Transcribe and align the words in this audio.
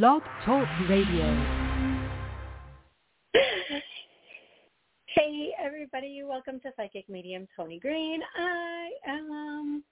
Blog 0.00 0.22
Talk 0.46 0.66
Radio. 0.88 1.26
Hey 5.06 5.50
everybody, 5.62 6.22
welcome 6.24 6.60
to 6.60 6.70
Psychic 6.78 7.06
Medium 7.10 7.46
Toni 7.54 7.78
Greene. 7.78 8.22
I 8.38 8.88
am 9.06 9.30
um, 9.30 9.84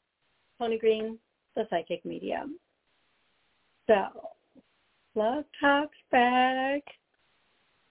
Toni 0.58 0.78
Greene, 0.78 1.18
the 1.54 1.66
Psychic 1.68 2.02
Medium. 2.06 2.58
So, 3.86 4.06
Love 5.14 5.44
Talks 5.60 5.98
back. 6.10 6.80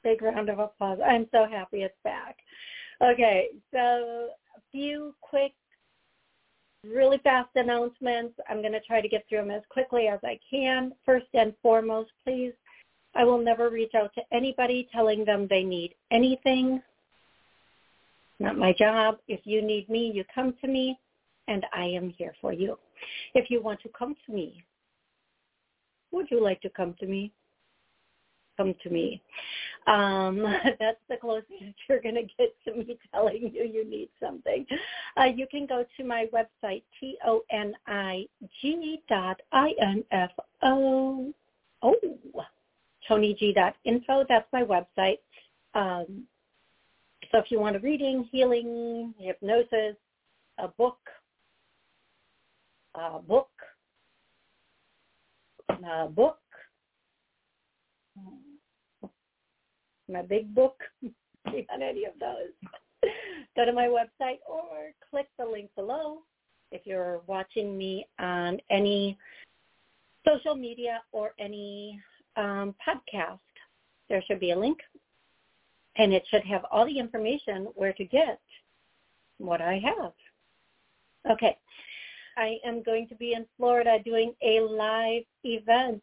Big 0.03 0.23
round 0.23 0.49
of 0.49 0.57
applause. 0.57 0.97
I'm 1.07 1.27
so 1.31 1.45
happy 1.47 1.83
it's 1.83 1.93
back. 2.03 2.37
Okay, 3.03 3.49
so 3.71 3.77
a 3.77 4.61
few 4.71 5.13
quick 5.21 5.53
really 6.83 7.17
fast 7.19 7.49
announcements. 7.55 8.33
I'm 8.49 8.61
going 8.61 8.73
to 8.73 8.81
try 8.81 9.01
to 9.01 9.09
get 9.09 9.25
through 9.27 9.39
them 9.39 9.51
as 9.51 9.63
quickly 9.69 10.07
as 10.07 10.19
I 10.23 10.39
can. 10.49 10.93
First 11.05 11.27
and 11.33 11.53
foremost, 11.61 12.11
please, 12.23 12.53
I 13.15 13.23
will 13.23 13.41
never 13.41 13.69
reach 13.69 13.95
out 13.95 14.13
to 14.15 14.21
anybody 14.31 14.87
telling 14.91 15.25
them 15.25 15.47
they 15.49 15.63
need 15.63 15.95
anything. 16.11 16.81
Not 18.39 18.57
my 18.57 18.73
job. 18.77 19.17
If 19.27 19.41
you 19.43 19.61
need 19.61 19.89
me, 19.89 20.11
you 20.13 20.23
come 20.33 20.53
to 20.61 20.67
me, 20.67 20.97
and 21.47 21.65
I 21.73 21.85
am 21.85 22.13
here 22.17 22.33
for 22.39 22.53
you. 22.53 22.77
If 23.33 23.49
you 23.49 23.61
want 23.61 23.81
to 23.81 23.89
come 23.97 24.15
to 24.25 24.31
me, 24.31 24.63
would 26.11 26.31
you 26.31 26.41
like 26.41 26.61
to 26.61 26.69
come 26.69 26.95
to 26.99 27.05
me? 27.05 27.33
Come 28.59 28.75
to 28.83 28.89
me. 28.89 29.21
Um, 29.87 30.41
that's 30.79 30.99
the 31.09 31.15
closest 31.15 31.47
you're 31.87 32.01
going 32.01 32.15
to 32.15 32.23
get 32.37 32.53
to 32.65 32.73
me 32.73 32.97
telling 33.13 33.51
you 33.53 33.63
you 33.63 33.89
need 33.89 34.09
something. 34.21 34.65
Uh, 35.15 35.27
you 35.33 35.47
can 35.49 35.65
go 35.65 35.85
to 35.95 36.03
my 36.03 36.25
website, 36.33 36.83
T-O-N-I-G 36.99 39.01
dot 39.07 39.41
I-N-F-O. 39.53 41.33
Oh, 41.81 41.95
ToniG.info. 43.09 44.25
That's 44.27 44.47
my 44.51 44.63
website. 44.63 45.19
Um, 45.73 46.23
so 47.31 47.37
if 47.37 47.49
you 47.49 47.61
want 47.61 47.77
a 47.77 47.79
reading, 47.79 48.27
healing, 48.29 49.13
hypnosis, 49.17 49.95
a 50.57 50.67
book, 50.67 50.97
a 52.95 53.19
book, 53.19 53.51
a 55.69 56.07
book, 56.07 56.39
my 60.09 60.21
big 60.21 60.53
book, 60.53 60.75
on 61.47 61.81
any 61.81 62.05
of 62.05 62.13
those, 62.19 62.71
go 63.55 63.65
to 63.65 63.73
my 63.73 63.87
website 63.87 64.39
or 64.47 64.91
click 65.09 65.27
the 65.37 65.45
link 65.45 65.69
below. 65.75 66.19
If 66.71 66.81
you're 66.85 67.21
watching 67.27 67.77
me 67.77 68.05
on 68.19 68.59
any 68.69 69.17
social 70.27 70.55
media 70.55 71.01
or 71.11 71.31
any 71.39 71.99
um, 72.35 72.75
podcast, 72.85 73.39
there 74.07 74.23
should 74.27 74.39
be 74.39 74.51
a 74.51 74.59
link 74.59 74.79
and 75.97 76.13
it 76.13 76.23
should 76.29 76.43
have 76.43 76.65
all 76.71 76.85
the 76.85 76.97
information 76.97 77.67
where 77.75 77.93
to 77.93 78.05
get 78.05 78.39
what 79.37 79.61
I 79.61 79.81
have. 79.83 80.13
Okay. 81.29 81.57
I 82.37 82.57
am 82.65 82.81
going 82.83 83.07
to 83.09 83.15
be 83.15 83.33
in 83.33 83.45
Florida 83.57 83.97
doing 84.03 84.33
a 84.41 84.61
live 84.61 85.23
event 85.43 86.01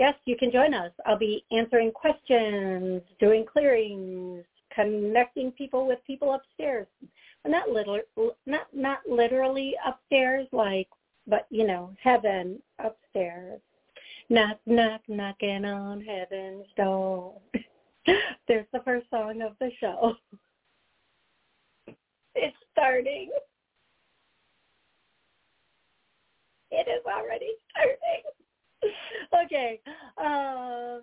yes, 0.00 0.14
you 0.24 0.36
can 0.36 0.50
join 0.50 0.72
us. 0.74 0.90
I'll 1.06 1.18
be 1.18 1.44
answering 1.52 1.92
questions, 1.92 3.02
doing 3.20 3.44
clearings, 3.44 4.44
connecting 4.74 5.52
people 5.52 5.86
with 5.86 5.98
people 6.06 6.32
upstairs. 6.32 6.86
Not 7.46 7.68
literally, 7.68 8.02
not 8.46 8.66
not 8.74 9.00
literally 9.08 9.74
upstairs, 9.86 10.48
like, 10.52 10.88
but 11.26 11.46
you 11.50 11.66
know, 11.66 11.94
heaven 12.02 12.60
upstairs. 12.82 13.60
Knock, 14.30 14.58
knock, 14.66 15.02
knocking 15.08 15.64
on 15.64 16.00
heaven's 16.02 16.66
door. 16.76 17.34
There's 18.48 18.66
the 18.72 18.80
first 18.84 19.08
song 19.10 19.42
of 19.42 19.52
the 19.60 19.70
show. 19.78 20.14
It's 22.36 22.56
starting. 22.72 23.28
It 26.70 26.86
is 26.88 27.04
already 27.04 27.54
starting. 27.72 28.39
okay. 29.44 29.80
Uh, 30.18 30.98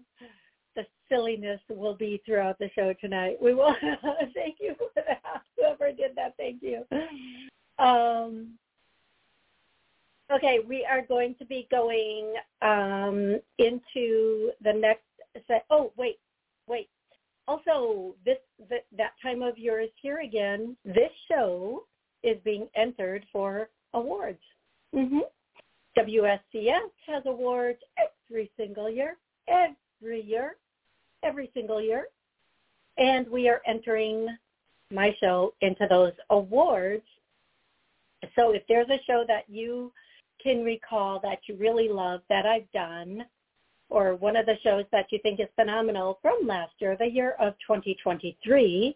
the 0.76 0.86
silliness 1.10 1.60
will 1.70 1.96
be 1.96 2.22
throughout 2.26 2.58
the 2.60 2.70
show 2.76 2.94
tonight. 3.02 3.38
We 3.42 3.54
will 3.54 3.76
thank 4.34 4.58
you 4.60 4.76
for 4.78 4.90
that. 4.96 5.42
Whoever 5.58 5.92
did 5.92 6.12
that, 6.16 6.36
thank 6.38 6.62
you. 6.62 6.86
Um, 7.84 8.54
okay, 10.32 10.60
we 10.68 10.86
are 10.90 11.02
going 11.02 11.36
to 11.40 11.46
be 11.46 11.68
going 11.72 12.34
um, 12.62 13.40
into 13.58 14.52
the 14.64 14.74
next 14.74 15.04
set. 15.48 15.66
Oh, 15.70 15.92
wait, 15.98 16.20
wait. 16.68 16.90
Also, 17.48 18.16
this 18.26 18.38
the, 18.70 18.78
that 18.98 19.14
time 19.22 19.42
of 19.42 19.58
year 19.58 19.80
is 19.80 19.90
here 20.02 20.20
again. 20.20 20.76
This 20.84 21.12
show 21.30 21.86
is 22.24 22.38
being 22.44 22.68
entered 22.76 23.26
for 23.32 23.70
awards. 23.94 24.42
Mm-hmm. 24.94 25.20
WSCS 25.98 26.90
has 27.08 27.24
awards 27.26 27.80
every 27.98 28.52
single 28.58 28.90
year, 28.90 29.18
every 29.48 30.22
year, 30.22 30.56
every 31.24 31.50
single 31.54 31.82
year. 31.82 32.08
And 32.98 33.28
we 33.30 33.50
are 33.50 33.62
entering 33.66 34.28
my 34.92 35.16
show 35.20 35.54
into 35.62 35.88
those 35.90 36.14
awards. 36.30 37.04
So 38.36 38.52
if 38.54 38.64
there's 38.68 38.90
a 38.90 39.02
show 39.06 39.26
that 39.28 39.46
you 39.48 39.92
can 40.42 40.64
recall 40.64 41.20
that 41.22 41.40
you 41.48 41.56
really 41.56 41.90
love 41.90 42.22
that 42.30 42.46
I've 42.46 42.72
done, 42.72 43.26
or 43.90 44.16
one 44.16 44.36
of 44.36 44.46
the 44.46 44.58
shows 44.64 44.86
that 44.92 45.08
you 45.12 45.20
think 45.24 45.40
is 45.40 45.48
phenomenal 45.56 46.20
from 46.22 46.46
last 46.46 46.74
year, 46.80 46.96
the 46.98 47.10
year 47.10 47.36
of 47.40 47.54
2023, 47.66 48.96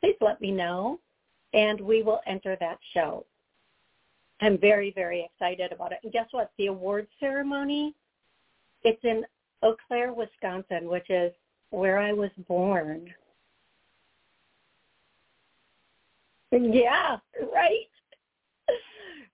please 0.00 0.16
let 0.20 0.40
me 0.40 0.50
know 0.50 0.98
and 1.52 1.80
we 1.80 2.02
will 2.02 2.20
enter 2.26 2.56
that 2.60 2.78
show. 2.94 3.24
I'm 4.40 4.58
very, 4.58 4.92
very 4.92 5.24
excited 5.24 5.72
about 5.72 5.92
it. 5.92 5.98
And 6.04 6.12
guess 6.12 6.26
what? 6.30 6.52
The 6.58 6.66
award 6.66 7.06
ceremony, 7.18 7.94
it's 8.82 9.02
in 9.02 9.24
Eau 9.62 9.76
Claire, 9.88 10.12
Wisconsin, 10.12 10.88
which 10.88 11.08
is 11.08 11.32
where 11.70 11.98
I 11.98 12.12
was 12.12 12.30
born. 12.46 13.12
Yeah, 16.52 17.16
right. 17.52 17.88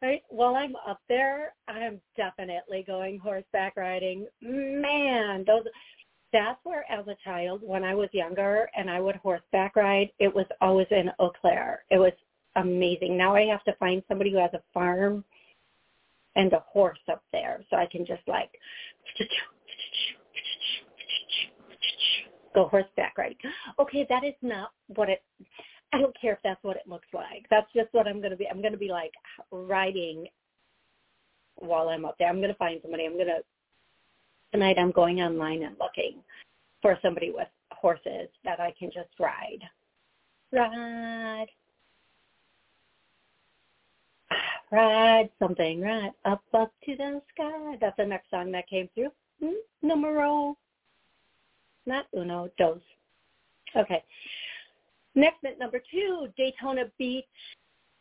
Right. 0.01 0.23
While 0.31 0.57
I'm 0.57 0.75
up 0.85 1.01
there, 1.09 1.55
I'm 1.69 2.01
definitely 2.17 2.83
going 2.85 3.21
horseback 3.21 3.77
riding. 3.77 4.27
Man, 4.41 5.45
those 5.47 5.63
that's 6.33 6.59
where 6.65 6.85
as 6.91 7.07
a 7.07 7.17
child 7.23 7.61
when 7.63 7.85
I 7.85 7.95
was 7.95 8.09
younger 8.13 8.69
and 8.77 8.91
I 8.91 9.01
would 9.01 9.17
horseback 9.17 9.77
ride, 9.77 10.11
it 10.19 10.35
was 10.35 10.47
always 10.61 10.87
in 10.91 11.11
Eau 11.21 11.31
Claire. 11.41 11.85
It 11.91 11.99
was 11.99 12.13
amazing. 12.57 13.17
Now 13.17 13.35
I 13.35 13.47
have 13.47 13.65
to 13.65 13.75
find 13.75 14.03
somebody 14.09 14.31
who 14.31 14.39
has 14.39 14.53
a 14.55 14.63
farm 14.73 15.25
and 16.37 16.53
a 16.53 16.61
horse 16.61 16.99
up 17.11 17.23
there 17.33 17.63
so 17.69 17.77
I 17.77 17.87
can 17.87 18.07
just 18.07 18.23
like 18.27 18.51
go 22.55 22.69
horseback 22.69 23.17
riding. 23.19 23.37
Okay, 23.79 24.07
that 24.09 24.25
is 24.25 24.35
not 24.43 24.71
what 24.89 25.09
it 25.09 25.23
I 25.93 25.99
don't 25.99 26.19
care 26.19 26.33
if 26.33 26.39
that's 26.43 26.63
what 26.65 26.77
it 26.77 26.89
looks 26.89 27.09
like. 27.13 27.47
That's 27.51 27.71
just 27.75 27.89
what 27.93 28.07
I'm 28.07 28.21
going 28.21 28.31
to 28.31 28.37
be. 28.37 28.49
I'm 28.49 28.63
going 28.63 28.73
to 28.73 28.79
be 28.79 28.89
like 28.89 29.13
riding 29.51 30.27
while 31.57 31.91
I'm 31.91 32.07
up 32.07 32.17
there. 32.19 32.29
I'm 32.29 32.39
going 32.39 32.49
to 32.49 32.55
find 32.55 32.81
somebody. 32.81 33.05
I'm 33.05 33.15
going 33.15 33.27
to 33.27 33.43
tonight 34.53 34.79
I'm 34.79 34.91
going 34.91 35.21
online 35.21 35.63
and 35.63 35.77
looking 35.79 36.23
for 36.81 36.99
somebody 37.03 37.31
with 37.31 37.49
horses 37.73 38.29
that 38.45 38.59
I 38.59 38.73
can 38.79 38.91
just 38.93 39.11
ride. 39.19 39.61
Ride. 40.53 41.47
Ride 44.73 45.29
something, 45.39 45.83
right 45.83 46.13
up, 46.25 46.43
up 46.55 46.73
to 46.87 46.97
the 46.97 47.21
sky. 47.35 47.77
That's 47.79 47.97
the 47.99 48.07
next 48.07 48.31
song 48.31 48.51
that 48.53 48.67
came 48.69 48.89
through. 48.95 49.11
Hmm? 49.39 49.53
Numero, 49.83 50.57
not 51.85 52.07
uno, 52.17 52.49
dos. 52.57 52.81
Okay. 53.77 54.03
Next 55.15 55.45
at 55.45 55.59
number 55.59 55.79
two, 55.91 56.29
Daytona 56.39 56.85
Beach, 56.99 57.27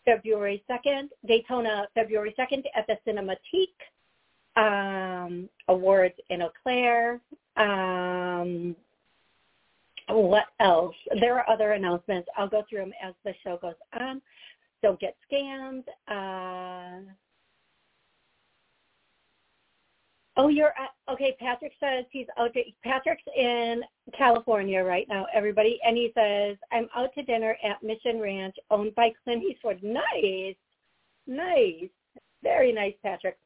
February 0.06 0.64
2nd. 0.70 1.10
Daytona, 1.28 1.88
February 1.94 2.34
2nd 2.40 2.64
at 2.74 2.88
the 2.88 2.98
Cinematique. 3.06 3.68
Um, 4.56 5.50
awards 5.68 6.16
in 6.30 6.42
Eau 6.42 6.52
Claire. 6.64 7.20
Um, 7.58 8.78
what 10.08 10.46
else? 10.62 10.96
There 11.20 11.38
are 11.38 11.50
other 11.50 11.74
announcements. 11.74 12.30
I'll 12.38 12.50
go 12.50 12.64
through 12.70 12.80
them 12.80 12.94
as 13.04 13.14
the 13.26 13.34
show 13.44 13.58
goes 13.62 13.76
on 14.00 14.22
don't 14.82 15.00
get 15.00 15.16
scammed. 15.32 15.84
Uh, 16.08 17.12
oh, 20.38 20.48
you're 20.48 20.74
uh, 20.80 21.12
okay. 21.14 21.36
Patrick 21.40 21.74
says 21.80 22.06
he's 22.12 22.28
out. 22.38 22.54
To, 22.54 22.62
Patrick's 22.84 23.24
in 23.36 23.82
California 24.18 24.84
right 24.84 25.08
now, 25.10 25.26
everybody, 25.34 25.80
and 25.86 25.96
he 25.96 26.12
says 26.16 26.58
I'm 26.72 26.88
out 26.96 27.14
to 27.16 27.24
dinner 27.24 27.56
at 27.64 27.84
Mission 27.84 28.20
Ranch, 28.20 28.56
owned 28.70 28.96
by 28.96 29.12
Clint 29.24 29.44
Eastwood. 29.44 29.82
Nice, 29.84 30.56
nice, 31.28 31.90
very 32.44 32.72
nice, 32.72 32.96
Patrick. 33.04 33.38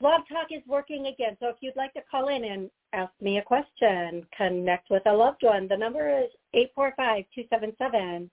Blog 0.00 0.22
Talk 0.28 0.48
is 0.50 0.62
working 0.66 1.06
again, 1.06 1.36
so 1.38 1.46
if 1.48 1.56
you'd 1.60 1.76
like 1.76 1.92
to 1.94 2.02
call 2.10 2.28
in 2.28 2.42
and 2.42 2.68
ask 2.92 3.12
me 3.20 3.38
a 3.38 3.42
question, 3.42 4.26
connect 4.36 4.90
with 4.90 5.02
a 5.06 5.12
loved 5.12 5.42
one. 5.42 5.68
The 5.68 5.76
number 5.76 6.18
is 6.24 6.28
eight 6.54 6.72
four 6.74 6.92
five 6.96 7.24
two 7.32 7.44
seven 7.48 7.72
seven 7.78 8.28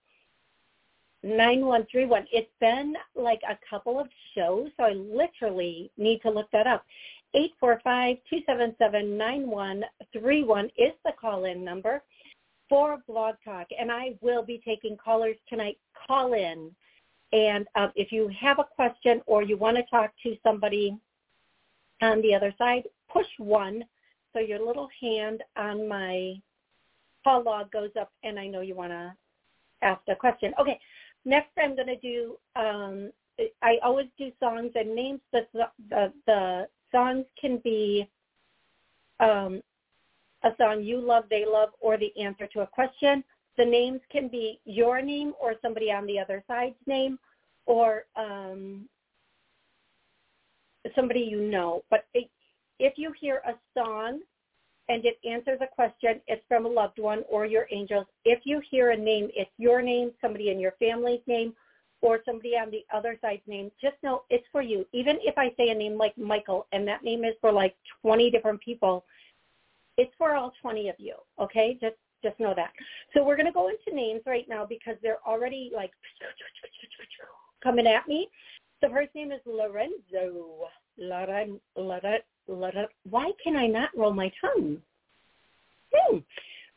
nine 1.23 1.65
one 1.65 1.85
three 1.91 2.05
one. 2.05 2.25
It's 2.31 2.51
been 2.59 2.95
like 3.15 3.41
a 3.47 3.57
couple 3.69 3.99
of 3.99 4.07
shows, 4.35 4.69
so 4.77 4.83
I 4.83 4.93
literally 4.93 5.91
need 5.97 6.21
to 6.21 6.29
look 6.29 6.49
that 6.51 6.67
up. 6.67 6.85
Eight 7.33 7.51
four 7.59 7.79
five 7.83 8.17
two 8.29 8.39
seven 8.45 8.75
seven 8.77 9.17
nine 9.17 9.49
one 9.49 9.83
three 10.13 10.43
one 10.43 10.65
is 10.77 10.93
the 11.05 11.11
call-in 11.19 11.63
number 11.63 12.01
for 12.67 12.99
Blog 13.07 13.35
Talk, 13.43 13.67
and 13.79 13.91
I 13.91 14.15
will 14.21 14.43
be 14.43 14.61
taking 14.63 14.97
callers 14.97 15.35
tonight. 15.47 15.77
Call 16.07 16.33
in, 16.33 16.71
and 17.33 17.67
um, 17.75 17.91
if 17.95 18.11
you 18.11 18.29
have 18.39 18.59
a 18.59 18.63
question 18.63 19.21
or 19.25 19.43
you 19.43 19.57
want 19.57 19.77
to 19.77 19.83
talk 19.83 20.11
to 20.23 20.35
somebody 20.43 20.97
on 22.01 22.21
the 22.21 22.33
other 22.33 22.53
side, 22.57 22.83
push 23.11 23.27
one 23.37 23.83
so 24.33 24.39
your 24.39 24.65
little 24.65 24.89
hand 25.01 25.43
on 25.57 25.87
my 25.87 26.35
call 27.23 27.43
log 27.43 27.71
goes 27.71 27.89
up, 27.99 28.11
and 28.23 28.39
I 28.39 28.47
know 28.47 28.61
you 28.61 28.75
want 28.75 28.91
to 28.91 29.13
ask 29.81 30.01
a 30.07 30.15
question. 30.15 30.53
Okay, 30.59 30.79
next 31.25 31.51
I'm 31.57 31.75
going 31.75 31.87
to 31.87 31.97
do. 31.97 32.37
Um, 32.55 33.11
I 33.61 33.77
always 33.83 34.07
do 34.17 34.31
songs 34.39 34.71
and 34.75 34.95
names. 34.95 35.21
The 35.31 35.47
the, 35.89 36.13
the 36.25 36.67
songs 36.91 37.25
can 37.39 37.57
be 37.63 38.09
um, 39.19 39.61
a 40.43 40.49
song 40.57 40.83
you 40.83 40.99
love, 40.99 41.25
they 41.29 41.45
love, 41.45 41.69
or 41.79 41.97
the 41.97 42.11
answer 42.19 42.47
to 42.47 42.61
a 42.61 42.67
question. 42.67 43.23
The 43.57 43.65
names 43.65 43.99
can 44.11 44.29
be 44.29 44.59
your 44.65 45.01
name 45.01 45.33
or 45.41 45.55
somebody 45.61 45.91
on 45.91 46.05
the 46.05 46.19
other 46.19 46.43
side's 46.47 46.75
name, 46.87 47.19
or 47.65 48.05
um, 48.15 48.87
somebody 50.95 51.21
you 51.21 51.41
know. 51.41 51.83
But 51.89 52.05
it, 52.13 52.29
if 52.79 52.93
you 52.97 53.13
hear 53.19 53.41
a 53.45 53.53
song 53.77 54.21
and 54.89 55.05
it 55.05 55.19
answers 55.23 55.59
a 55.61 55.67
question, 55.67 56.19
it's 56.27 56.43
from 56.47 56.65
a 56.65 56.69
loved 56.69 56.99
one 56.99 57.23
or 57.29 57.45
your 57.45 57.67
angels. 57.71 58.07
If 58.25 58.39
you 58.43 58.61
hear 58.69 58.89
a 58.89 58.97
name, 58.97 59.29
it's 59.35 59.51
your 59.57 59.81
name, 59.81 60.11
somebody 60.19 60.49
in 60.49 60.59
your 60.59 60.73
family's 60.79 61.21
name, 61.27 61.53
or 62.01 62.19
somebody 62.25 62.51
on 62.51 62.71
the 62.71 62.83
other 62.93 63.17
side's 63.21 63.47
name. 63.47 63.71
Just 63.81 63.95
know 64.03 64.23
it's 64.29 64.45
for 64.51 64.61
you. 64.61 64.85
Even 64.91 65.17
if 65.21 65.37
I 65.37 65.53
say 65.57 65.69
a 65.69 65.75
name 65.75 65.97
like 65.97 66.17
Michael 66.17 66.65
and 66.71 66.87
that 66.87 67.03
name 67.03 67.23
is 67.23 67.35
for 67.39 67.51
like 67.51 67.75
20 68.01 68.31
different 68.31 68.61
people, 68.61 69.05
it's 69.97 70.11
for 70.17 70.33
all 70.35 70.53
20 70.61 70.89
of 70.89 70.95
you. 70.97 71.15
Okay, 71.39 71.77
just 71.79 71.95
just 72.23 72.39
know 72.39 72.53
that. 72.55 72.71
So 73.13 73.23
we're 73.23 73.37
going 73.37 73.45
to 73.45 73.51
go 73.51 73.69
into 73.69 73.95
names 73.95 74.21
right 74.25 74.45
now 74.49 74.65
because 74.65 74.95
they're 75.01 75.19
already 75.25 75.71
like 75.73 75.91
coming 77.63 77.87
at 77.87 78.07
me. 78.07 78.29
The 78.81 78.89
first 78.89 79.13
name 79.15 79.31
is 79.31 79.39
Lorenzo. 79.45 80.67
Loren, 80.97 81.59
Loren. 81.77 82.19
Why 82.49 83.31
can 83.43 83.55
I 83.55 83.67
not 83.67 83.89
roll 83.95 84.13
my 84.13 84.31
tongue? 84.41 84.81
Hmm. 85.93 86.17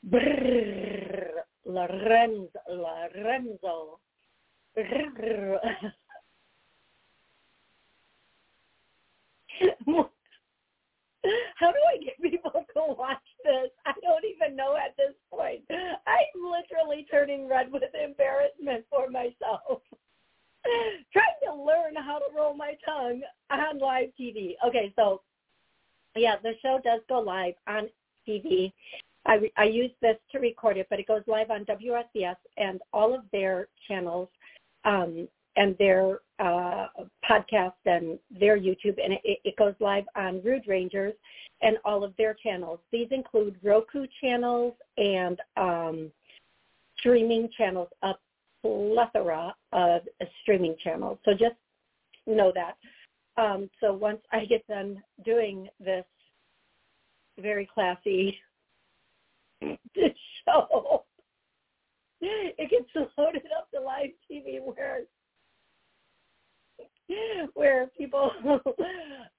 Brrr, 0.09 1.29
Lorenzo. 1.65 2.59
Lorenzo. 2.69 3.99
Brrr. 4.77 5.59
How 11.55 11.71
do 11.71 11.79
I 11.79 12.03
get 12.03 12.21
people 12.21 12.51
to 12.51 12.95
watch 12.99 13.19
this? 13.45 13.71
I 13.87 13.93
don't 14.03 14.25
even 14.25 14.57
know 14.57 14.77
at 14.77 14.97
this 14.97 15.15
point. 15.31 15.63
I'm 15.71 16.43
literally 16.43 17.07
turning 17.11 17.49
red 17.49 17.71
with 17.71 17.85
embarrassment 17.95 18.85
for 18.91 19.09
myself. 19.09 19.83
Trying 21.13 21.41
to 21.45 21.55
learn 21.55 21.95
how 21.97 22.19
to 22.19 22.25
roll 22.35 22.55
my 22.55 22.75
tongue 22.85 23.23
on 23.51 23.79
live 23.79 24.09
TV. 24.21 24.55
Okay, 24.67 24.93
so 24.97 25.23
yeah, 26.17 26.37
the 26.43 26.53
show 26.63 26.81
does 26.85 27.01
go 27.09 27.21
live 27.21 27.55
on 27.67 27.89
TV. 28.29 28.73
I, 29.25 29.51
I 29.57 29.65
use 29.65 29.91
this 30.01 30.17
to 30.33 30.39
record 30.39 30.77
it, 30.77 30.87
but 30.91 30.99
it 30.99 31.07
goes 31.07 31.23
live 31.27 31.51
on 31.51 31.65
WSCS 31.65 32.37
and 32.57 32.81
all 32.93 33.15
of 33.15 33.23
their 33.33 33.69
channels. 33.89 34.29
Um, 34.85 35.29
and 35.57 35.77
their 35.79 36.21
uh, 36.39 36.87
podcast 37.29 37.75
and 37.85 38.19
their 38.31 38.59
YouTube, 38.59 38.97
and 39.03 39.13
it, 39.25 39.39
it 39.45 39.57
goes 39.57 39.75
live 39.81 40.05
on 40.17 40.41
Rude 40.43 40.65
Rangers 40.67 41.15
and 41.61 41.77
all 41.85 42.03
of 42.03 42.15
their 42.17 42.35
channels. 42.35 42.81
These 42.91 43.09
include 43.11 43.57
Roku 43.63 44.07
channels 44.21 44.75
and 44.97 45.39
um, 45.57 46.11
streaming 46.99 47.49
channels, 47.57 47.89
a 48.03 48.15
plethora 48.63 49.55
of 49.73 50.03
streaming 50.43 50.77
channels. 50.83 51.19
So 51.25 51.33
just 51.33 51.57
know 52.27 52.53
that. 52.55 52.77
Um, 53.37 53.71
so 53.81 53.93
once 53.93 54.21
I 54.31 54.45
get 54.45 54.67
done 54.67 55.03
doing 55.25 55.69
this 55.81 56.05
very 57.39 57.69
classy 57.73 58.37
show, 59.63 61.05
it 62.21 62.71
gets 62.71 63.09
loaded 63.17 63.43
up 63.57 63.71
to 63.73 63.81
live 63.81 64.11
TV 64.31 64.61
where 64.63 65.01
where 67.55 67.89
people 67.99 68.31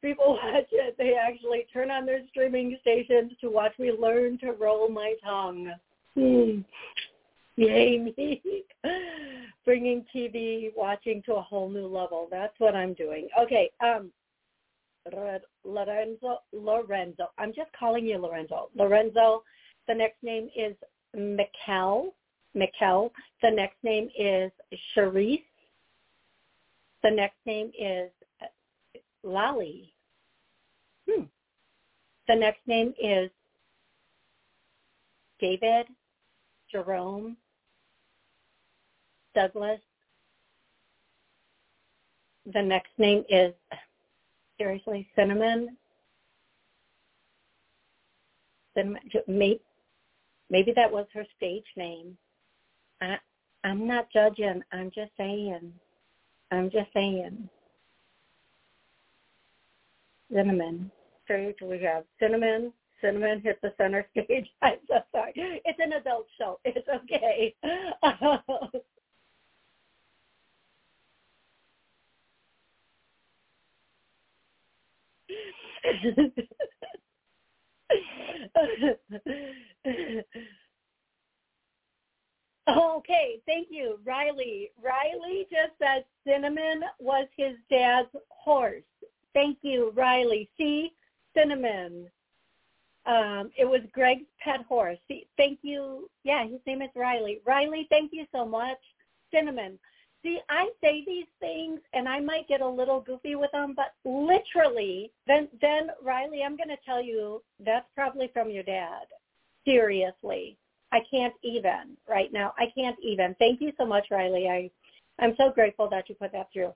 people 0.02 0.40
watch 0.44 0.68
it. 0.72 0.96
They 0.98 1.14
actually 1.14 1.66
turn 1.72 1.92
on 1.92 2.06
their 2.06 2.22
streaming 2.30 2.78
stations 2.82 3.32
to 3.42 3.50
watch 3.50 3.74
me 3.80 3.92
learn 3.98 4.38
to 4.40 4.52
roll 4.52 4.90
my 4.90 5.16
tongue. 5.24 5.72
Hmm. 6.16 6.60
Yay 7.56 7.98
me. 8.00 8.42
Bringing 9.66 10.06
TV 10.14 10.72
watching 10.76 11.22
to 11.26 11.36
a 11.36 11.42
whole 11.42 11.70
new 11.70 11.88
level. 11.88 12.28
That's 12.30 12.54
what 12.60 12.76
I'm 12.76 12.94
doing. 12.94 13.28
Okay. 13.40 13.70
Um 13.84 14.12
Lorenzo 15.66 16.40
Lorenzo. 16.54 17.28
I'm 17.38 17.54
just 17.54 17.72
calling 17.78 18.06
you 18.06 18.18
Lorenzo. 18.18 18.70
Lorenzo. 18.76 19.44
The 19.88 19.94
next 19.94 20.24
name 20.24 20.50
is 20.56 20.76
Mikkel. 21.16 22.08
Mikkel. 22.56 23.12
The 23.42 23.52
next 23.52 23.78
name 23.84 24.10
is 24.18 24.52
Charisse. 24.96 25.44
The 27.04 27.12
next 27.12 27.38
name 27.46 27.72
is 27.78 28.10
Lally. 29.24 29.94
Hmm. 31.10 31.24
The 32.28 32.36
next 32.36 32.66
name 32.66 32.94
is 33.02 33.30
David, 35.40 35.88
Jerome, 36.72 37.36
Douglas. 39.36 39.80
The 42.54 42.62
next 42.62 42.92
name 42.98 43.24
is 43.30 43.54
seriously 44.58 45.08
Cinnamon. 45.16 45.78
Cinnamon. 48.76 49.02
Maybe, 49.28 49.62
maybe 50.50 50.74
that 50.76 50.92
was 50.92 51.06
her 51.14 51.26
stage 51.38 51.66
name. 51.78 52.18
I, 53.02 53.18
I'm 53.64 53.88
not 53.88 54.08
judging. 54.14 54.62
I'm 54.72 54.92
just 54.94 55.12
saying. 55.18 55.74
I'm 56.52 56.70
just 56.70 56.90
saying. 56.94 57.50
Cinnamon. 60.34 60.92
Stage 61.26 61.56
we 61.62 61.80
have 61.82 62.04
cinnamon. 62.20 62.74
Cinnamon 63.02 63.42
hit 63.42 63.60
the 63.62 63.74
center 63.78 64.06
stage. 64.12 64.48
I'm 64.62 64.78
so 64.88 65.00
sorry. 65.12 65.34
It's 65.36 65.80
an 65.80 65.94
adult 65.94 66.28
show. 66.38 66.60
It's 66.66 66.88
okay. 66.88 67.56
Okay, 82.68 83.42
thank 83.46 83.68
you, 83.70 84.00
Riley. 84.06 84.72
Riley 84.82 85.48
just 85.52 85.74
said 85.80 86.06
Cinnamon 86.26 86.84
was 86.98 87.28
his 87.36 87.58
dad's 87.70 88.08
horse. 88.30 88.84
Thank 89.34 89.58
you, 89.64 89.92
Riley. 89.96 90.50
See, 90.58 90.94
Cinnamon. 91.36 92.10
Um, 93.06 93.52
it 93.58 93.66
was 93.66 93.82
Greg's 93.92 94.24
pet 94.40 94.62
horse. 94.70 94.98
See, 95.10 95.28
thank 95.36 95.60
you. 95.62 96.10
Yeah, 96.24 96.48
his 96.48 96.62
name 96.66 96.82
is 96.82 96.90
Riley. 96.96 97.42
Riley, 97.46 97.86
thank 97.90 98.12
you 98.14 98.26
so 98.32 98.46
much. 98.46 98.78
Cinnamon. 99.34 99.78
See, 100.24 100.40
I 100.50 100.70
say 100.82 101.04
these 101.06 101.28
things 101.40 101.82
and 101.94 102.08
I 102.08 102.22
might 102.22 102.48
get 102.48 102.62
a 102.62 102.68
little 102.68 103.02
goofy 103.02 103.36
with 103.36 103.52
them, 103.52 103.76
but 103.76 103.94
literally, 104.10 105.12
then, 105.28 105.50
then 105.62 105.90
Riley, 106.02 106.44
I'm 106.44 106.56
going 106.56 106.70
to 106.70 106.78
tell 106.86 107.04
you 107.04 107.42
that's 107.64 107.88
probably 107.94 108.30
from 108.34 108.50
your 108.50 108.64
dad. 108.64 109.04
Seriously. 109.66 110.58
I 110.94 111.00
can't 111.12 111.34
even 111.44 111.98
right 112.08 112.32
now. 112.32 112.54
I 112.58 112.66
can't 112.76 112.98
even. 113.04 113.36
Thank 113.40 113.60
you 113.62 113.74
so 113.78 113.86
much, 113.86 114.06
Riley. 114.12 114.48
I, 114.48 114.70
I'm 115.24 115.34
so 115.38 115.52
grateful 115.52 115.90
that 115.90 116.08
you 116.08 116.16
put 116.16 116.32
that 116.32 116.50
through. 116.54 116.74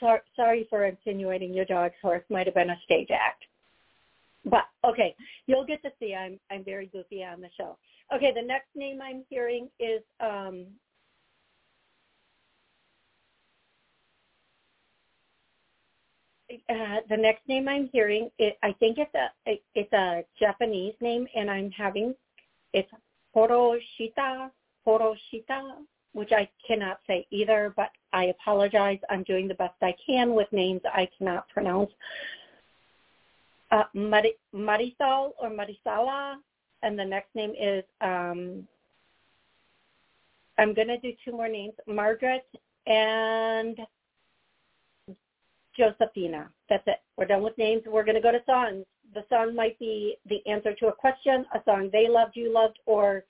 So, 0.00 0.16
sorry 0.34 0.66
for 0.70 0.86
insinuating 0.86 1.52
your 1.52 1.66
dog's 1.66 1.94
horse 2.00 2.24
might 2.30 2.46
have 2.46 2.54
been 2.54 2.70
a 2.70 2.80
stage 2.84 3.08
act. 3.10 3.44
But 4.46 4.64
okay, 4.84 5.14
you'll 5.46 5.66
get 5.66 5.82
to 5.82 5.90
see 6.00 6.14
I'm 6.14 6.38
I'm 6.50 6.64
very 6.64 6.86
goofy 6.86 7.22
on 7.24 7.40
the 7.40 7.50
show. 7.58 7.76
Okay, 8.14 8.32
the 8.34 8.46
next 8.46 8.68
name 8.74 9.00
I'm 9.02 9.24
hearing 9.28 9.68
is 9.78 10.02
um 10.20 10.66
uh, 16.50 17.00
the 17.08 17.16
next 17.16 17.46
name 17.48 17.68
I'm 17.68 17.88
hearing, 17.92 18.30
it, 18.38 18.56
I 18.62 18.72
think 18.72 18.98
it's 18.98 19.14
a 19.14 19.30
it, 19.46 19.62
it's 19.74 19.92
a 19.92 20.24
Japanese 20.38 20.94
name, 21.00 21.26
and 21.34 21.50
I'm 21.50 21.70
having 21.70 22.14
it's 22.72 22.90
Horoshita 23.34 24.50
Horoshita, 24.86 25.76
which 26.12 26.32
I 26.32 26.48
cannot 26.66 27.00
say 27.06 27.26
either, 27.30 27.72
but 27.76 27.90
I 28.12 28.24
apologize. 28.26 28.98
I'm 29.10 29.22
doing 29.24 29.48
the 29.48 29.54
best 29.54 29.74
I 29.82 29.94
can 30.04 30.34
with 30.34 30.50
names 30.52 30.80
I 30.84 31.08
cannot 31.18 31.48
pronounce. 31.48 31.90
Uh, 33.72 33.84
Marisol 33.94 35.32
or 35.40 35.50
Marisala, 35.50 36.36
and 36.82 36.98
the 36.98 37.04
next 37.04 37.34
name 37.34 37.52
is 37.60 37.82
um, 38.00 38.66
I'm 40.58 40.72
going 40.72 40.88
to 40.88 40.98
do 40.98 41.12
two 41.24 41.32
more 41.32 41.48
names, 41.48 41.74
Margaret 41.86 42.46
and 42.86 43.78
Josephina. 45.78 46.48
That's 46.68 46.82
it. 46.86 46.98
We're 47.16 47.26
done 47.26 47.42
with 47.42 47.56
names. 47.58 47.82
We're 47.86 48.04
going 48.04 48.16
to 48.16 48.20
go 48.20 48.32
to 48.32 48.42
songs. 48.46 48.84
The 49.14 49.24
song 49.28 49.54
might 49.54 49.78
be 49.78 50.16
the 50.28 50.46
answer 50.46 50.74
to 50.74 50.88
a 50.88 50.92
question, 50.92 51.46
a 51.54 51.60
song 51.64 51.90
they 51.92 52.08
loved, 52.08 52.36
you 52.36 52.52
loved, 52.52 52.78
or 52.86 53.24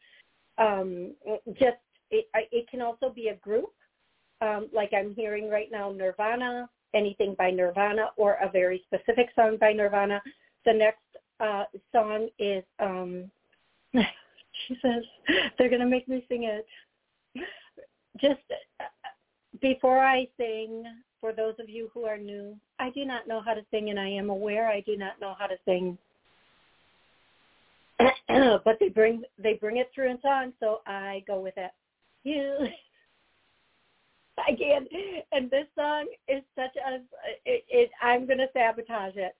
um, 0.58 1.12
just 1.58 1.76
it, 2.10 2.26
it 2.34 2.68
can 2.70 2.80
also 2.80 3.10
be 3.10 3.28
a 3.28 3.36
group, 3.36 3.72
um, 4.40 4.68
like 4.72 4.92
I'm 4.96 5.14
hearing 5.14 5.50
right 5.50 5.68
now, 5.70 5.90
Nirvana, 5.90 6.68
anything 6.94 7.34
by 7.38 7.50
Nirvana, 7.50 8.10
or 8.16 8.34
a 8.34 8.50
very 8.50 8.82
specific 8.86 9.28
song 9.34 9.56
by 9.60 9.72
Nirvana. 9.72 10.22
The 10.64 10.72
next 10.72 11.02
uh, 11.40 11.64
song 11.92 12.28
is, 12.38 12.64
um, 12.78 13.30
she 13.94 14.76
says, 14.82 15.02
they're 15.58 15.68
going 15.68 15.80
to 15.80 15.86
make 15.86 16.08
me 16.08 16.24
sing 16.28 16.44
it. 16.44 16.66
Just 18.20 18.40
uh, 18.80 18.84
before 19.60 19.98
I 19.98 20.28
sing, 20.38 20.84
for 21.20 21.32
those 21.32 21.54
of 21.58 21.68
you 21.68 21.90
who 21.92 22.04
are 22.04 22.18
new, 22.18 22.56
I 22.78 22.90
do 22.90 23.04
not 23.04 23.26
know 23.26 23.40
how 23.40 23.54
to 23.54 23.64
sing, 23.70 23.90
and 23.90 23.98
I 23.98 24.08
am 24.08 24.30
aware 24.30 24.68
I 24.68 24.80
do 24.80 24.96
not 24.96 25.20
know 25.20 25.34
how 25.38 25.46
to 25.46 25.56
sing. 25.64 25.98
but 28.64 28.76
they 28.78 28.88
bring 28.88 29.22
they 29.38 29.54
bring 29.54 29.78
it 29.78 29.90
through 29.94 30.10
in 30.10 30.20
song, 30.20 30.52
so 30.60 30.80
I 30.86 31.24
go 31.26 31.40
with 31.40 31.54
it. 31.56 31.70
You, 32.24 32.66
I 34.38 34.54
can't. 34.54 34.86
And 35.32 35.50
this 35.50 35.66
song 35.74 36.06
is 36.28 36.42
such 36.54 36.76
a 36.76 36.96
it. 37.44 37.64
it 37.68 37.90
I'm 38.02 38.26
gonna 38.26 38.48
sabotage 38.52 39.14
it. 39.16 39.34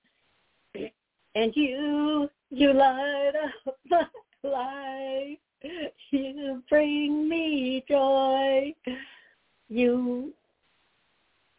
And 1.35 1.53
you, 1.55 2.31
you 2.49 2.73
light 2.73 3.33
up 3.67 3.77
my 3.91 4.07
life. 4.43 5.39
You 6.11 6.63
bring 6.71 7.29
me 7.29 7.85
joy. 7.87 8.73
You 9.69 10.33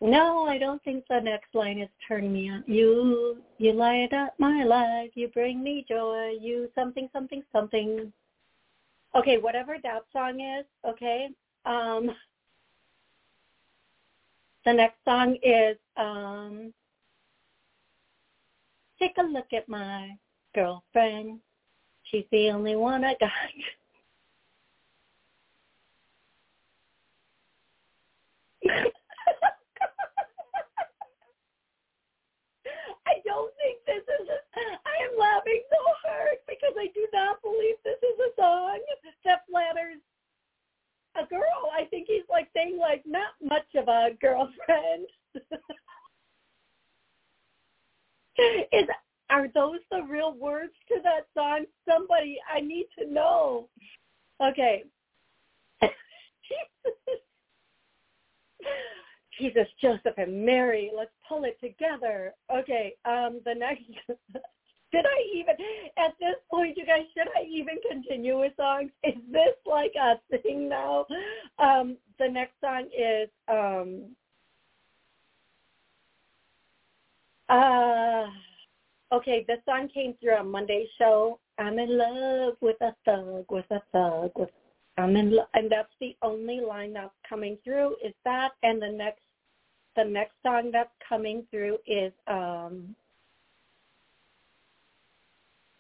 no, 0.02 0.46
I 0.46 0.58
don't 0.58 0.84
think 0.84 1.06
the 1.10 1.20
next 1.20 1.54
line 1.56 1.80
is 1.80 1.90
turn 2.08 2.32
me 2.32 2.50
on. 2.50 2.64
You 2.68 3.38
you 3.58 3.74
light 3.74 4.14
up 4.14 4.34
my 4.38 4.64
life, 4.64 5.12
you 5.16 5.28
bring 5.30 5.64
me 5.64 5.86
joy, 5.88 6.38
you 6.40 6.70
something 6.76 7.10
something 7.14 7.44
something. 7.52 8.12
Okay, 9.16 9.38
whatever 9.38 9.78
that 9.84 10.04
song 10.14 10.40
is, 10.42 10.66
okay. 10.88 11.30
Um 11.66 12.12
the 14.66 14.74
next 14.74 14.98
song 15.06 15.38
is 15.42 15.78
um 15.96 16.74
Take 19.00 19.18
a 19.18 19.22
look 19.22 19.54
at 19.54 19.70
my 19.70 20.18
girlfriend. 20.56 21.40
She's 22.04 22.26
the 22.32 22.50
only 22.50 22.76
one 22.76 23.04
I 23.04 23.16
got. 23.20 23.32
I 33.08 33.24
don't 33.24 33.54
think 33.56 33.80
this 33.88 34.04
is. 34.04 34.28
A, 34.28 34.38
I 34.84 35.08
am 35.08 35.16
laughing 35.18 35.64
so 35.72 35.80
hard 36.04 36.44
because 36.44 36.76
I 36.76 36.92
do 36.92 37.08
not 37.14 37.42
believe 37.42 37.80
this 37.84 38.00
is 38.04 38.20
a 38.20 38.36
song 38.36 38.80
that 39.24 39.48
flatters 39.50 40.04
a 41.16 41.26
girl. 41.26 41.72
I 41.72 41.86
think 41.86 42.08
he's 42.08 42.28
like 42.30 42.50
saying 42.54 42.78
like 42.78 43.04
not 43.06 43.32
much 43.42 43.68
of 43.76 43.88
a 43.88 44.10
girlfriend. 44.20 45.08
is 48.72 48.88
are 49.30 49.48
those 49.54 49.80
the 49.92 50.04
real 50.04 50.34
words 50.34 50.74
to 50.88 50.96
that 51.04 51.28
song? 51.34 51.66
Somebody, 51.88 52.40
I 52.54 52.60
need 52.62 52.88
to 53.00 53.06
know. 53.12 53.68
Okay. 54.42 54.84
Jesus, 59.40 59.68
Joseph, 59.82 60.18
and 60.18 60.46
Mary. 60.46 60.92
Let's 60.96 61.12
pull 61.28 61.44
it 61.44 61.60
together. 61.60 62.34
Okay, 62.54 62.96
um, 63.06 63.42
the 63.46 63.54
next. 63.56 63.84
did 64.92 65.06
I 65.06 65.36
even, 65.36 65.56
at 65.98 66.14
this 66.20 66.36
point, 66.50 66.78
you 66.78 66.86
guys, 66.86 67.02
should 67.14 67.28
I 67.36 67.46
even 67.50 67.76
continue 67.90 68.40
with 68.40 68.54
songs? 68.56 68.90
Is 69.04 69.16
this 69.32 69.56
like 69.66 69.94
a 70.00 70.16
thing 70.38 70.70
now? 70.70 71.06
Um, 71.60 71.98
the 72.20 72.30
next 72.30 72.54
song 72.62 72.88
is, 72.98 73.30
um, 73.50 74.16
uh, 77.50 78.28
okay, 79.14 79.44
this 79.48 79.60
song 79.66 79.90
came 79.94 80.14
through 80.22 80.36
on 80.36 80.52
Monday's 80.52 80.88
show. 80.98 81.40
I'm 81.60 81.80
in 81.80 81.98
love 81.98 82.54
with 82.62 82.78
a 82.82 82.96
thug, 83.04 83.46
with 83.50 83.66
a 83.72 83.82
thug, 83.92 84.32
with 84.36 84.50
I'm 84.98 85.16
in 85.16 85.36
love, 85.36 85.48
and 85.54 85.72
that's 85.72 85.94
the 86.02 86.16
only 86.24 86.60
line 86.60 86.94
that's 86.94 87.14
coming 87.28 87.58
through 87.64 87.98
is 88.04 88.14
that, 88.26 88.50
and 88.64 88.82
the 88.82 88.90
next 88.90 89.22
the 89.98 90.06
next 90.06 90.36
song 90.44 90.70
that's 90.72 90.92
coming 91.10 91.44
through 91.52 91.78
is 91.86 92.14
um 92.28 92.96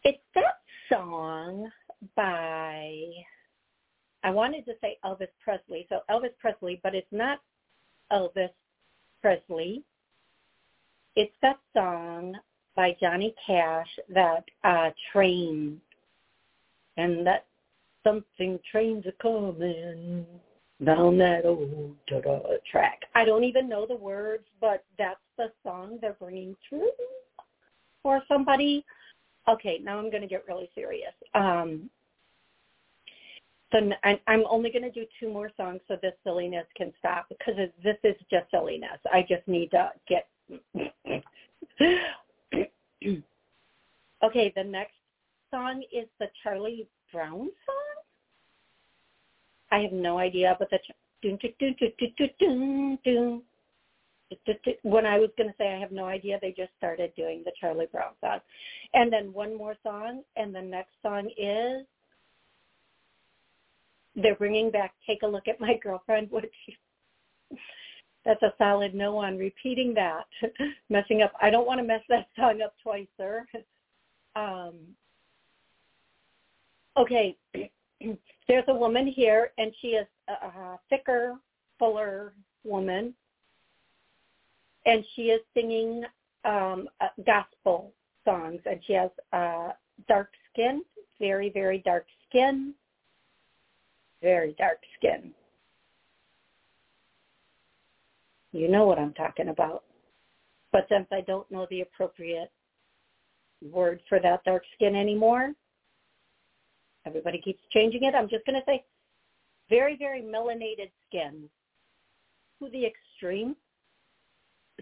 it's 0.03 0.17
that 0.35 0.59
song 0.89 1.69
by 2.15 3.05
I 4.23 4.31
wanted 4.31 4.65
to 4.65 4.73
say 4.81 4.97
Elvis 5.05 5.27
Presley. 5.43 5.85
So 5.89 5.99
Elvis 6.09 6.35
Presley, 6.39 6.81
but 6.83 6.95
it's 6.95 7.07
not 7.11 7.39
Elvis 8.11 8.49
Presley. 9.21 9.83
It's 11.15 11.33
that 11.41 11.59
song 11.73 12.35
by 12.75 12.97
Johnny 12.99 13.35
Cash 13.45 13.99
that 14.09 14.43
uh 14.63 14.89
train 15.13 15.79
and 16.97 17.25
that 17.27 17.45
something 18.03 18.59
trains 18.71 19.05
are 19.05 19.11
coming 19.21 20.25
down 20.83 21.17
that 21.17 21.45
old 21.45 21.95
track. 22.69 23.01
I 23.15 23.25
don't 23.25 23.43
even 23.43 23.67
know 23.67 23.85
the 23.85 23.95
words, 23.95 24.45
but 24.61 24.83
that's 24.97 25.19
the 25.37 25.51
song 25.63 25.97
they're 26.01 26.13
bringing 26.13 26.55
through 26.67 26.91
for 28.03 28.21
somebody. 28.27 28.85
Okay, 29.47 29.79
now 29.81 29.97
I'm 29.97 30.11
going 30.11 30.21
to 30.21 30.27
get 30.27 30.45
really 30.47 30.69
serious. 30.75 31.13
Um, 31.33 31.89
so 33.71 33.79
I'm 34.27 34.43
only 34.49 34.71
going 34.71 34.83
to 34.83 34.91
do 34.91 35.05
two 35.19 35.31
more 35.31 35.49
songs 35.57 35.81
so 35.87 35.97
this 36.01 36.13
silliness 36.23 36.65
can 36.75 36.93
stop 36.99 37.27
because 37.27 37.55
this 37.83 37.97
is 38.03 38.15
just 38.31 38.49
silliness. 38.51 38.99
I 39.11 39.25
just 39.27 39.47
need 39.47 39.71
to 39.71 39.91
get. 40.07 40.27
okay, 44.23 44.53
the 44.55 44.63
next 44.63 44.93
song 45.51 45.83
is 45.91 46.07
the 46.19 46.27
Charlie 46.43 46.87
Brown 47.11 47.49
song. 47.65 47.86
I 49.71 49.79
have 49.79 49.91
no 49.91 50.17
idea, 50.17 50.55
but 50.59 50.69
the 50.69 50.79
when 54.83 55.05
I 55.05 55.19
was 55.19 55.29
going 55.37 55.49
to 55.49 55.55
say 55.57 55.73
I 55.73 55.79
have 55.79 55.91
no 55.91 56.05
idea, 56.05 56.37
they 56.41 56.51
just 56.51 56.71
started 56.77 57.13
doing 57.15 57.43
the 57.45 57.51
Charlie 57.59 57.87
Brown 57.91 58.11
song. 58.21 58.39
And 58.93 59.11
then 59.11 59.31
one 59.33 59.57
more 59.57 59.75
song, 59.83 60.23
and 60.35 60.53
the 60.53 60.61
next 60.61 60.93
song 61.01 61.29
is 61.37 61.85
they're 64.15 64.35
bringing 64.35 64.71
back 64.71 64.93
Take 65.05 65.23
a 65.23 65.27
Look 65.27 65.47
at 65.47 65.61
My 65.61 65.77
Girlfriend, 65.81 66.29
which 66.31 66.53
that's 68.25 68.43
a 68.43 68.53
solid 68.57 68.93
no 68.93 69.17
on 69.17 69.37
repeating 69.37 69.93
that. 69.93 70.25
Messing 70.89 71.21
up. 71.21 71.33
I 71.41 71.49
don't 71.49 71.67
want 71.67 71.79
to 71.79 71.85
mess 71.85 72.01
that 72.09 72.27
song 72.35 72.61
up 72.61 72.73
twice, 72.83 73.07
sir. 73.15 73.45
Um, 74.35 74.73
okay. 76.97 77.37
there's 78.47 78.63
a 78.67 78.75
woman 78.75 79.07
here, 79.07 79.51
and 79.57 79.71
she 79.81 79.89
is 79.89 80.07
a, 80.27 80.77
thicker, 80.89 81.35
fuller 81.79 82.33
woman, 82.63 83.13
and 84.85 85.03
she 85.15 85.23
is 85.23 85.41
singing 85.53 86.03
um, 86.45 86.87
uh, 87.01 87.07
gospel 87.25 87.93
songs, 88.25 88.59
and 88.65 88.79
she 88.85 88.93
has 88.93 89.09
uh, 89.33 89.69
dark 90.07 90.31
skin, 90.51 90.83
very, 91.19 91.49
very 91.49 91.79
dark 91.79 92.05
skin, 92.27 92.73
very 94.21 94.55
dark 94.57 94.79
skin. 94.97 95.31
You 98.51 98.69
know 98.69 98.85
what 98.85 98.97
I'm 98.97 99.13
talking 99.13 99.49
about. 99.49 99.83
But 100.71 100.87
since 100.89 101.07
I 101.11 101.21
don't 101.21 101.49
know 101.51 101.67
the 101.69 101.81
appropriate 101.81 102.51
word 103.71 103.99
for 104.09 104.19
that 104.19 104.43
dark 104.43 104.63
skin 104.75 104.95
anymore, 104.95 105.53
Everybody 107.07 107.39
keeps 107.39 107.61
changing 107.71 108.03
it. 108.03 108.13
I'm 108.13 108.29
just 108.29 108.45
going 108.45 108.59
to 108.59 108.65
say 108.65 108.83
very, 109.69 109.95
very 109.97 110.21
melanated 110.21 110.91
skin 111.07 111.49
to 112.59 112.69
the 112.69 112.85
extreme. 112.85 113.55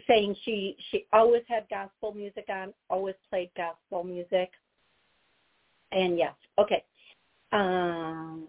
saying 0.07 0.35
she 0.43 0.75
she 0.91 1.05
always 1.13 1.43
had 1.47 1.65
gospel 1.69 2.13
music 2.13 2.45
on, 2.49 2.73
always 2.89 3.15
played 3.29 3.49
gospel 3.55 4.03
music. 4.03 4.49
And 5.91 6.17
yes, 6.17 6.33
okay. 6.57 6.83
Um, 7.51 8.47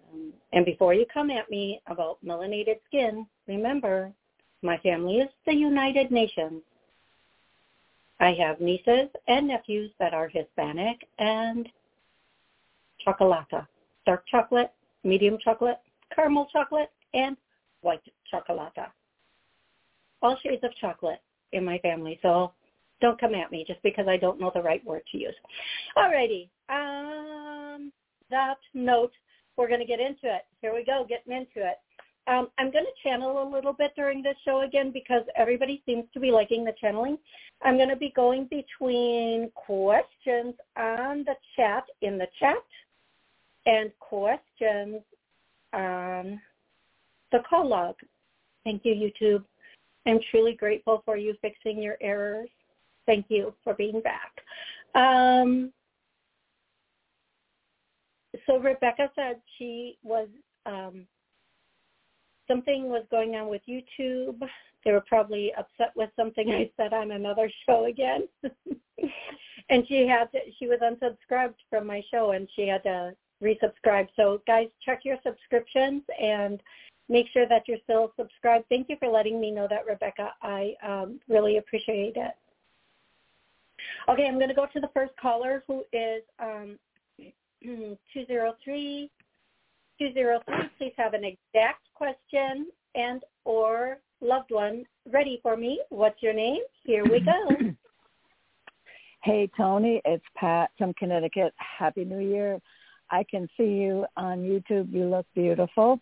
and 0.53 0.65
before 0.65 0.95
you 0.95 1.07
come 1.13 1.31
at 1.31 1.49
me 1.51 1.81
about 1.87 2.19
melanated 2.25 2.79
skin, 2.87 3.27
remember, 3.47 4.11
my 4.63 4.79
family 4.79 5.19
is 5.19 5.29
the 5.47 5.55
United 5.55 6.11
Nations. 6.11 6.63
I 8.19 8.33
have 8.41 8.61
nieces 8.61 9.09
and 9.29 9.47
nephews 9.49 9.93
that 10.01 10.15
are 10.15 10.29
Hispanic 10.29 11.07
and 11.19 11.69
chocolata, 13.07 13.67
dark 14.05 14.25
chocolate, 14.31 14.73
medium 15.05 15.39
chocolate, 15.43 15.79
caramel 16.15 16.49
chocolate, 16.53 16.91
and 17.15 17.37
white 17.83 18.03
chocolata. 18.33 18.89
All 20.23 20.37
shades 20.43 20.65
of 20.65 20.75
chocolate 20.81 21.21
in 21.53 21.65
my 21.65 21.79
family, 21.79 22.19
so 22.23 22.53
don't 23.01 23.21
come 23.21 23.35
at 23.35 23.51
me 23.51 23.65
just 23.67 23.83
because 23.83 24.09
I 24.09 24.17
don't 24.17 24.41
know 24.41 24.51
the 24.55 24.63
right 24.63 24.85
word 24.85 25.03
to 25.13 25.19
use. 25.19 25.35
Alrighty. 25.97 26.49
Um, 26.69 27.93
that 28.31 28.59
note, 28.75 29.13
we're 29.57 29.69
going 29.69 29.81
to 29.81 29.87
get 29.87 30.01
into 30.01 30.25
it. 30.25 30.47
Here 30.61 30.75
we 30.75 30.85
go, 30.85 31.07
getting 31.09 31.33
into 31.33 31.67
it. 31.69 31.77
Um, 32.29 32.49
I'm 32.59 32.73
going 32.73 32.85
to 32.85 33.09
channel 33.09 33.43
a 33.43 33.49
little 33.49 33.73
bit 33.73 33.93
during 33.95 34.21
this 34.21 34.37
show 34.45 34.63
again 34.63 34.91
because 34.91 35.23
everybody 35.37 35.83
seems 35.87 36.05
to 36.13 36.19
be 36.19 36.33
liking 36.33 36.65
the 36.65 36.73
channeling. 36.81 37.19
I'm 37.63 37.77
going 37.77 37.89
to 37.89 37.97
be 37.97 38.13
going 38.17 38.49
between 38.51 39.51
questions 39.55 40.55
on 40.77 41.25
the 41.25 41.37
chat, 41.55 41.85
in 42.03 42.19
the 42.19 42.27
chat, 42.41 42.57
and 43.67 43.91
questions 43.99 45.03
on 45.73 46.41
the 47.33 47.39
call 47.49 47.69
log. 47.69 47.97
Thank 48.65 48.83
you, 48.85 48.95
YouTube. 48.95 49.45
I'm 50.07 50.21
truly 50.31 50.55
grateful 50.55 51.03
for 51.05 51.17
you 51.17 51.35
fixing 51.43 51.83
your 51.83 51.97
errors. 52.01 52.49
Thank 53.07 53.27
you 53.29 53.55
for 53.63 53.75
being 53.75 54.01
back. 54.01 54.33
Um, 54.95 55.73
so 58.47 58.59
Rebecca 58.59 59.11
said 59.15 59.41
she 59.59 59.99
was 60.03 60.29
um, 60.65 61.07
something 62.49 62.89
was 62.89 63.05
going 63.11 63.35
on 63.35 63.49
with 63.49 63.63
YouTube. 63.69 64.41
They 64.85 64.93
were 64.93 65.05
probably 65.07 65.53
upset 65.59 65.93
with 65.97 66.11
something 66.17 66.51
I 66.53 66.71
said 66.77 66.93
on 66.93 67.13
another 67.13 67.51
show 67.67 67.87
again. 67.87 68.29
and 69.69 69.87
she 69.89 70.07
had 70.07 70.31
to, 70.33 70.39
she 70.59 70.67
was 70.67 70.79
unsubscribed 70.81 71.55
from 71.69 71.87
my 71.87 72.03
show 72.11 72.33
and 72.33 72.49
she 72.55 72.69
had 72.69 72.83
to 72.85 73.15
resubscribe. 73.43 74.09
So 74.17 74.41
guys, 74.47 74.69
check 74.85 75.01
your 75.05 75.17
subscriptions 75.25 76.03
and 76.21 76.61
make 77.09 77.27
sure 77.33 77.47
that 77.49 77.63
you're 77.67 77.79
still 77.85 78.13
subscribed. 78.19 78.65
Thank 78.69 78.89
you 78.89 78.97
for 78.99 79.09
letting 79.09 79.41
me 79.41 79.51
know 79.51 79.67
that, 79.71 79.87
Rebecca. 79.87 80.33
I 80.43 80.75
um, 80.83 81.21
really 81.29 81.59
appreciate 81.59 82.17
it. 82.17 82.33
Okay, 84.09 84.27
I'm 84.27 84.37
going 84.37 84.49
to 84.49 84.55
go 84.55 84.67
to 84.73 84.81
the 84.81 84.91
first 84.95 85.13
caller 85.21 85.63
who 85.67 85.85
is 85.93 86.23
um, 86.41 86.79
203 87.63 89.11
203. 89.99 90.69
Please 90.79 90.93
have 90.97 91.15
an 91.15 91.25
exact 91.25 91.89
question 91.95 92.67
and 92.95 93.23
or 93.45 93.99
loved 94.21 94.51
one 94.51 94.85
ready 95.11 95.41
for 95.43 95.57
me. 95.57 95.81
What's 95.91 96.23
your 96.23 96.33
name? 96.33 96.61
Here 96.85 97.05
we 97.05 97.21
go. 97.21 97.49
Hey, 99.23 99.51
Toni, 99.57 100.01
It's 100.05 100.23
Pat 100.37 100.71
from 100.79 100.95
Connecticut. 100.95 101.53
Happy 101.57 102.05
New 102.05 102.21
Year. 102.21 102.61
I 103.11 103.25
can 103.25 103.49
see 103.57 103.65
you 103.65 104.07
on 104.17 104.39
YouTube. 104.39 104.93
You 104.93 105.05
look 105.05 105.27
beautiful. 105.35 106.01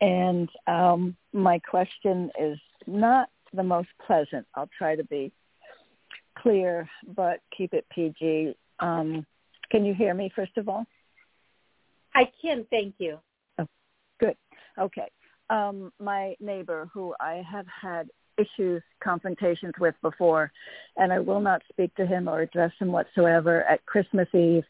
And 0.00 0.48
um, 0.66 1.16
my 1.32 1.58
question 1.58 2.30
is 2.40 2.58
not 2.86 3.28
the 3.52 3.62
most 3.62 3.88
pleasant. 4.06 4.46
I'll 4.54 4.70
try 4.78 4.94
to 4.96 5.04
be 5.04 5.32
clear, 6.38 6.88
but 7.16 7.40
keep 7.56 7.74
it 7.74 7.86
PG. 7.90 8.54
Um, 8.80 9.26
can 9.70 9.84
you 9.84 9.94
hear 9.94 10.14
me, 10.14 10.30
first 10.34 10.56
of 10.56 10.68
all? 10.68 10.86
I 12.14 12.30
can, 12.40 12.66
thank 12.70 12.94
you. 12.98 13.18
Oh, 13.58 13.66
good. 14.20 14.36
Okay. 14.78 15.08
Um, 15.50 15.92
my 15.98 16.34
neighbor, 16.40 16.88
who 16.92 17.14
I 17.20 17.42
have 17.50 17.66
had 17.66 18.08
issues, 18.38 18.82
confrontations 19.02 19.74
with 19.80 19.94
before, 20.02 20.52
and 20.96 21.12
I 21.12 21.18
will 21.18 21.40
not 21.40 21.62
speak 21.68 21.94
to 21.96 22.06
him 22.06 22.28
or 22.28 22.40
address 22.40 22.72
him 22.78 22.92
whatsoever 22.92 23.64
at 23.64 23.84
Christmas 23.86 24.28
Eve, 24.32 24.64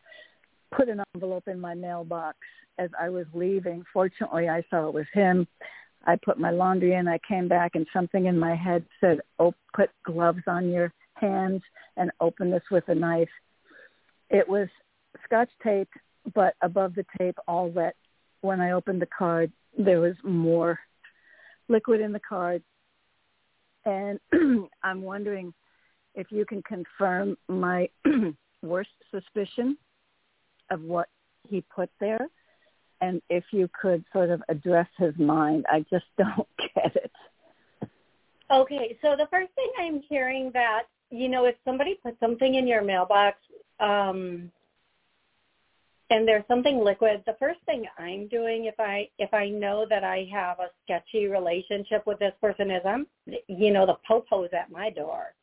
put 0.75 0.89
an 0.89 1.03
envelope 1.15 1.49
in 1.49 1.61
my 1.61 1.75
mailbox 1.75 2.39
as 2.79 2.91
I 3.01 3.09
was 3.09 3.27
leaving. 3.35 3.85
Fortunately, 3.93 4.49
I 4.49 4.63
saw 4.71 4.89
it 4.89 4.95
was 4.95 5.07
him. 5.13 5.47
I 6.07 6.17
put 6.17 6.39
my 6.39 6.51
laundry 6.51 6.95
in. 6.95 7.09
I 7.09 7.19
came 7.27 7.49
back, 7.49 7.73
and 7.75 7.87
something 7.93 8.27
in 8.27 8.39
my 8.39 8.55
head 8.55 8.85
said, 9.01 9.21
"Oh, 9.39 9.55
put 9.75 9.91
gloves 10.05 10.43
on 10.47 10.71
your 10.71 10.93
hands 11.15 11.63
and 11.97 12.11
open 12.21 12.51
this 12.51 12.63
with 12.71 12.89
a 12.89 12.95
knife." 12.95 13.31
It 14.31 14.49
was 14.49 14.69
scotch 15.25 15.51
tape, 15.63 15.91
but 16.35 16.55
above 16.63 16.95
the 16.95 17.05
tape, 17.19 17.37
all 17.47 17.69
wet. 17.71 17.97
When 18.41 18.61
I 18.61 18.71
opened 18.71 19.03
the 19.03 19.07
card, 19.07 19.51
there 19.77 20.01
was 20.01 20.15
more 20.23 20.79
liquid 21.69 22.01
in 22.01 22.13
the 22.13 22.21
card, 22.21 22.63
and 23.85 24.21
I'm 24.83 25.03
wondering 25.03 25.53
if 26.15 26.31
you 26.31 26.45
can 26.45 26.63
confirm 26.63 27.37
my 27.49 27.89
worst 28.63 28.91
suspicion 29.11 29.77
of 30.71 30.83
what 30.83 31.09
he 31.49 31.63
put 31.75 31.91
there 32.01 32.29
and 33.01 33.23
if 33.31 33.45
you 33.53 33.69
could 33.81 34.05
sort 34.13 34.31
of 34.31 34.43
address 34.49 34.89
his 34.97 35.17
mind. 35.19 35.65
I 35.69 35.85
just 35.91 36.07
don't 36.19 36.49
get 36.75 36.97
it. 36.97 37.13
Okay, 38.51 38.99
so 39.03 39.15
the 39.17 39.29
first 39.31 39.53
thing 39.55 39.71
I'm 39.79 40.03
hearing 40.09 40.51
that, 40.55 40.85
you 41.11 41.29
know, 41.29 41.45
if 41.45 41.55
somebody 41.65 41.99
puts 42.03 42.19
something 42.19 42.55
in 42.55 42.67
your 42.67 42.83
mailbox 42.83 43.37
um, 43.79 44.51
and 46.09 46.27
there's 46.27 46.45
something 46.49 46.83
liquid, 46.83 47.23
the 47.27 47.37
first 47.39 47.61
thing 47.67 47.85
I'm 47.99 48.27
doing 48.29 48.65
if 48.65 48.75
I 48.79 49.09
if 49.19 49.35
I 49.35 49.51
know 49.51 49.87
that 49.91 50.03
I 50.03 50.27
have 50.33 50.61
a 50.61 50.69
sketchy 50.83 51.27
relationship 51.27 52.07
with 52.07 52.19
this 52.19 52.33
person 52.41 52.71
is 52.71 52.81
I'm, 52.87 53.07
you 53.49 53.71
know, 53.71 53.85
the 53.85 53.97
popo's 54.07 54.51
at 54.59 54.71
my 54.71 54.89
door. 54.89 55.35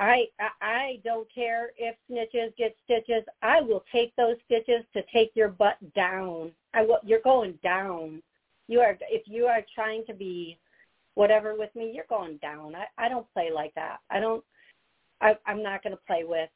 I, 0.00 0.28
I 0.62 0.98
don't 1.04 1.28
care 1.32 1.72
if 1.76 1.94
snitches 2.10 2.56
get 2.56 2.74
stitches. 2.84 3.22
I 3.42 3.60
will 3.60 3.84
take 3.92 4.16
those 4.16 4.36
stitches 4.46 4.82
to 4.94 5.02
take 5.12 5.30
your 5.34 5.48
butt 5.48 5.76
down. 5.94 6.52
I 6.72 6.82
will, 6.82 7.00
you're 7.04 7.20
going 7.20 7.58
down. 7.62 8.22
You 8.66 8.80
are 8.80 8.96
if 9.10 9.22
you 9.26 9.44
are 9.44 9.60
trying 9.74 10.04
to 10.06 10.14
be 10.14 10.58
whatever 11.14 11.54
with 11.54 11.74
me, 11.76 11.92
you're 11.94 12.04
going 12.08 12.38
down. 12.38 12.74
I, 12.74 12.86
I 12.96 13.08
don't 13.10 13.30
play 13.34 13.50
like 13.54 13.74
that. 13.74 13.98
I 14.10 14.20
don't. 14.20 14.42
I, 15.20 15.36
I'm 15.46 15.62
not 15.62 15.82
going 15.82 15.94
to 15.94 16.00
play 16.06 16.24
with 16.24 16.48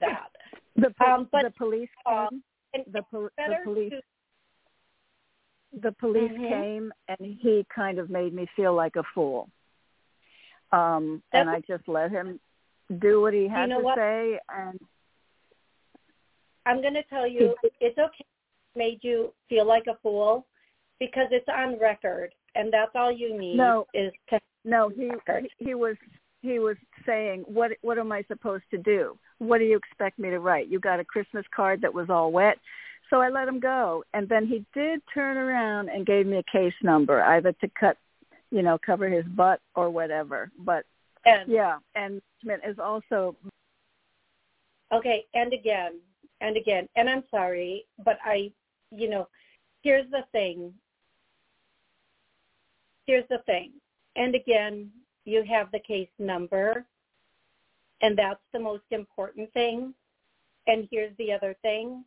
that. 0.00 0.28
The, 0.76 0.92
po- 1.00 1.06
um, 1.06 1.28
but, 1.32 1.44
the 1.44 1.52
police 1.56 1.88
uh, 2.04 2.28
came. 2.28 2.42
Uh, 2.74 2.82
the, 2.92 3.02
po- 3.10 3.30
the 3.38 3.54
police. 3.64 3.92
To, 3.92 5.80
the 5.80 5.92
police 5.92 6.30
mm-hmm. 6.32 6.48
came 6.48 6.92
and 7.08 7.36
he 7.40 7.64
kind 7.74 7.98
of 7.98 8.10
made 8.10 8.34
me 8.34 8.46
feel 8.54 8.74
like 8.74 8.96
a 8.96 9.02
fool. 9.14 9.48
Um, 10.72 11.22
and 11.32 11.48
I 11.48 11.62
just 11.66 11.88
let 11.88 12.10
him 12.10 12.38
do 13.00 13.20
what 13.20 13.34
he 13.34 13.48
has 13.48 13.62
you 13.62 13.68
know 13.68 13.78
to 13.78 13.84
what? 13.84 13.98
say 13.98 14.38
and 14.48 14.78
I'm 16.66 16.80
going 16.82 16.94
to 16.94 17.02
tell 17.04 17.26
you 17.26 17.54
it's 17.80 17.98
okay 17.98 18.24
made 18.76 18.98
you 19.02 19.32
feel 19.48 19.66
like 19.66 19.84
a 19.88 19.98
fool 20.02 20.46
because 21.00 21.26
it's 21.30 21.48
on 21.48 21.78
record 21.78 22.32
and 22.54 22.72
that's 22.72 22.92
all 22.94 23.12
you 23.12 23.38
need 23.38 23.56
no, 23.56 23.86
is 23.94 24.12
to 24.30 24.38
No, 24.64 24.88
he 24.88 25.10
he 25.58 25.74
was 25.74 25.96
he 26.40 26.58
was 26.58 26.76
saying 27.04 27.44
what 27.46 27.72
what 27.82 27.98
am 27.98 28.12
I 28.12 28.22
supposed 28.28 28.64
to 28.70 28.78
do? 28.78 29.18
What 29.38 29.58
do 29.58 29.64
you 29.64 29.76
expect 29.76 30.18
me 30.18 30.30
to 30.30 30.38
write? 30.38 30.68
You 30.68 30.78
got 30.78 31.00
a 31.00 31.04
Christmas 31.04 31.44
card 31.54 31.80
that 31.82 31.92
was 31.92 32.08
all 32.08 32.32
wet. 32.32 32.58
So 33.10 33.20
I 33.20 33.30
let 33.30 33.48
him 33.48 33.60
go 33.60 34.04
and 34.14 34.28
then 34.28 34.46
he 34.46 34.64
did 34.74 35.00
turn 35.12 35.36
around 35.36 35.88
and 35.88 36.06
gave 36.06 36.26
me 36.26 36.38
a 36.38 36.52
case 36.52 36.74
number 36.82 37.22
either 37.22 37.52
to 37.52 37.70
cut 37.78 37.96
you 38.50 38.62
know 38.62 38.78
cover 38.84 39.08
his 39.08 39.24
butt 39.24 39.60
or 39.74 39.90
whatever. 39.90 40.50
But 40.58 40.84
and 41.28 41.50
yeah, 41.50 41.78
and 41.94 42.20
is 42.66 42.78
also 42.78 43.36
okay. 44.92 45.24
And 45.34 45.52
again, 45.52 46.00
and 46.40 46.56
again, 46.56 46.88
and 46.96 47.08
I'm 47.08 47.24
sorry, 47.30 47.84
but 48.04 48.18
I, 48.24 48.50
you 48.90 49.08
know, 49.08 49.28
here's 49.82 50.10
the 50.10 50.24
thing. 50.32 50.72
Here's 53.06 53.28
the 53.28 53.38
thing. 53.46 53.72
And 54.16 54.34
again, 54.34 54.90
you 55.24 55.44
have 55.48 55.70
the 55.70 55.80
case 55.80 56.08
number, 56.18 56.84
and 58.02 58.16
that's 58.16 58.40
the 58.52 58.60
most 58.60 58.84
important 58.90 59.52
thing. 59.52 59.94
And 60.66 60.88
here's 60.90 61.16
the 61.16 61.32
other 61.32 61.56
thing 61.62 62.04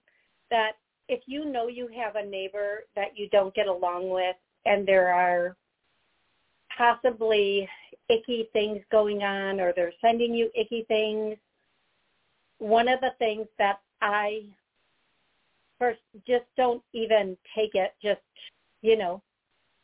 that 0.52 0.74
if 1.08 1.22
you 1.26 1.46
know 1.46 1.68
you 1.68 1.90
have 1.96 2.16
a 2.16 2.26
neighbor 2.26 2.86
that 2.96 3.18
you 3.18 3.28
don't 3.30 3.54
get 3.56 3.68
along 3.68 4.10
with 4.10 4.36
and 4.66 4.88
there 4.88 5.14
are 5.14 5.56
possibly 6.82 7.70
icky 8.10 8.50
things 8.54 8.82
going 8.92 9.22
on 9.22 9.60
or 9.60 9.72
they're 9.76 9.94
sending 10.02 10.34
you 10.34 10.50
icky 10.56 10.84
things, 10.88 11.38
one 12.58 12.88
of 12.88 13.00
the 13.02 13.12
things 13.20 13.46
that 13.60 13.80
I 14.02 14.46
first 15.78 16.00
just 16.28 16.46
don't 16.58 16.82
even 16.94 17.38
take 17.56 17.76
it, 17.76 17.94
just, 18.02 18.22
you 18.82 18.98
know, 18.98 19.22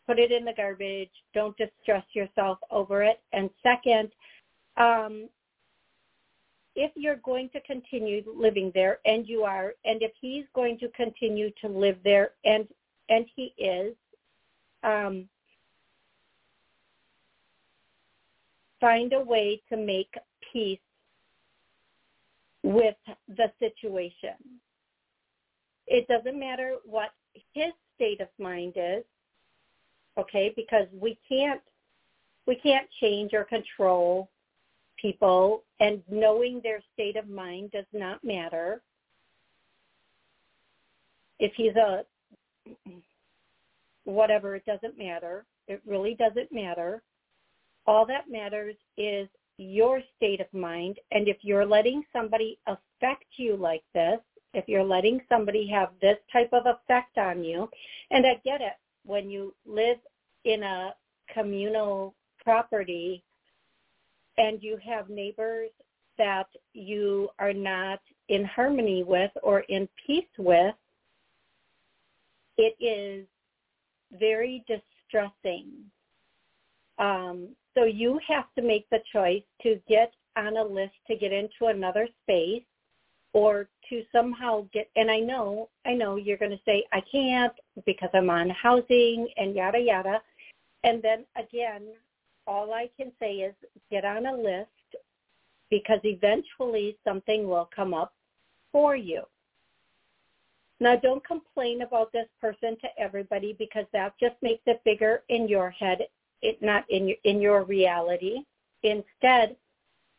put 0.07 0.17
it 0.17 0.31
in 0.31 0.43
the 0.43 0.53
garbage. 0.53 1.11
Don't 1.35 1.55
distress 1.57 2.03
yourself 2.13 2.57
over 2.71 3.03
it. 3.03 3.19
And 3.31 3.51
second, 3.61 4.09
um, 4.77 5.29
if 6.75 6.91
you're 6.95 7.17
going 7.17 7.49
to 7.49 7.61
continue 7.61 8.23
living 8.25 8.71
there, 8.73 8.99
and 9.05 9.27
you 9.27 9.43
are, 9.43 9.73
and 9.85 10.01
if 10.01 10.11
he's 10.19 10.45
going 10.55 10.79
to 10.79 10.87
continue 10.89 11.51
to 11.61 11.67
live 11.67 11.97
there, 12.03 12.31
and 12.43 12.67
and 13.09 13.25
he 13.35 13.53
is, 13.57 13.95
um, 14.83 15.27
find 18.79 19.13
a 19.13 19.19
way 19.19 19.61
to 19.69 19.77
make 19.77 20.13
peace 20.53 20.79
with 22.63 22.95
the 23.27 23.51
situation. 23.59 24.35
It 25.87 26.07
doesn't 26.07 26.37
matter 26.37 26.75
what 26.85 27.11
his 27.53 27.71
state 27.95 28.19
of 28.19 28.27
mind 28.39 28.73
is, 28.75 29.03
okay? 30.17 30.53
Because 30.55 30.87
we 30.99 31.17
can't 31.27 31.61
we 32.45 32.55
can't 32.55 32.87
change 33.01 33.33
or 33.33 33.43
control 33.43 34.29
people 34.99 35.63
and 35.79 36.01
knowing 36.09 36.61
their 36.63 36.81
state 36.93 37.17
of 37.17 37.27
mind 37.29 37.71
does 37.71 37.85
not 37.93 38.23
matter. 38.23 38.81
If 41.39 41.53
he's 41.55 41.75
a 41.75 42.03
whatever, 44.05 44.55
it 44.55 44.65
doesn't 44.65 44.97
matter. 44.97 45.45
It 45.67 45.81
really 45.85 46.15
doesn't 46.15 46.51
matter. 46.51 47.03
All 47.87 48.05
that 48.05 48.29
matters 48.29 48.75
is 48.97 49.27
your 49.57 50.01
state 50.15 50.41
of 50.41 50.53
mind. 50.53 50.99
And 51.11 51.27
if 51.27 51.37
you're 51.41 51.65
letting 51.65 52.03
somebody 52.13 52.59
affect 52.67 53.25
you 53.37 53.55
like 53.55 53.83
this, 53.93 54.19
if 54.53 54.67
you're 54.67 54.83
letting 54.83 55.21
somebody 55.29 55.67
have 55.67 55.89
this 56.01 56.17
type 56.31 56.49
of 56.53 56.65
effect 56.65 57.17
on 57.17 57.43
you, 57.43 57.69
and 58.11 58.25
I 58.25 58.39
get 58.43 58.61
it, 58.61 58.73
when 59.05 59.29
you 59.29 59.53
live 59.65 59.97
in 60.43 60.63
a 60.63 60.93
communal 61.33 62.13
property 62.43 63.23
and 64.37 64.61
you 64.61 64.77
have 64.85 65.09
neighbors 65.09 65.69
that 66.17 66.47
you 66.73 67.29
are 67.39 67.53
not 67.53 67.99
in 68.29 68.43
harmony 68.45 69.03
with 69.03 69.31
or 69.43 69.61
in 69.61 69.87
peace 70.05 70.23
with, 70.37 70.75
it 72.57 72.75
is 72.79 73.25
very 74.17 74.63
distressing. 74.67 75.67
Um, 76.97 77.49
so 77.77 77.83
you 77.83 78.19
have 78.27 78.45
to 78.55 78.63
make 78.63 78.89
the 78.89 78.99
choice 79.13 79.43
to 79.61 79.79
get 79.87 80.11
on 80.35 80.57
a 80.57 80.63
list 80.63 80.93
to 81.07 81.15
get 81.15 81.31
into 81.31 81.67
another 81.67 82.07
space 82.23 82.63
or 83.33 83.69
to 83.89 84.03
somehow 84.11 84.65
get 84.73 84.89
and 84.95 85.11
I 85.11 85.19
know 85.19 85.69
I 85.85 85.93
know 85.93 86.15
you're 86.15 86.37
going 86.37 86.51
to 86.51 86.59
say 86.65 86.85
I 86.91 87.01
can't 87.11 87.53
because 87.85 88.09
I'm 88.13 88.29
on 88.29 88.49
housing 88.49 89.27
and 89.37 89.55
yada 89.55 89.79
yada 89.79 90.21
and 90.83 91.01
then 91.03 91.25
again 91.35 91.83
all 92.47 92.73
I 92.73 92.89
can 92.97 93.11
say 93.19 93.33
is 93.35 93.53
get 93.91 94.05
on 94.05 94.25
a 94.25 94.35
list 94.35 94.69
because 95.69 95.99
eventually 96.03 96.97
something 97.03 97.47
will 97.47 97.69
come 97.75 97.93
up 97.93 98.13
for 98.71 98.95
you. 98.95 99.23
Now 100.79 100.95
don't 100.95 101.25
complain 101.25 101.81
about 101.81 102.11
this 102.13 102.27
person 102.39 102.77
to 102.81 102.87
everybody 102.97 103.55
because 103.59 103.85
that 103.93 104.13
just 104.19 104.35
makes 104.41 104.61
it 104.65 104.81
bigger 104.85 105.23
in 105.27 105.47
your 105.47 105.71
head, 105.71 105.99
it 106.41 106.61
not 106.61 106.85
in 106.89 107.07
your, 107.07 107.17
in 107.23 107.41
your 107.41 107.63
reality. 107.63 108.43
Instead, 108.83 109.55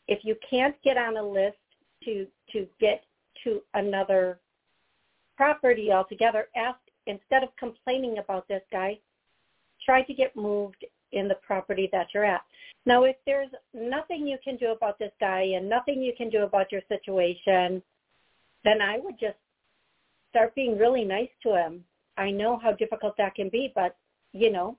if 0.09 0.25
you 0.25 0.37
can't 0.49 0.75
get 0.83 0.97
on 0.97 1.17
a 1.17 1.23
list 1.23 1.57
to 2.05 2.27
to 2.53 2.67
get 2.81 3.05
to 3.45 3.61
another 3.75 4.41
property 5.37 5.93
altogether, 5.93 6.49
ask 6.57 6.79
instead 7.07 7.43
of 7.43 7.51
complaining 7.57 8.19
about 8.19 8.47
this 8.49 8.63
guy, 8.73 8.99
try 9.85 10.03
to 10.03 10.15
get 10.15 10.35
moved 10.37 10.85
in 11.13 11.29
the 11.29 11.37
property 11.37 11.89
that 11.93 12.09
you're 12.13 12.25
at. 12.25 12.43
Now, 12.85 13.05
if 13.05 13.17
there's 13.25 13.51
nothing 13.73 14.27
you 14.27 14.39
can 14.43 14.57
do 14.57 14.73
about 14.73 14.99
this 14.99 15.13
guy 15.21 15.41
and 15.57 15.69
nothing 15.69 16.03
you 16.03 16.13
can 16.17 16.31
do 16.31 16.43
about 16.43 16.73
your 16.73 16.83
situation, 16.89 17.83
then 18.65 18.81
I 18.83 18.99
would 18.99 19.19
just 19.19 19.37
start 20.31 20.55
being 20.55 20.77
really 20.77 21.05
nice 21.05 21.31
to 21.45 21.55
him. 21.55 21.85
I 22.17 22.31
know 22.31 22.59
how 22.59 22.73
difficult 22.73 23.17
that 23.19 23.35
can 23.35 23.49
be, 23.49 23.73
but 23.75 23.97
you 24.33 24.51
know, 24.51 24.77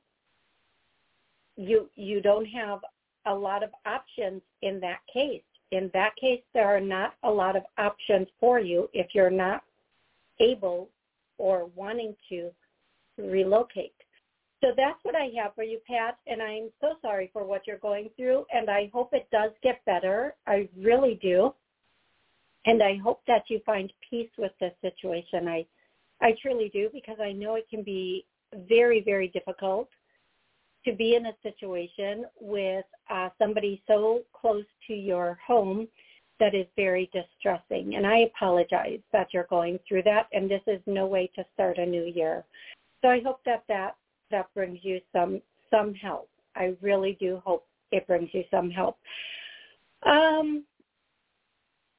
you 1.60 1.90
you 1.96 2.22
don't 2.22 2.46
have 2.46 2.80
a 3.26 3.34
lot 3.34 3.64
of 3.64 3.70
options 3.86 4.42
in 4.62 4.80
that 4.80 5.00
case. 5.14 5.44
In 5.72 5.92
that 5.94 6.16
case, 6.16 6.42
there 6.54 6.68
are 6.68 6.80
not 6.80 7.16
a 7.24 7.30
lot 7.30 7.56
of 7.56 7.64
options 7.78 8.28
for 8.40 8.60
you 8.60 8.90
if 8.94 9.08
you're 9.14 9.30
not 9.30 9.62
able 10.40 10.90
or 11.38 11.70
wanting 11.76 12.16
to 12.30 12.50
relocate. 13.18 13.94
So 14.62 14.70
that's 14.76 15.00
what 15.04 15.16
I 15.16 15.30
have 15.42 15.54
for 15.54 15.64
you, 15.64 15.80
Pat, 15.86 16.18
and 16.28 16.42
I'm 16.42 16.70
so 16.82 16.94
sorry 17.02 17.30
for 17.32 17.46
what 17.46 17.68
you're 17.68 17.78
going 17.78 18.10
through, 18.18 18.46
and 18.54 18.70
I 18.70 18.90
hope 18.94 19.14
it 19.14 19.28
does 19.32 19.52
get 19.62 19.84
better. 19.86 20.36
I 20.48 20.68
really 20.78 21.20
do. 21.22 21.54
And 22.66 22.82
I 22.84 22.98
hope 22.98 23.22
that 23.28 23.44
you 23.50 23.62
find 23.66 23.92
peace 24.10 24.30
with 24.38 24.52
this 24.60 24.74
situation. 24.82 25.48
I 25.48 25.66
I 26.22 26.36
truly 26.42 26.70
do 26.74 26.90
because 26.92 27.18
I 27.22 27.32
know 27.32 27.56
it 27.56 27.68
can 27.70 27.84
be 27.84 28.26
very, 28.68 29.02
very 29.02 29.30
difficult 29.30 29.90
to 30.86 30.94
be 30.94 31.16
in 31.16 31.28
a 31.28 31.34
situation 31.44 32.26
with 32.40 32.86
uh, 33.10 33.30
somebody 33.38 33.82
so 33.88 34.22
close 34.34 34.66
to 34.88 34.94
your 34.94 35.38
home 35.46 35.88
that 36.40 36.56
is 36.56 36.66
very 36.76 37.10
distressing. 37.14 37.96
And 37.96 38.08
I 38.08 38.20
apologize 38.20 39.00
that 39.12 39.28
you're 39.34 39.48
going 39.50 39.80
through 39.88 40.04
that, 40.04 40.28
and 40.32 40.50
this 40.50 40.62
is 40.68 40.80
no 40.86 41.06
way 41.06 41.30
to 41.36 41.44
start 41.54 41.78
a 41.78 41.86
new 41.86 42.06
year. 42.06 42.46
So 43.02 43.10
I 43.10 43.22
hope 43.22 43.42
that 43.46 43.64
that 43.68 43.96
that 44.32 44.54
brings 44.54 44.80
you 44.84 45.02
some 45.12 45.42
some 45.70 45.94
help. 45.94 46.30
I 46.56 46.76
really 46.82 47.18
do 47.20 47.42
hope 47.46 47.66
it 47.92 48.08
brings 48.08 48.30
you 48.34 48.44
some 48.50 48.70
help. 48.70 48.98
Um, 50.04 50.64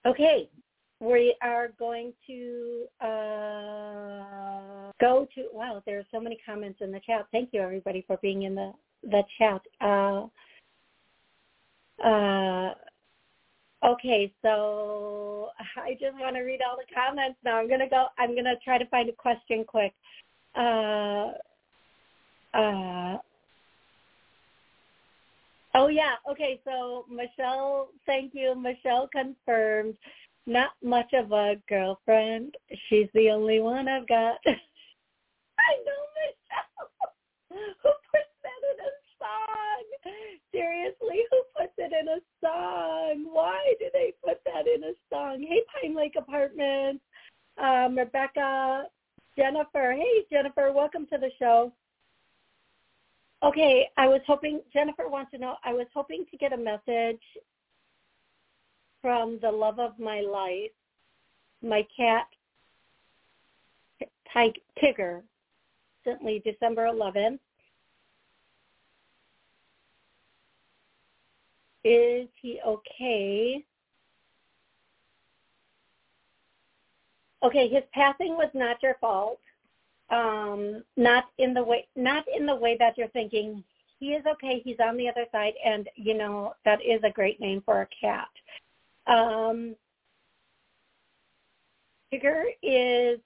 okay, 0.06 0.48
we 1.00 1.34
are 1.42 1.68
going 1.78 2.12
to 2.26 2.84
uh, 3.00 4.92
go 5.00 5.26
to. 5.34 5.44
Wow, 5.52 5.82
there 5.86 5.98
are 5.98 6.06
so 6.12 6.20
many 6.20 6.38
comments 6.44 6.80
in 6.82 6.92
the 6.92 7.00
chat. 7.00 7.26
Thank 7.32 7.50
you, 7.52 7.62
everybody, 7.62 8.04
for 8.06 8.18
being 8.18 8.42
in 8.42 8.54
the 8.54 8.72
the 9.02 9.22
chat. 9.38 9.62
Uh, 9.80 10.26
uh, 12.06 12.74
okay, 13.84 14.30
so 14.42 15.48
I 15.76 15.92
just 15.92 16.18
want 16.18 16.36
to 16.36 16.42
read 16.42 16.60
all 16.62 16.76
the 16.76 16.94
comments 16.94 17.38
now. 17.44 17.56
I'm 17.58 17.68
gonna 17.68 17.88
go. 17.88 18.06
I'm 18.18 18.34
gonna 18.36 18.56
try 18.62 18.76
to 18.76 18.86
find 18.86 19.08
a 19.08 19.12
question 19.12 19.64
quick. 19.66 19.94
Uh, 20.54 21.32
uh, 22.52 23.16
oh 25.74 25.88
yeah, 25.88 26.16
okay. 26.30 26.60
So 26.66 27.06
Michelle, 27.10 27.88
thank 28.04 28.34
you. 28.34 28.54
Michelle 28.54 29.08
confirmed. 29.08 29.96
Not 30.46 30.70
much 30.82 31.12
of 31.12 31.32
a 31.32 31.56
girlfriend. 31.68 32.56
She's 32.88 33.08
the 33.14 33.30
only 33.30 33.60
one 33.60 33.88
I've 33.88 34.08
got. 34.08 34.38
I 34.46 35.76
know 35.84 36.00
Michelle. 36.16 36.90
Who 37.82 37.90
puts 38.10 38.32
that 38.42 38.62
in 38.72 38.78
a 38.80 38.92
song? 39.18 40.14
Seriously, 40.52 41.24
who 41.30 41.42
puts 41.56 41.74
it 41.78 41.92
in 41.92 42.08
a 42.08 42.20
song? 42.40 43.26
Why 43.32 43.74
do 43.78 43.86
they 43.92 44.14
put 44.24 44.40
that 44.46 44.66
in 44.66 44.84
a 44.84 44.92
song? 45.12 45.44
Hey, 45.46 45.62
Pine 45.80 45.94
Lake 45.94 46.14
Apartments. 46.16 47.02
Um, 47.62 47.98
Rebecca, 47.98 48.84
Jennifer. 49.36 49.92
Hey, 49.92 50.24
Jennifer, 50.30 50.72
welcome 50.72 51.06
to 51.06 51.18
the 51.18 51.30
show. 51.38 51.72
Okay, 53.42 53.88
I 53.96 54.06
was 54.06 54.20
hoping 54.26 54.60
Jennifer 54.72 55.08
wants 55.08 55.30
to 55.32 55.38
know. 55.38 55.56
I 55.64 55.72
was 55.72 55.86
hoping 55.94 56.24
to 56.30 56.36
get 56.36 56.52
a 56.52 56.56
message 56.56 57.20
from 59.00 59.38
the 59.40 59.50
love 59.50 59.78
of 59.78 59.98
my 59.98 60.20
life, 60.20 60.70
my 61.62 61.86
cat 61.96 62.26
Tigger, 64.34 65.22
recently 66.06 66.40
December 66.44 66.86
11th. 66.86 67.38
Is 71.82 72.28
he 72.40 72.60
okay? 72.64 73.64
Okay, 77.42 77.68
his 77.68 77.82
passing 77.92 78.36
was 78.36 78.50
not 78.54 78.82
your 78.82 78.96
fault 79.00 79.40
um, 80.10 80.82
not 80.96 81.26
in 81.38 81.54
the 81.54 81.62
way 81.62 81.86
not 81.96 82.24
in 82.36 82.46
the 82.46 82.54
way 82.54 82.76
that 82.78 82.98
you're 82.98 83.08
thinking. 83.08 83.62
He 83.98 84.12
is 84.12 84.24
okay. 84.26 84.60
He's 84.64 84.80
on 84.82 84.96
the 84.96 85.08
other 85.08 85.26
side, 85.30 85.54
and 85.64 85.88
you 85.94 86.16
know 86.16 86.54
that 86.64 86.80
is 86.82 87.00
a 87.04 87.10
great 87.10 87.40
name 87.40 87.62
for 87.64 87.82
a 87.82 87.88
cat. 88.00 88.28
Um, 89.06 89.74
Tigger 92.12 92.44
is 92.62 93.20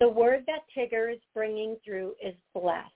the 0.00 0.08
word 0.08 0.44
that 0.46 0.60
Tigger 0.76 1.12
is 1.12 1.20
bringing 1.34 1.76
through 1.84 2.14
is 2.22 2.34
bless. 2.54 2.90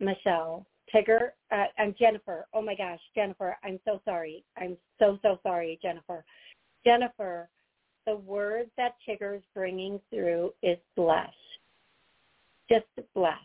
Michelle, 0.00 0.64
Tigger, 0.94 1.30
uh, 1.52 1.64
I'm 1.78 1.94
Jennifer. 1.98 2.46
Oh 2.54 2.62
my 2.62 2.74
gosh, 2.74 3.00
Jennifer, 3.14 3.56
I'm 3.62 3.78
so 3.84 4.00
sorry. 4.04 4.44
I'm 4.56 4.76
so 4.98 5.18
so 5.22 5.38
sorry, 5.42 5.78
Jennifer. 5.82 6.24
Jennifer, 6.84 7.48
the 8.06 8.16
word 8.16 8.70
that 8.76 8.94
Tigger 9.06 9.36
is 9.36 9.42
bringing 9.54 10.00
through 10.10 10.52
is 10.62 10.78
blessed. 10.96 11.32
Just 12.70 12.86
blessed. 13.14 13.36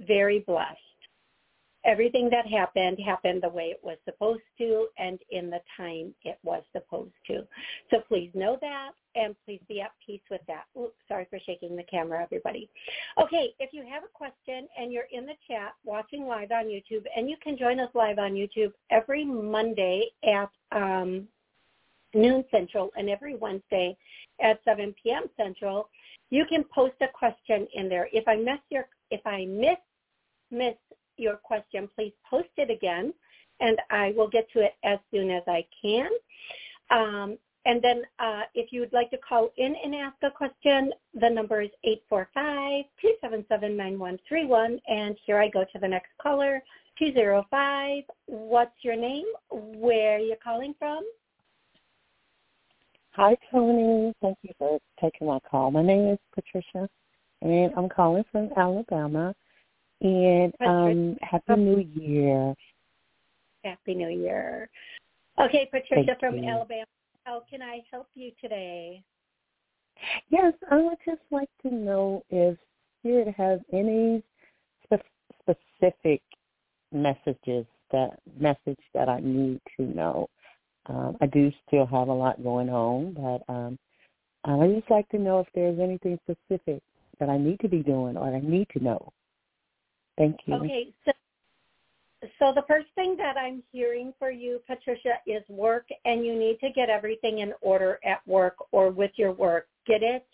Very 0.00 0.40
blessed. 0.40 0.78
Everything 1.86 2.28
that 2.30 2.46
happened 2.46 2.98
happened 3.04 3.42
the 3.42 3.48
way 3.48 3.66
it 3.66 3.80
was 3.82 3.96
supposed 4.04 4.42
to 4.58 4.88
and 4.98 5.18
in 5.30 5.48
the 5.48 5.60
time 5.76 6.12
it 6.24 6.38
was 6.42 6.62
supposed 6.72 7.14
to. 7.28 7.46
So 7.90 8.00
please 8.08 8.30
know 8.34 8.58
that 8.60 8.90
and 9.14 9.34
please 9.44 9.60
be 9.68 9.80
at 9.80 9.92
peace 10.04 10.20
with 10.30 10.40
that. 10.48 10.64
Oops, 10.78 10.94
sorry 11.08 11.26
for 11.30 11.38
shaking 11.46 11.76
the 11.76 11.84
camera, 11.84 12.22
everybody. 12.22 12.68
Okay, 13.22 13.54
if 13.60 13.72
you 13.72 13.84
have 13.88 14.02
a 14.02 14.12
question 14.12 14.68
and 14.78 14.92
you're 14.92 15.06
in 15.12 15.24
the 15.24 15.36
chat 15.48 15.72
watching 15.84 16.26
live 16.26 16.50
on 16.50 16.66
YouTube, 16.66 17.04
and 17.16 17.30
you 17.30 17.36
can 17.42 17.56
join 17.56 17.78
us 17.80 17.90
live 17.94 18.18
on 18.18 18.32
YouTube 18.32 18.72
every 18.90 19.24
Monday 19.24 20.10
at 20.24 20.50
um, 20.72 21.28
noon 22.14 22.44
Central 22.50 22.90
and 22.96 23.08
every 23.08 23.36
Wednesday 23.36 23.96
at 24.40 24.60
7 24.64 24.94
p.m. 25.02 25.24
Central, 25.36 25.88
you 26.30 26.44
can 26.46 26.64
post 26.74 26.94
a 27.00 27.08
question 27.08 27.66
in 27.74 27.88
there. 27.88 28.08
If 28.12 28.26
I 28.26 28.36
miss 28.36 28.58
your 28.70 28.88
if 29.10 29.24
I 29.24 29.46
miss 29.46 29.78
miss 30.50 30.74
your 31.16 31.36
question, 31.36 31.88
please 31.94 32.12
post 32.28 32.48
it 32.56 32.70
again, 32.70 33.14
and 33.60 33.78
I 33.90 34.12
will 34.16 34.28
get 34.28 34.50
to 34.52 34.60
it 34.60 34.74
as 34.84 34.98
soon 35.10 35.30
as 35.30 35.42
I 35.46 35.64
can. 35.82 36.10
Um, 36.90 37.38
and 37.66 37.82
then 37.82 38.02
uh, 38.20 38.42
if 38.54 38.72
you 38.72 38.80
would 38.80 38.92
like 38.92 39.10
to 39.10 39.18
call 39.18 39.50
in 39.56 39.74
and 39.82 39.92
ask 39.94 40.16
a 40.22 40.30
question, 40.30 40.92
the 41.14 41.28
number 41.28 41.62
is 41.62 41.70
845-277-9131. 42.12 44.80
And 44.86 45.16
here 45.26 45.38
I 45.38 45.48
go 45.48 45.64
to 45.72 45.78
the 45.80 45.88
next 45.88 46.10
caller, 46.22 46.62
205. 46.98 48.04
What's 48.26 48.76
your 48.82 48.94
name? 48.94 49.24
Where 49.50 50.14
are 50.16 50.20
you 50.20 50.36
calling 50.42 50.74
from? 50.78 51.02
Hi, 53.16 53.36
Toni. 53.50 54.12
Thank 54.22 54.38
you 54.42 54.52
for 54.58 54.78
taking 55.00 55.26
my 55.26 55.40
call. 55.50 55.72
My 55.72 55.82
name 55.82 56.10
is 56.10 56.18
Patricia, 56.34 56.88
and 57.42 57.72
I'm 57.76 57.88
calling 57.88 58.24
from 58.30 58.50
Alabama. 58.56 59.34
And 60.00 60.52
um, 60.64 61.16
Happy 61.22 61.56
New 61.56 61.78
Year. 61.94 62.54
Happy 63.64 63.94
New 63.94 64.08
Year. 64.08 64.68
Okay, 65.40 65.68
Patricia 65.70 66.04
Thank 66.06 66.20
from 66.20 66.36
you. 66.36 66.48
Alabama. 66.48 66.86
How 67.24 67.42
can 67.50 67.62
I 67.62 67.80
help 67.90 68.08
you 68.14 68.30
today? 68.40 69.02
Yes, 70.28 70.52
I 70.70 70.76
would 70.76 70.98
just 71.04 71.22
like 71.30 71.48
to 71.62 71.74
know 71.74 72.22
if 72.30 72.56
Spirit 73.00 73.34
has 73.36 73.60
any 73.72 74.22
spe- 74.84 75.02
specific 75.40 76.22
messages 76.92 77.66
that 77.92 78.18
message 78.38 78.78
that 78.94 79.08
I 79.08 79.20
need 79.20 79.60
to 79.76 79.84
know. 79.84 80.28
Um, 80.86 81.16
I 81.20 81.26
do 81.26 81.52
still 81.66 81.86
have 81.86 82.08
a 82.08 82.12
lot 82.12 82.42
going 82.42 82.68
on, 82.68 83.14
but 83.14 83.52
um, 83.52 83.78
I 84.44 84.54
would 84.54 84.74
just 84.76 84.90
like 84.90 85.08
to 85.10 85.18
know 85.18 85.40
if 85.40 85.46
there's 85.54 85.80
anything 85.80 86.18
specific 86.24 86.82
that 87.18 87.28
I 87.28 87.38
need 87.38 87.60
to 87.60 87.68
be 87.68 87.82
doing 87.82 88.16
or 88.16 88.34
I 88.34 88.40
need 88.40 88.68
to 88.76 88.82
know. 88.82 89.12
Thank 90.16 90.40
you. 90.46 90.54
Okay, 90.54 90.94
so 91.04 91.12
so 92.38 92.52
the 92.54 92.64
first 92.66 92.86
thing 92.94 93.16
that 93.18 93.36
I'm 93.36 93.62
hearing 93.72 94.12
for 94.18 94.30
you, 94.30 94.60
Patricia, 94.66 95.14
is 95.26 95.42
work, 95.48 95.86
and 96.04 96.24
you 96.24 96.34
need 96.34 96.58
to 96.60 96.70
get 96.70 96.88
everything 96.88 97.40
in 97.40 97.52
order 97.60 98.00
at 98.04 98.26
work 98.26 98.56
or 98.72 98.90
with 98.90 99.12
your 99.16 99.32
work. 99.32 99.68
Get 99.86 100.02
it? 100.02 100.26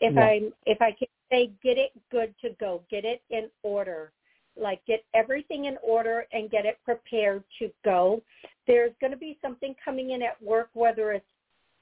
If 0.00 0.14
Yeah. 0.14 0.24
I 0.24 0.52
if 0.66 0.80
I 0.80 0.92
can 0.92 1.08
say, 1.30 1.52
get 1.62 1.76
it 1.76 1.92
good 2.10 2.34
to 2.40 2.50
go. 2.60 2.84
Get 2.88 3.04
it 3.04 3.22
in 3.30 3.50
order. 3.62 4.12
Like 4.56 4.84
get 4.86 5.04
everything 5.14 5.66
in 5.66 5.76
order 5.82 6.26
and 6.32 6.50
get 6.50 6.66
it 6.66 6.78
prepared 6.84 7.44
to 7.58 7.70
go. 7.84 8.22
There's 8.66 8.92
going 9.00 9.12
to 9.12 9.18
be 9.18 9.38
something 9.42 9.74
coming 9.84 10.10
in 10.10 10.22
at 10.22 10.40
work, 10.42 10.70
whether 10.72 11.12
it's 11.12 11.26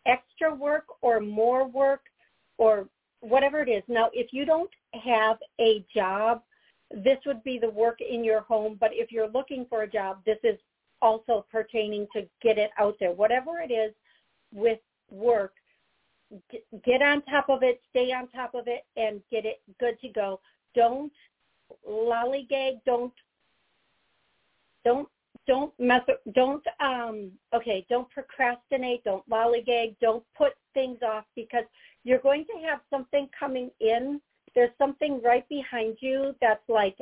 extra 0.06 0.54
work 0.54 0.86
or 1.02 1.20
more 1.20 1.66
work 1.66 2.02
or 2.58 2.88
whatever 3.20 3.60
it 3.60 3.68
is. 3.68 3.82
Now, 3.88 4.10
if 4.12 4.32
you 4.32 4.44
don't 4.44 4.70
have 4.92 5.38
a 5.60 5.84
job 5.94 6.42
this 6.90 7.18
would 7.26 7.42
be 7.42 7.58
the 7.58 7.70
work 7.70 7.98
in 8.00 8.22
your 8.22 8.40
home, 8.42 8.76
but 8.80 8.90
if 8.92 9.10
you're 9.10 9.28
looking 9.28 9.66
for 9.68 9.82
a 9.82 9.90
job, 9.90 10.18
this 10.24 10.38
is 10.44 10.58
also 11.02 11.44
pertaining 11.50 12.06
to 12.14 12.22
get 12.42 12.58
it 12.58 12.70
out 12.78 12.96
there. 13.00 13.12
Whatever 13.12 13.60
it 13.60 13.72
is 13.72 13.92
with 14.52 14.78
work, 15.10 15.52
get 16.84 17.02
on 17.02 17.22
top 17.22 17.48
of 17.48 17.62
it, 17.62 17.80
stay 17.90 18.12
on 18.12 18.28
top 18.28 18.54
of 18.54 18.66
it, 18.66 18.84
and 18.96 19.20
get 19.30 19.44
it 19.44 19.60
good 19.78 19.98
to 20.00 20.08
go. 20.08 20.40
Don't 20.74 21.12
lollygag. 21.88 22.80
Don't 22.84 23.12
don't 24.84 25.08
don't 25.46 25.72
mess. 25.78 26.02
Don't 26.34 26.64
um. 26.80 27.32
Okay. 27.54 27.86
Don't 27.88 28.08
procrastinate. 28.10 29.04
Don't 29.04 29.28
lollygag. 29.28 29.96
Don't 30.00 30.24
put 30.36 30.52
things 30.74 30.98
off 31.02 31.24
because 31.34 31.64
you're 32.04 32.20
going 32.20 32.44
to 32.44 32.66
have 32.66 32.80
something 32.90 33.28
coming 33.38 33.70
in 33.80 34.20
there's 34.56 34.70
something 34.78 35.20
right 35.22 35.48
behind 35.48 35.98
you 36.00 36.34
that's 36.40 36.66
like 36.68 36.96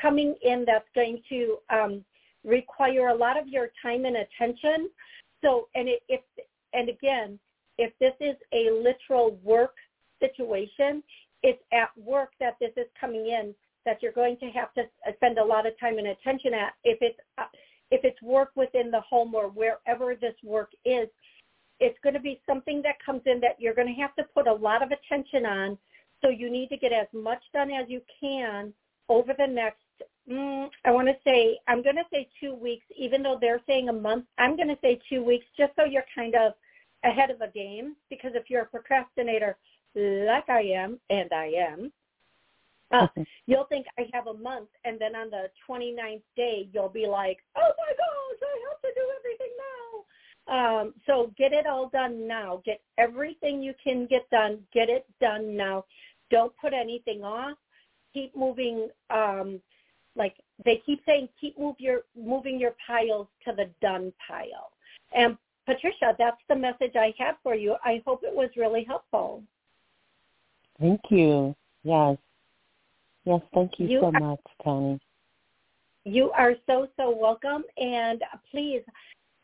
coming 0.00 0.34
in 0.42 0.64
that's 0.66 0.88
going 0.94 1.22
to 1.28 1.58
um, 1.70 2.04
require 2.44 3.08
a 3.08 3.14
lot 3.14 3.38
of 3.38 3.46
your 3.46 3.68
time 3.80 4.06
and 4.06 4.16
attention. 4.16 4.88
So, 5.44 5.68
and 5.76 5.88
it, 5.88 6.02
if 6.08 6.22
and 6.72 6.88
again, 6.88 7.38
if 7.76 7.92
this 8.00 8.14
is 8.20 8.36
a 8.52 8.70
literal 8.70 9.38
work 9.44 9.74
situation, 10.18 11.02
it's 11.42 11.62
at 11.72 11.90
work 11.96 12.30
that 12.40 12.56
this 12.58 12.72
is 12.76 12.86
coming 13.00 13.26
in 13.26 13.54
that 13.84 14.02
you're 14.02 14.12
going 14.12 14.36
to 14.38 14.46
have 14.46 14.72
to 14.74 14.82
spend 15.14 15.38
a 15.38 15.44
lot 15.44 15.66
of 15.66 15.78
time 15.78 15.98
and 15.98 16.08
attention 16.08 16.54
at. 16.54 16.72
If 16.84 16.98
it's 17.02 17.18
uh, 17.36 17.44
if 17.90 18.00
it's 18.02 18.20
work 18.22 18.50
within 18.56 18.90
the 18.90 19.00
home 19.02 19.34
or 19.34 19.48
wherever 19.48 20.14
this 20.14 20.34
work 20.42 20.70
is, 20.84 21.08
it's 21.80 21.98
going 22.02 22.14
to 22.14 22.20
be 22.20 22.40
something 22.46 22.82
that 22.82 22.96
comes 23.04 23.22
in 23.26 23.40
that 23.40 23.56
you're 23.58 23.74
going 23.74 23.94
to 23.94 24.00
have 24.00 24.14
to 24.16 24.24
put 24.34 24.46
a 24.46 24.52
lot 24.52 24.82
of 24.82 24.90
attention 24.90 25.46
on 25.46 25.78
so 26.22 26.28
you 26.28 26.50
need 26.50 26.68
to 26.70 26.76
get 26.76 26.92
as 26.92 27.06
much 27.12 27.42
done 27.52 27.70
as 27.70 27.88
you 27.88 28.00
can 28.20 28.72
over 29.08 29.32
the 29.36 29.46
next, 29.46 29.82
mm, 30.30 30.68
I 30.84 30.90
want 30.90 31.08
to 31.08 31.16
say, 31.24 31.58
I'm 31.66 31.82
going 31.82 31.96
to 31.96 32.04
say 32.12 32.28
two 32.40 32.54
weeks, 32.54 32.84
even 32.96 33.22
though 33.22 33.38
they're 33.40 33.62
saying 33.66 33.88
a 33.88 33.92
month. 33.92 34.26
I'm 34.38 34.56
going 34.56 34.68
to 34.68 34.78
say 34.82 35.00
two 35.08 35.22
weeks 35.22 35.46
just 35.56 35.72
so 35.76 35.84
you're 35.84 36.04
kind 36.14 36.34
of 36.34 36.52
ahead 37.04 37.30
of 37.30 37.38
the 37.38 37.50
game 37.54 37.96
because 38.10 38.32
if 38.34 38.50
you're 38.50 38.62
a 38.62 38.66
procrastinator 38.66 39.56
like 39.94 40.48
I 40.48 40.60
am, 40.60 41.00
and 41.10 41.32
I 41.32 41.46
am, 41.46 41.92
uh, 42.90 43.06
you'll 43.46 43.64
think 43.64 43.86
I 43.98 44.06
have 44.12 44.26
a 44.28 44.34
month, 44.34 44.68
and 44.84 44.98
then 44.98 45.14
on 45.14 45.30
the 45.30 45.50
29th 45.68 46.22
day, 46.36 46.68
you'll 46.72 46.88
be 46.88 47.06
like, 47.06 47.38
oh 47.56 47.60
my 47.78 47.92
gosh, 47.92 48.40
I 48.42 48.68
have 48.68 48.80
to 48.82 48.88
do 48.94 49.06
everything 49.18 49.54
now. 49.58 49.68
Um, 50.48 50.94
so 51.06 51.32
get 51.36 51.52
it 51.52 51.66
all 51.66 51.90
done 51.90 52.26
now. 52.26 52.62
Get 52.64 52.80
everything 52.96 53.62
you 53.62 53.74
can 53.82 54.06
get 54.06 54.28
done. 54.30 54.60
Get 54.72 54.88
it 54.88 55.06
done 55.20 55.56
now. 55.56 55.84
Don't 56.30 56.52
put 56.60 56.72
anything 56.72 57.24
off. 57.24 57.56
Keep 58.14 58.36
moving. 58.36 58.88
Um, 59.10 59.60
like 60.16 60.34
they 60.64 60.82
keep 60.84 61.00
saying, 61.06 61.28
keep 61.40 61.58
move 61.58 61.76
your 61.78 62.02
moving 62.16 62.58
your 62.58 62.74
piles 62.84 63.28
to 63.44 63.52
the 63.54 63.70
done 63.80 64.12
pile. 64.26 64.72
And 65.14 65.36
Patricia, 65.66 66.14
that's 66.18 66.40
the 66.48 66.56
message 66.56 66.92
I 66.96 67.14
have 67.18 67.36
for 67.42 67.54
you. 67.54 67.76
I 67.84 68.02
hope 68.06 68.22
it 68.24 68.34
was 68.34 68.50
really 68.56 68.84
helpful. 68.84 69.42
Thank 70.80 71.00
you. 71.10 71.54
Yes. 71.84 72.16
Yes, 73.24 73.40
thank 73.54 73.78
you, 73.78 73.86
You 73.86 74.00
so 74.00 74.06
are- 74.06 74.12
much, 74.12 74.40
Toni. 74.64 74.98
You 76.04 76.30
are 76.30 76.54
so 76.66 76.88
so 76.96 77.10
welcome, 77.14 77.64
and 77.76 78.24
please 78.50 78.82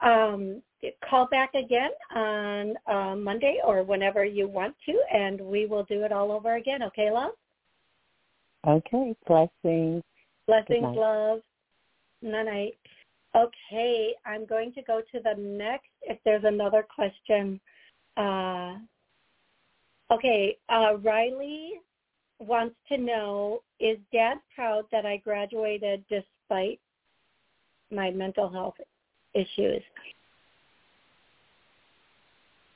um, 0.01 0.63
call 1.09 1.27
back 1.27 1.55
again 1.55 1.91
on 2.15 2.75
uh, 2.87 3.17
Monday 3.17 3.59
or 3.65 3.83
whenever 3.83 4.25
you 4.25 4.49
want 4.49 4.75
to, 4.87 5.01
and 5.13 5.41
we 5.41 5.67
will 5.67 5.85
do 5.85 6.05
it 6.05 6.13
all 6.13 6.33
over 6.33 6.57
again. 6.57 6.83
Okay, 6.83 7.11
love? 7.11 7.33
Okay. 8.67 9.15
Blessings. 9.27 10.03
Blessings, 10.47 10.97
love. 10.97 11.41
Night 12.23 12.45
night. 12.45 12.79
Okay, 13.37 14.15
I'm 14.25 14.47
going 14.47 14.73
to 14.75 14.83
go 14.83 15.03
to 15.13 15.21
the 15.21 15.35
next. 15.39 15.89
If 16.03 16.19
there's 16.25 16.45
another 16.45 16.87
question, 16.95 17.61
uh, 18.17 18.77
okay. 20.13 20.57
Uh, 20.69 20.97
Riley 21.03 21.81
wants 22.39 22.77
to 22.89 22.99
know: 22.99 23.63
Is 23.81 23.99
Dad 24.13 24.37
proud 24.55 24.85
that 24.93 25.05
I 25.05 25.17
graduated 25.17 26.05
despite 26.09 26.81
my 27.91 28.11
mental 28.11 28.49
health 28.49 28.77
issues? 29.35 29.83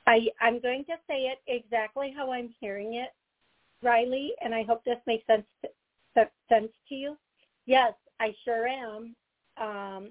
I 0.07 0.27
I'm 0.41 0.59
going 0.59 0.85
to 0.85 0.95
say 1.07 1.27
it 1.27 1.39
exactly 1.47 2.13
how 2.15 2.31
I'm 2.31 2.53
hearing 2.59 2.95
it, 2.95 3.09
Riley, 3.83 4.31
and 4.43 4.53
I 4.53 4.63
hope 4.63 4.83
this 4.83 4.97
makes 5.05 5.25
sense 5.27 5.45
to, 5.63 6.29
sense 6.49 6.71
to 6.89 6.95
you. 6.95 7.17
Yes, 7.65 7.93
I 8.19 8.33
sure 8.43 8.67
am. 8.67 9.15
Um, 9.57 10.09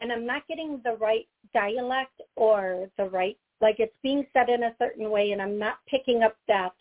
and 0.00 0.10
I'm 0.10 0.26
not 0.26 0.46
getting 0.48 0.80
the 0.84 0.96
right 0.96 1.26
dialect 1.54 2.20
or 2.36 2.88
the 2.98 3.04
right, 3.04 3.38
like 3.60 3.76
it's 3.78 3.94
being 4.02 4.26
said 4.32 4.48
in 4.48 4.64
a 4.64 4.74
certain 4.78 5.10
way 5.10 5.30
and 5.30 5.40
I'm 5.40 5.58
not 5.58 5.76
picking 5.88 6.22
up 6.22 6.36
that 6.48 6.72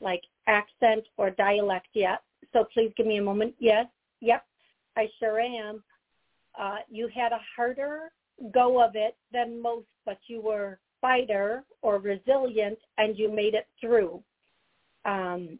like 0.00 0.22
accent 0.46 1.04
or 1.16 1.30
dialect 1.30 1.88
yet. 1.94 2.22
So 2.52 2.64
please 2.74 2.92
give 2.96 3.06
me 3.06 3.18
a 3.18 3.22
moment. 3.22 3.54
Yes, 3.58 3.86
yep, 4.20 4.44
I 4.96 5.08
sure 5.20 5.38
am. 5.38 5.82
Uh, 6.58 6.78
you 6.90 7.08
had 7.14 7.32
a 7.32 7.40
harder 7.56 8.10
go 8.52 8.82
of 8.82 8.92
it 8.94 9.16
than 9.32 9.60
most, 9.60 9.86
but 10.04 10.18
you 10.26 10.40
were 10.40 10.78
fighter 11.00 11.64
or 11.82 11.98
resilient 11.98 12.78
and 12.98 13.18
you 13.18 13.30
made 13.30 13.54
it 13.54 13.66
through. 13.80 14.22
Um, 15.04 15.58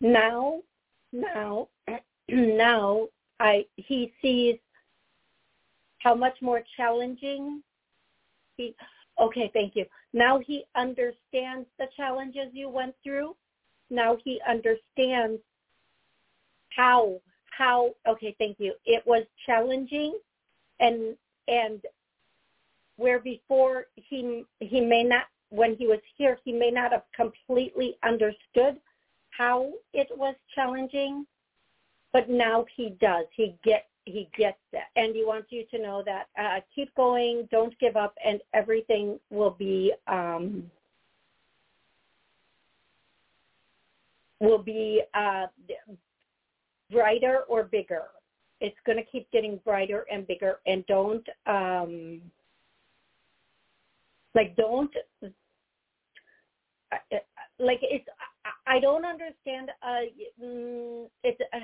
now, 0.00 0.60
now, 1.12 1.68
now 2.28 3.08
I 3.40 3.64
he 3.76 4.12
sees 4.20 4.56
how 5.98 6.14
much 6.14 6.36
more 6.40 6.62
challenging 6.76 7.62
he 8.56 8.74
okay, 9.20 9.50
thank 9.52 9.74
you. 9.74 9.86
Now 10.12 10.38
he 10.38 10.64
understands 10.74 11.66
the 11.78 11.86
challenges 11.96 12.48
you 12.52 12.68
went 12.68 12.94
through. 13.02 13.34
Now 13.90 14.16
he 14.24 14.40
understands 14.48 15.40
how 16.76 17.20
how 17.56 17.94
okay, 18.06 18.34
thank 18.38 18.58
you. 18.58 18.74
It 18.84 19.02
was 19.06 19.24
challenging 19.46 20.18
and 20.80 21.16
and 21.48 21.80
where 22.96 23.20
before 23.20 23.86
he 23.94 24.44
he 24.60 24.80
may 24.80 25.02
not 25.02 25.24
when 25.50 25.76
he 25.76 25.86
was 25.86 26.00
here 26.16 26.38
he 26.44 26.52
may 26.52 26.70
not 26.70 26.92
have 26.92 27.04
completely 27.14 27.96
understood 28.02 28.78
how 29.30 29.70
it 29.92 30.08
was 30.16 30.34
challenging 30.54 31.26
but 32.12 32.28
now 32.28 32.64
he 32.74 32.90
does 33.00 33.26
he 33.34 33.54
gets 33.64 33.84
he 34.06 34.28
gets 34.36 34.58
it 34.72 34.82
and 34.96 35.14
he 35.14 35.24
wants 35.24 35.48
you 35.50 35.64
to 35.70 35.78
know 35.78 36.02
that 36.04 36.26
uh, 36.38 36.60
keep 36.74 36.94
going 36.94 37.48
don't 37.50 37.78
give 37.78 37.96
up 37.96 38.14
and 38.24 38.40
everything 38.54 39.18
will 39.30 39.50
be 39.50 39.92
um 40.08 40.70
will 44.40 44.62
be 44.62 45.02
uh 45.14 45.46
brighter 46.90 47.40
or 47.48 47.64
bigger. 47.64 48.04
It's 48.60 48.76
going 48.86 48.98
to 48.98 49.04
keep 49.04 49.30
getting 49.32 49.60
brighter 49.64 50.06
and 50.10 50.26
bigger 50.26 50.60
and 50.66 50.84
don't 50.86 51.26
um 51.46 52.20
like 54.34 54.56
don't 54.56 54.94
like 57.58 57.80
it's 57.82 58.06
I 58.66 58.78
don't 58.80 59.04
understand 59.04 59.70
uh 59.82 60.06
mm, 60.42 61.06
it's 61.24 61.40
uh, 61.52 61.58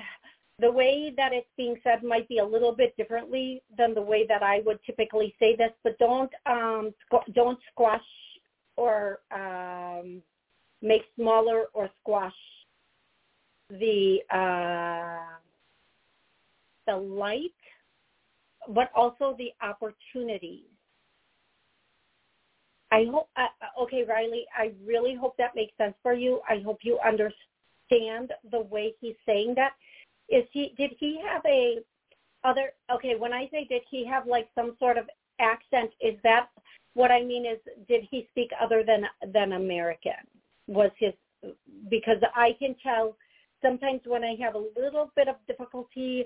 the 0.59 0.71
way 0.71 1.13
that 1.17 1.33
it's 1.33 1.47
being 1.57 1.75
said 1.83 2.03
might 2.03 2.27
be 2.29 2.37
a 2.37 2.45
little 2.45 2.75
bit 2.75 2.95
differently 2.95 3.63
than 3.75 3.93
the 3.93 4.01
way 4.01 4.25
that 4.27 4.43
I 4.43 4.61
would 4.65 4.79
typically 4.85 5.35
say 5.39 5.55
this 5.55 5.71
but 5.83 5.97
don't 5.97 6.31
um 6.45 6.93
don't 7.33 7.59
squash 7.71 8.01
or 8.75 9.19
um 9.31 10.21
make 10.81 11.03
smaller 11.15 11.65
or 11.73 11.89
squash 12.01 12.33
the 13.79 14.19
uh 14.31 15.37
the 16.85 16.95
light, 16.95 17.51
but 18.69 18.89
also 18.95 19.35
the 19.37 19.51
opportunities. 19.61 20.65
I 22.91 23.05
hope, 23.11 23.29
uh, 23.37 23.47
uh, 23.61 23.83
okay, 23.83 24.03
Riley, 24.07 24.45
I 24.55 24.71
really 24.85 25.15
hope 25.15 25.35
that 25.37 25.55
makes 25.55 25.75
sense 25.77 25.95
for 26.03 26.13
you. 26.13 26.41
I 26.47 26.61
hope 26.63 26.79
you 26.83 26.99
understand 27.05 28.31
the 28.51 28.61
way 28.69 28.93
he's 29.01 29.15
saying 29.25 29.55
that. 29.55 29.71
Is 30.29 30.43
he, 30.51 30.73
did 30.77 30.91
he 30.99 31.19
have 31.27 31.41
a 31.45 31.79
other, 32.43 32.73
okay, 32.93 33.15
when 33.17 33.33
I 33.33 33.47
say 33.51 33.65
did 33.69 33.81
he 33.89 34.05
have 34.05 34.27
like 34.27 34.49
some 34.53 34.75
sort 34.77 34.97
of 34.97 35.09
accent, 35.39 35.91
is 36.01 36.15
that 36.23 36.49
what 36.93 37.09
I 37.09 37.23
mean 37.23 37.45
is 37.45 37.57
did 37.87 38.03
he 38.11 38.27
speak 38.31 38.51
other 38.61 38.83
than, 38.85 39.05
than 39.33 39.53
American? 39.53 40.11
Was 40.67 40.91
his, 40.97 41.13
because 41.89 42.17
I 42.35 42.55
can 42.59 42.75
tell 42.83 43.15
sometimes 43.63 44.01
when 44.05 44.23
I 44.23 44.35
have 44.39 44.55
a 44.55 44.65
little 44.77 45.11
bit 45.15 45.27
of 45.27 45.35
difficulty 45.47 46.25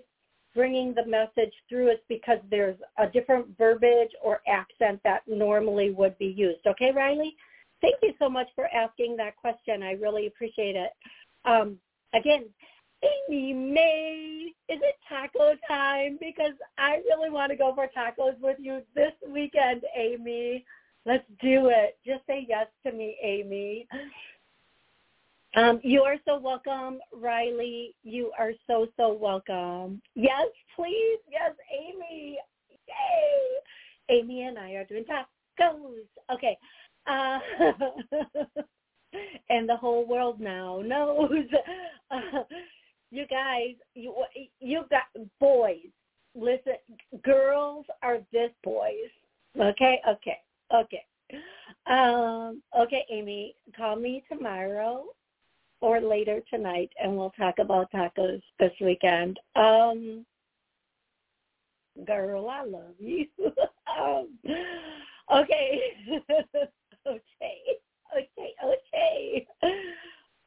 bringing 0.53 0.93
the 0.93 1.05
message 1.05 1.53
through 1.69 1.89
it's 1.89 2.03
because 2.09 2.39
there's 2.49 2.77
a 2.97 3.07
different 3.07 3.45
verbiage 3.57 4.09
or 4.23 4.41
accent 4.47 4.99
that 5.03 5.21
normally 5.27 5.91
would 5.91 6.17
be 6.17 6.33
used. 6.35 6.65
Okay, 6.65 6.91
Riley? 6.91 7.35
Thank 7.79 7.95
you 8.01 8.13
so 8.17 8.27
much 8.27 8.47
for 8.55 8.67
asking 8.73 9.17
that 9.17 9.35
question. 9.35 9.83
I 9.83 9.91
really 9.91 10.25
appreciate 10.25 10.75
it. 10.75 10.89
Um, 11.45 11.77
again, 12.15 12.45
Amy 13.03 13.53
May, 13.53 14.51
is 14.67 14.79
it 14.81 14.95
taco 15.07 15.53
time? 15.67 16.17
Because 16.19 16.53
I 16.79 16.95
really 17.07 17.29
want 17.29 17.51
to 17.51 17.55
go 17.55 17.75
for 17.75 17.87
tacos 17.95 18.39
with 18.41 18.57
you 18.59 18.81
this 18.95 19.11
weekend, 19.31 19.83
Amy. 19.95 20.65
Let's 21.05 21.23
do 21.39 21.69
it. 21.69 21.97
Just 22.05 22.25
say 22.25 22.47
yes 22.49 22.65
to 22.85 22.91
me, 22.91 23.15
Amy. 23.21 23.87
Um, 25.57 25.79
you 25.81 26.03
are 26.03 26.17
so 26.23 26.37
welcome, 26.37 26.99
Riley. 27.11 27.95
You 28.03 28.31
are 28.37 28.51
so, 28.67 28.85
so 28.95 29.11
welcome. 29.11 30.03
Yes, 30.13 30.45
please. 30.75 31.17
Yes, 31.27 31.53
Amy. 31.73 32.37
Yay. 32.69 34.15
Amy 34.15 34.43
and 34.43 34.59
I 34.59 34.73
are 34.73 34.85
doing 34.85 35.03
tacos. 35.03 36.05
Okay. 36.31 36.55
Uh, 37.07 37.39
and 39.49 39.67
the 39.67 39.75
whole 39.75 40.07
world 40.07 40.39
now 40.39 40.81
knows. 40.85 41.31
Uh, 42.09 42.43
you 43.11 43.27
guys, 43.27 43.75
you 43.93 44.15
you 44.61 44.85
got 44.89 45.03
boys. 45.41 45.89
Listen, 46.35 46.75
girls 47.21 47.85
are 48.01 48.19
this 48.31 48.51
boys. 48.63 49.11
Okay, 49.59 49.99
okay, 50.09 50.37
okay. 50.73 51.03
Um, 51.85 52.61
okay, 52.79 53.03
Amy, 53.11 53.55
call 53.75 53.97
me 53.97 54.23
tomorrow 54.31 55.03
or 55.81 56.01
later 56.01 56.41
tonight, 56.49 56.89
and 57.01 57.15
we'll 57.15 57.31
talk 57.31 57.59
about 57.59 57.91
tacos 57.91 58.41
this 58.59 58.71
weekend. 58.81 59.39
Um, 59.55 60.25
girl, 62.05 62.49
I 62.49 62.63
love 62.63 62.95
you. 62.99 63.27
um, 63.99 64.29
okay, 65.33 65.81
okay, 67.07 67.61
okay, 68.15 68.53
okay. 68.63 69.47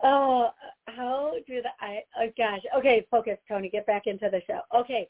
Oh, 0.03 0.45
uh, 0.45 0.93
how 0.93 1.35
do 1.47 1.63
the 1.63 1.69
I? 1.81 2.01
Oh 2.19 2.31
gosh. 2.37 2.63
Okay, 2.77 3.07
focus, 3.11 3.39
Toni. 3.47 3.69
Get 3.69 3.87
back 3.87 4.07
into 4.07 4.31
the 4.31 4.41
show. 4.47 4.61
Okay. 4.75 5.09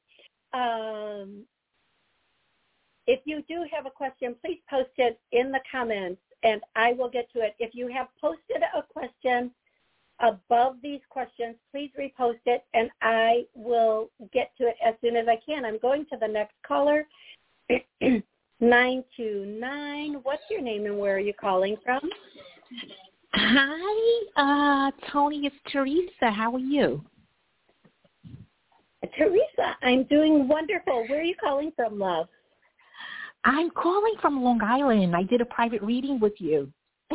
Um, 0.52 1.44
if 3.06 3.20
you 3.24 3.42
do 3.48 3.64
have 3.72 3.86
a 3.86 3.90
question, 3.90 4.34
please 4.44 4.60
post 4.68 4.90
it 4.96 5.20
in 5.32 5.52
the 5.52 5.60
comments, 5.70 6.20
and 6.42 6.60
I 6.74 6.92
will 6.92 7.08
get 7.08 7.30
to 7.32 7.40
it. 7.40 7.54
If 7.58 7.74
you 7.74 7.88
have 7.88 8.08
posted 8.20 8.62
a 8.76 8.82
question 8.82 9.52
above 10.20 10.76
these 10.82 11.00
questions, 11.08 11.56
please 11.70 11.90
repost 11.98 12.40
it 12.46 12.64
and 12.74 12.90
I 13.02 13.44
will 13.54 14.10
get 14.32 14.52
to 14.58 14.68
it 14.68 14.76
as 14.84 14.94
soon 15.00 15.16
as 15.16 15.26
I 15.28 15.38
can. 15.44 15.64
I'm 15.64 15.78
going 15.78 16.06
to 16.12 16.16
the 16.20 16.28
next 16.28 16.54
caller. 16.66 17.06
929. 18.60 20.14
What's 20.22 20.42
your 20.50 20.60
name 20.60 20.84
and 20.84 20.98
where 20.98 21.16
are 21.16 21.20
you 21.20 21.32
calling 21.32 21.76
from? 21.84 22.00
Hi, 23.32 24.22
uh, 24.36 24.90
Toni. 25.10 25.46
It's 25.46 25.56
Teresa. 25.72 26.30
How 26.30 26.54
are 26.54 26.58
you? 26.58 27.02
Teresa, 29.16 29.76
I'm 29.82 30.04
doing 30.04 30.46
wonderful. 30.46 31.06
Where 31.08 31.20
are 31.20 31.24
you 31.24 31.36
calling 31.40 31.72
from, 31.74 31.98
love? 31.98 32.28
I'm 33.44 33.70
calling 33.70 34.14
from 34.20 34.42
Long 34.42 34.60
Island. 34.62 35.16
I 35.16 35.22
did 35.22 35.40
a 35.40 35.46
private 35.46 35.80
reading 35.80 36.20
with 36.20 36.34
you 36.38 36.70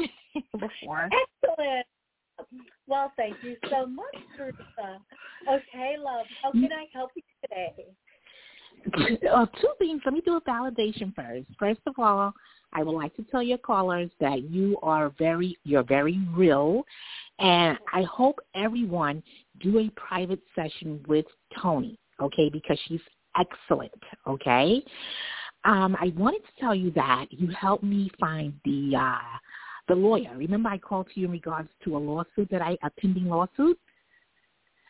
before. 0.54 1.10
Excellent. 1.44 1.86
Well, 2.88 3.12
thank 3.18 3.38
you 3.42 3.56
so 3.70 3.86
much, 3.86 4.16
Teresa. 4.38 5.00
Okay, 5.48 5.96
love. 6.00 6.26
How 6.42 6.52
can 6.52 6.70
I 6.72 6.86
help 6.94 7.12
you 7.16 7.24
today? 7.42 7.86
Uh, 9.32 9.46
two 9.60 9.70
things. 9.80 10.02
Let 10.06 10.14
me 10.14 10.22
do 10.24 10.38
a 10.38 10.42
validation 10.42 11.14
first. 11.16 11.48
First 11.58 11.82
of 11.88 11.96
all, 11.98 12.34
I 12.74 12.84
would 12.84 12.94
like 12.94 13.16
to 13.16 13.24
tell 13.24 13.42
your 13.42 13.58
callers 13.58 14.12
that 14.20 14.44
you 14.44 14.78
are 14.84 15.12
very, 15.18 15.58
you're 15.64 15.84
very 15.84 16.20
real, 16.36 16.84
and 17.40 17.78
I 17.94 18.04
hope 18.04 18.40
everyone 18.54 19.24
do 19.60 19.80
a 19.80 19.90
private 19.92 20.42
session 20.56 21.04
with 21.08 21.26
Toni, 21.62 21.98
okay? 22.22 22.50
Because 22.50 22.80
she's 22.88 23.02
excellent, 23.40 23.92
okay? 24.28 24.84
Um, 25.64 25.98
I 26.00 26.14
wanted 26.16 26.42
to 26.42 26.60
tell 26.60 26.76
you 26.76 26.92
that 26.92 27.26
you 27.32 27.48
helped 27.48 27.84
me 27.84 28.12
find 28.20 28.54
the 28.66 28.96
uh, 28.96 29.18
the 29.88 29.96
lawyer. 29.96 30.32
Remember 30.36 30.70
I 30.70 30.78
called 30.78 31.08
to 31.14 31.20
you 31.20 31.28
in 31.28 31.32
regards 31.32 31.70
to 31.84 31.98
a 31.98 32.00
lawsuit 32.00 32.50
that 32.52 32.62
I, 32.62 32.78
a 32.84 32.90
pending 33.00 33.26
lawsuit? 33.26 33.80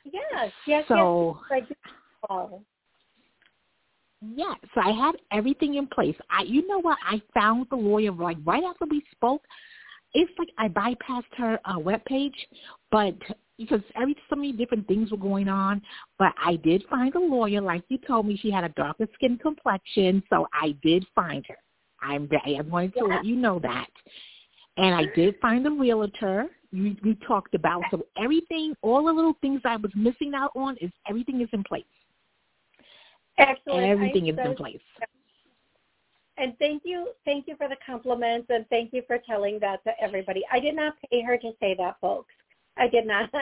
Yes, 0.05 0.51
yes, 0.67 0.85
so, 0.87 1.39
yes. 1.51 1.63
I 1.63 1.67
did 1.67 1.77
call. 2.25 2.63
Yeah, 4.35 4.53
so 4.73 4.81
I 4.81 4.91
had 4.91 5.15
everything 5.31 5.75
in 5.75 5.87
place. 5.87 6.15
I, 6.29 6.43
you 6.43 6.67
know 6.67 6.79
what? 6.79 6.97
I 7.05 7.21
found 7.33 7.67
the 7.69 7.75
lawyer 7.75 8.11
like 8.11 8.37
right 8.45 8.63
after 8.63 8.85
we 8.89 9.03
spoke. 9.11 9.43
It's 10.13 10.31
like 10.39 10.49
I 10.57 10.69
bypassed 10.69 11.35
her 11.37 11.59
uh, 11.65 11.77
web 11.77 12.03
page, 12.05 12.35
but 12.91 13.15
because 13.57 13.81
every 13.95 14.15
so 14.29 14.35
many 14.35 14.53
different 14.53 14.87
things 14.87 15.11
were 15.11 15.17
going 15.17 15.47
on. 15.47 15.81
But 16.17 16.33
I 16.43 16.55
did 16.57 16.83
find 16.89 17.13
a 17.15 17.19
lawyer, 17.19 17.61
like 17.61 17.83
you 17.89 17.97
told 17.97 18.25
me. 18.25 18.37
She 18.37 18.51
had 18.51 18.63
a 18.63 18.69
darker 18.69 19.07
skin 19.13 19.37
complexion, 19.37 20.23
so 20.29 20.47
I 20.53 20.75
did 20.81 21.05
find 21.13 21.45
her. 21.47 21.57
I'm 22.01 22.29
I 22.45 22.61
wanted 22.61 22.93
to 22.93 23.05
yeah. 23.07 23.15
let 23.15 23.25
you 23.25 23.35
know 23.35 23.59
that. 23.59 23.87
And 24.77 24.93
I 24.93 25.05
did 25.15 25.35
find 25.41 25.65
a 25.67 25.71
realtor. 25.71 26.47
We, 26.73 26.97
we 27.03 27.15
talked 27.27 27.55
about 27.55 27.83
so 27.91 28.05
everything, 28.17 28.75
all 28.81 29.05
the 29.05 29.13
little 29.13 29.37
things 29.39 29.61
I 29.63 29.77
was 29.77 29.91
missing 29.95 30.33
out 30.35 30.51
on 30.55 30.75
is 30.81 30.91
everything 31.07 31.41
is 31.41 31.47
in 31.53 31.63
place. 31.63 31.85
Excellent. 33.37 33.85
Everything 33.85 34.27
is 34.27 34.35
so, 34.35 34.51
in 34.51 34.55
place. 34.55 34.81
And 36.37 36.53
thank 36.59 36.83
you, 36.83 37.09
thank 37.23 37.47
you 37.47 37.55
for 37.55 37.69
the 37.69 37.77
compliments, 37.85 38.47
and 38.49 38.65
thank 38.69 38.91
you 38.91 39.03
for 39.07 39.17
telling 39.25 39.57
that 39.61 39.83
to 39.85 39.91
everybody. 40.01 40.43
I 40.51 40.59
did 40.59 40.75
not 40.75 40.95
pay 41.09 41.21
her 41.21 41.37
to 41.37 41.51
say 41.61 41.75
that, 41.77 41.95
folks. 42.01 42.33
I 42.77 42.87
did 42.87 43.07
not. 43.07 43.29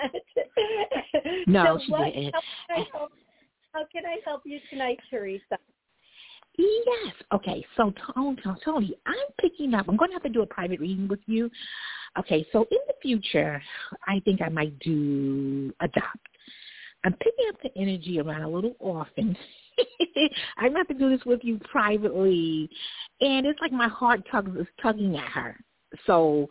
No, 1.48 1.78
so 1.78 1.84
she 1.86 1.92
what, 1.92 2.14
didn't. 2.14 2.34
How 2.34 2.42
can, 2.68 2.78
I 2.78 2.98
help, 2.98 3.12
how 3.74 3.86
can 3.92 4.06
I 4.06 4.18
help 4.26 4.42
you 4.46 4.60
tonight, 4.70 5.00
Teresa? 5.10 5.58
Yes. 6.58 7.14
Okay. 7.34 7.66
So 7.78 7.94
Toni, 8.14 8.38
oh, 8.46 8.56
Toni, 8.64 8.96
I'm 9.06 9.16
picking 9.40 9.74
up. 9.74 9.88
I'm 9.90 9.98
going 9.98 10.12
to 10.12 10.16
have 10.16 10.24
to 10.24 10.30
do 10.30 10.42
a 10.42 10.46
private 10.46 10.80
reading 10.80 11.08
with 11.08 11.22
you. 11.26 11.50
Okay. 12.18 12.46
So 12.52 12.68
in 12.72 12.78
the 12.88 12.94
future, 13.02 13.62
I 14.08 14.22
think 14.26 14.42
I 14.42 14.50
might 14.50 14.78
do 14.80 15.74
adopt. 15.80 16.20
I'm 17.04 17.14
picking 17.14 17.46
up 17.50 17.62
the 17.62 17.72
energy 17.80 18.20
around 18.20 18.44
a 18.44 18.50
little 18.50 18.76
orphan. 18.80 19.36
I'm 20.58 20.72
going 20.72 20.74
to 20.74 20.78
have 20.78 20.88
to 20.88 20.94
do 20.94 21.10
this 21.10 21.26
with 21.26 21.42
you 21.44 21.60
privately, 21.70 22.70
and 23.20 23.46
it's 23.46 23.60
like 23.60 23.74
my 23.74 23.90
heart 23.90 24.22
tugs 24.32 24.56
is 24.58 24.68
tugging 24.82 25.18
at 25.18 25.28
her. 25.30 25.60
So, 26.06 26.48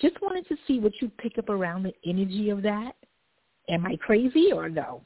just 0.00 0.20
wanted 0.22 0.46
to 0.48 0.56
see 0.66 0.78
what 0.78 0.92
you 1.00 1.10
pick 1.18 1.38
up 1.38 1.48
around 1.48 1.82
the 1.82 1.92
energy 2.06 2.50
of 2.50 2.62
that. 2.62 2.92
Am 3.68 3.84
I 3.84 3.96
crazy 3.96 4.52
or 4.52 4.68
no? 4.68 5.02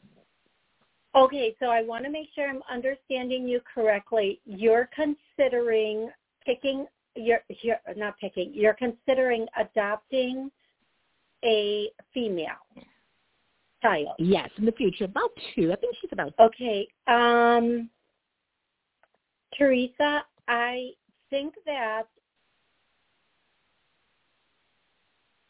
Okay, 1.16 1.54
so 1.60 1.66
I 1.66 1.82
want 1.82 2.04
to 2.04 2.10
make 2.10 2.28
sure 2.34 2.48
I'm 2.48 2.62
understanding 2.70 3.46
you 3.46 3.60
correctly. 3.72 4.40
You're 4.44 4.88
considering 4.94 6.10
picking 6.44 6.86
you're, 7.14 7.40
you're 7.62 7.78
not 7.96 8.18
picking. 8.18 8.50
You're 8.52 8.74
considering 8.74 9.46
adopting 9.58 10.50
a 11.44 11.90
female 12.12 12.48
child. 13.82 14.14
Yes, 14.18 14.50
in 14.58 14.64
the 14.64 14.72
future, 14.72 15.04
about 15.04 15.30
two. 15.54 15.72
I 15.72 15.76
think 15.76 15.94
she's 16.00 16.10
about. 16.12 16.34
two. 16.36 16.44
Okay, 16.44 16.88
um, 17.06 17.88
Teresa, 19.56 20.24
I 20.48 20.90
think 21.30 21.54
that. 21.66 22.04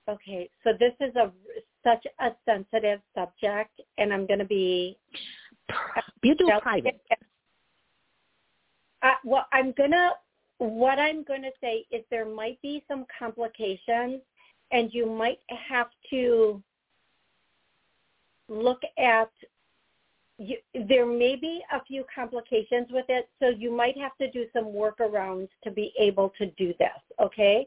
Okay, 0.07 0.51
so 0.62 0.73
this 0.79 0.93
is 1.01 1.17
a 1.17 1.33
such 1.83 2.05
a 2.21 2.31
sensitive 2.45 3.01
subject, 3.15 3.81
and 3.97 4.12
I'm 4.12 4.27
going 4.27 4.39
to 4.39 4.45
be 4.45 4.99
You 6.23 6.35
do 6.35 6.51
private. 6.62 7.01
Uh, 9.03 9.12
well, 9.25 9.47
I'm 9.53 9.73
gonna. 9.77 10.12
What 10.59 10.99
I'm 10.99 11.25
going 11.25 11.43
to 11.43 11.51
say 11.61 11.85
is 11.91 12.05
there 12.11 12.25
might 12.29 12.61
be 12.62 12.83
some 12.89 13.05
complications, 13.19 14.21
and 14.71 14.93
you 14.95 15.05
might 15.07 15.41
have 15.49 15.89
to 16.11 16.62
look 18.49 18.81
at. 18.99 19.31
You, 20.39 20.57
there 20.89 21.07
may 21.07 21.37
be 21.37 21.62
a 21.73 21.85
few 21.85 22.05
complications 22.12 22.89
with 22.91 23.05
it, 23.09 23.29
so 23.39 23.51
you 23.51 23.71
might 23.71 23.97
have 23.99 24.17
to 24.19 24.31
do 24.31 24.47
some 24.53 24.65
workarounds 24.65 25.49
to 25.62 25.71
be 25.71 25.93
able 25.99 26.33
to 26.39 26.47
do 26.53 26.75
this. 26.79 26.89
Okay. 27.21 27.67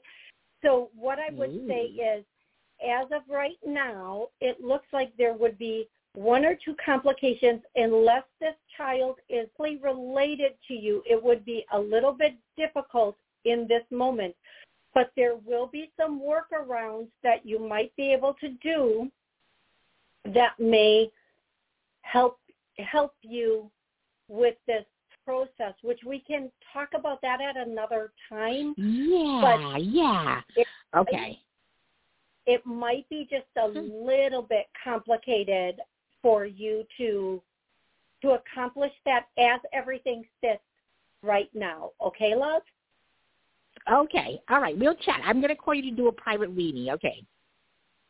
So 0.63 0.89
what 0.97 1.19
I 1.19 1.33
would 1.33 1.65
say 1.67 1.83
is, 1.83 2.25
as 2.85 3.05
of 3.13 3.21
right 3.29 3.57
now, 3.65 4.27
it 4.41 4.59
looks 4.59 4.87
like 4.91 5.15
there 5.17 5.33
would 5.33 5.57
be 5.57 5.87
one 6.17 6.43
or 6.45 6.55
two 6.55 6.75
complications 6.83 7.61
unless 7.75 8.23
this 8.41 8.55
child 8.75 9.17
is 9.29 9.47
related 9.59 10.53
to 10.67 10.73
you. 10.73 11.03
It 11.07 11.23
would 11.23 11.45
be 11.45 11.63
a 11.71 11.79
little 11.79 12.11
bit 12.11 12.33
difficult 12.57 13.15
in 13.45 13.67
this 13.67 13.83
moment, 13.91 14.35
but 14.95 15.11
there 15.15 15.35
will 15.35 15.67
be 15.67 15.91
some 15.95 16.19
workarounds 16.19 17.09
that 17.21 17.45
you 17.45 17.59
might 17.59 17.95
be 17.95 18.11
able 18.11 18.33
to 18.41 18.49
do 18.63 19.11
that 20.33 20.59
may 20.59 21.11
help 22.01 22.39
help 22.79 23.13
you 23.21 23.69
with 24.27 24.55
this 24.65 24.85
process, 25.23 25.75
which 25.83 25.99
we 26.03 26.17
can 26.19 26.51
talk 26.73 26.89
about 26.95 27.21
that 27.21 27.41
at 27.41 27.57
another 27.57 28.11
time. 28.27 28.73
Yeah, 28.75 29.77
yeah. 29.77 30.41
It, 30.55 30.67
Okay. 30.95 31.39
it 32.47 32.65
might 32.65 33.07
be 33.07 33.27
just 33.29 33.45
a 33.55 33.69
hmm. 33.69 33.87
little 34.03 34.41
bit 34.41 34.65
complicated 34.83 35.79
for 36.21 36.45
you 36.45 36.83
to 36.97 37.41
to 38.21 38.31
accomplish 38.31 38.91
that 39.05 39.27
as 39.37 39.59
everything 39.73 40.23
sits 40.41 40.63
right 41.21 41.49
now. 41.53 41.91
Okay, 42.03 42.35
love? 42.35 42.63
Okay. 43.91 44.41
All 44.49 44.59
right. 44.59 44.77
We'll 44.77 44.95
chat. 44.95 45.21
I'm 45.23 45.39
going 45.39 45.49
to 45.49 45.55
call 45.55 45.75
you 45.75 45.83
to 45.83 45.95
do 45.95 46.07
a 46.07 46.11
private 46.11 46.49
reading. 46.49 46.89
Okay. 46.89 47.23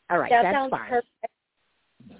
All 0.10 0.18
right. 0.18 0.30
that 0.30 0.44
That's 0.44 0.56
sounds 0.56 0.72
fine. 0.72 0.90
perfect. 0.90 1.08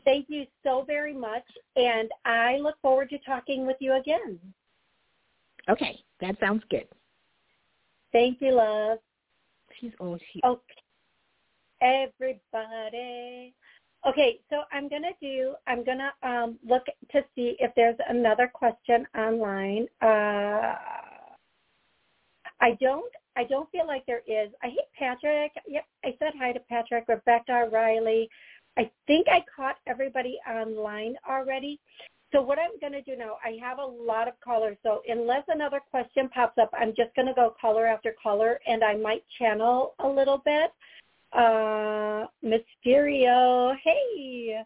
Thank 0.04 0.26
you 0.30 0.46
so 0.64 0.84
very 0.86 1.14
much, 1.14 1.44
and 1.76 2.10
I 2.26 2.58
look 2.58 2.76
forward 2.82 3.10
to 3.12 3.18
talking 3.20 3.66
with 3.66 3.78
you 3.80 3.94
again. 3.94 4.40
Okay. 5.70 6.00
That 6.20 6.38
sounds 6.40 6.64
good. 6.70 6.88
Thank 8.12 8.42
you, 8.42 8.54
love. 8.54 9.00
She's 9.80 9.92
oh 10.00 10.18
she. 10.32 10.42
Okay, 10.44 10.62
everybody. 11.82 13.54
Okay, 14.08 14.40
so 14.50 14.64
I'm 14.72 14.88
gonna 14.88 15.12
do. 15.22 15.54
I'm 15.68 15.84
gonna 15.84 16.14
um, 16.24 16.58
look 16.66 16.86
to 17.12 17.26
see 17.36 17.58
if 17.60 17.72
there's 17.76 17.98
another 18.08 18.50
question 18.52 19.06
online. 19.18 19.88
Uh, 20.02 20.76
I 22.62 22.78
don't. 22.80 23.12
I 23.36 23.44
don't 23.44 23.70
feel 23.70 23.86
like 23.86 24.06
there 24.06 24.24
is. 24.26 24.50
I 24.64 24.68
hate 24.68 24.90
Patrick. 24.98 25.52
Yep, 25.68 25.86
I 26.06 26.16
said 26.20 26.34
hi 26.40 26.54
to 26.54 26.60
Patrick, 26.62 27.06
Rebecca, 27.10 27.68
Riley. 27.72 28.30
I 28.78 28.90
think 29.08 29.28
I 29.30 29.44
caught 29.54 29.76
everybody 29.88 30.38
online 30.50 31.16
already. 31.30 31.80
So 32.34 32.42
what 32.42 32.60
I'm 32.60 32.80
going 32.80 32.94
to 32.94 33.02
do 33.02 33.16
now, 33.18 33.38
I 33.44 33.58
have 33.62 33.80
a 33.80 33.86
lot 33.86 34.28
of 34.28 34.34
callers. 34.44 34.78
So 34.84 35.02
unless 35.08 35.44
another 35.48 35.80
question 35.92 36.30
pops 36.30 36.58
up, 36.58 36.70
I'm 36.78 36.94
just 36.96 37.16
going 37.16 37.28
to 37.28 37.34
go 37.34 37.56
caller 37.60 37.86
after 37.86 38.16
caller, 38.22 38.60
and 38.68 38.84
I 38.84 38.96
might 38.96 39.24
channel 39.40 39.94
a 40.00 40.08
little 40.08 40.42
bit. 40.44 40.72
Uh, 41.34 42.26
Mysterio, 42.44 43.76
hey. 43.84 44.62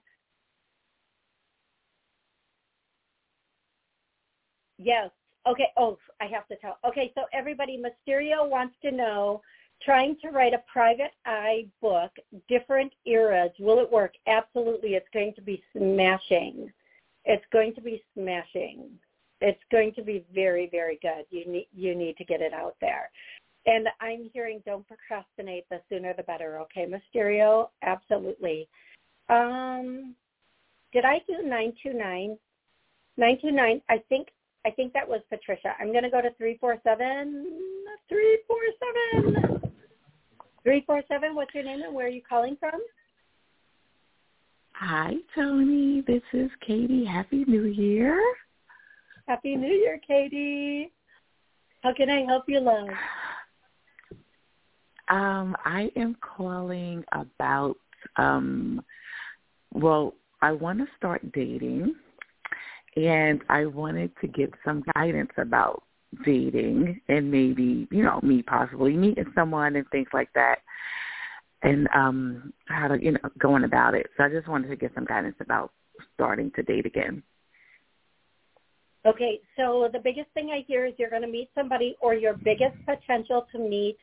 Yes. 4.77 5.09
Okay. 5.47 5.67
Oh, 5.77 5.97
I 6.19 6.25
have 6.25 6.47
to 6.47 6.55
tell. 6.57 6.77
Okay, 6.87 7.11
so 7.15 7.23
everybody, 7.33 7.77
Mysterio 7.81 8.47
wants 8.47 8.75
to 8.83 8.91
know, 8.91 9.41
trying 9.83 10.15
to 10.21 10.29
write 10.29 10.53
a 10.53 10.63
private 10.71 11.11
eye 11.25 11.65
book, 11.81 12.11
different 12.47 12.93
eras. 13.05 13.51
Will 13.59 13.79
it 13.79 13.91
work? 13.91 14.13
Absolutely. 14.27 14.91
It's 14.95 15.07
going 15.13 15.33
to 15.35 15.41
be 15.41 15.63
smashing. 15.75 16.71
It's 17.25 17.45
going 17.51 17.73
to 17.75 17.81
be 17.81 18.03
smashing. 18.13 18.89
It's 19.39 19.61
going 19.71 19.93
to 19.95 20.03
be 20.03 20.23
very, 20.33 20.69
very 20.71 20.99
good. 21.01 21.25
You 21.31 21.51
need 21.51 21.67
you 21.75 21.95
need 21.95 22.17
to 22.17 22.25
get 22.25 22.41
it 22.41 22.53
out 22.53 22.75
there. 22.79 23.09
And 23.65 23.87
I'm 23.99 24.29
hearing 24.33 24.61
don't 24.65 24.87
procrastinate. 24.87 25.65
The 25.69 25.81
sooner 25.89 26.13
the 26.15 26.23
better. 26.23 26.59
Okay, 26.61 26.87
Mysterio. 26.87 27.69
Absolutely. 27.83 28.67
Um, 29.29 30.15
did 30.93 31.05
I 31.05 31.21
do 31.27 31.43
nine 31.43 31.73
two 31.83 31.93
nine? 31.93 32.37
Nine 33.17 33.37
two 33.41 33.51
nine. 33.51 33.81
I 33.89 33.99
think 34.09 34.29
I 34.65 34.71
think 34.71 34.93
that 34.93 35.07
was 35.07 35.21
Patricia. 35.29 35.75
I'm 35.79 35.91
going 35.91 36.03
to 36.03 36.09
go 36.09 36.21
to 36.21 36.33
three 36.37 36.57
four 36.59 36.77
seven. 36.83 37.59
Three 38.09 38.39
four 38.47 38.59
seven. 39.13 39.61
Three 40.63 40.83
four 40.85 41.01
seven. 41.07 41.35
What's 41.35 41.53
your 41.53 41.63
name 41.63 41.81
and 41.83 41.93
where 41.93 42.07
are 42.07 42.09
you 42.09 42.21
calling 42.27 42.57
from? 42.59 42.79
Hi, 44.73 45.13
Toni. 45.35 46.03
This 46.07 46.23
is 46.33 46.49
Katie. 46.65 47.05
Happy 47.05 47.45
New 47.47 47.65
Year. 47.65 48.19
Happy 49.27 49.55
New 49.55 49.71
Year, 49.71 49.99
Katie. 50.05 50.91
How 51.83 51.93
can 51.93 52.09
I 52.09 52.25
help 52.25 52.45
you, 52.47 52.59
love? 52.59 52.87
Um, 55.11 55.57
I 55.65 55.91
am 55.97 56.15
calling 56.21 57.03
about 57.11 57.75
um 58.15 58.81
well, 59.73 60.15
I 60.41 60.53
want 60.53 60.79
to 60.79 60.85
start 60.97 61.31
dating 61.33 61.93
and 62.95 63.41
I 63.49 63.65
wanted 63.65 64.11
to 64.21 64.27
get 64.27 64.51
some 64.65 64.83
guidance 64.95 65.31
about 65.37 65.83
dating 66.25 66.99
and 67.09 67.29
maybe, 67.29 67.87
you 67.91 68.03
know, 68.03 68.19
me 68.23 68.41
possibly 68.41 68.93
meeting 68.93 69.31
someone 69.35 69.75
and 69.75 69.85
things 69.91 70.07
like 70.13 70.29
that 70.33 70.59
and 71.61 71.89
um 71.93 72.53
how 72.67 72.87
to, 72.87 73.03
you 73.03 73.11
know, 73.11 73.29
going 73.37 73.65
about 73.65 73.93
it. 73.93 74.07
So 74.15 74.23
I 74.23 74.29
just 74.29 74.47
wanted 74.47 74.69
to 74.69 74.77
get 74.77 74.93
some 74.95 75.05
guidance 75.05 75.35
about 75.41 75.71
starting 76.13 76.51
to 76.55 76.63
date 76.63 76.85
again. 76.85 77.21
Okay, 79.05 79.41
so 79.57 79.89
the 79.91 79.99
biggest 79.99 80.29
thing 80.33 80.51
I 80.51 80.63
hear 80.67 80.85
is 80.85 80.93
you're 80.97 81.09
going 81.09 81.23
to 81.23 81.27
meet 81.27 81.49
somebody 81.55 81.97
or 82.01 82.13
your 82.13 82.35
biggest 82.35 82.75
potential 82.85 83.45
to 83.51 83.59
meet 83.59 83.97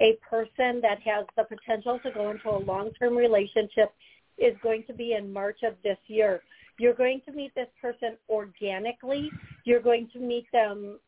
a 0.00 0.18
person 0.28 0.80
that 0.80 0.98
has 1.04 1.26
the 1.36 1.44
potential 1.44 1.98
to 2.02 2.10
go 2.10 2.30
into 2.30 2.50
a 2.50 2.58
long-term 2.58 3.16
relationship 3.16 3.92
is 4.38 4.54
going 4.62 4.84
to 4.86 4.92
be 4.92 5.14
in 5.14 5.32
March 5.32 5.58
of 5.62 5.74
this 5.84 5.98
year. 6.06 6.42
You're 6.78 6.94
going 6.94 7.20
to 7.26 7.32
meet 7.32 7.54
this 7.54 7.68
person 7.80 8.16
organically. 8.28 9.30
You're 9.64 9.82
going 9.82 10.08
to 10.14 10.18
meet 10.18 10.46
them 10.52 10.98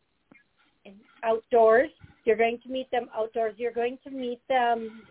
outdoors. 1.22 1.91
You're 2.24 2.37
going 2.37 2.59
to 2.64 2.68
meet 2.68 2.91
them 2.91 3.09
outdoors. 3.16 3.55
You're 3.57 3.72
going 3.72 3.99
to 4.05 4.11
meet 4.11 4.41
them. 4.49 5.03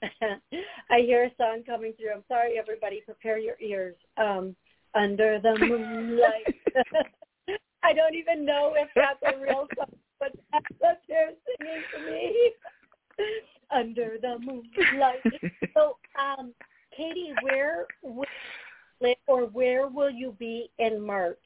I 0.02 1.00
hear 1.00 1.24
a 1.24 1.30
song 1.36 1.62
coming 1.66 1.94
through. 1.94 2.12
I'm 2.14 2.24
sorry, 2.28 2.58
everybody. 2.58 3.02
Prepare 3.04 3.38
your 3.38 3.56
ears. 3.60 3.96
Um, 4.16 4.54
under 4.94 5.40
the 5.40 5.56
moonlight. 5.60 6.54
I 7.82 7.92
don't 7.92 8.14
even 8.14 8.44
know 8.44 8.74
if 8.76 8.88
that's 8.94 9.34
a 9.34 9.40
real 9.40 9.66
song, 9.76 9.94
but 10.18 10.32
that's 10.52 10.66
what 10.78 11.00
they're 11.08 11.32
singing 11.46 11.82
to 11.94 12.10
me. 12.10 12.52
under 13.74 14.16
the 14.20 14.38
moonlight. 14.40 15.20
so, 15.74 15.96
um, 16.18 16.52
Katie, 16.96 17.32
where 17.42 17.86
will 18.02 18.24
or 19.26 19.46
where 19.46 19.88
will 19.88 20.10
you 20.10 20.34
be 20.38 20.70
in 20.78 21.00
March? 21.00 21.38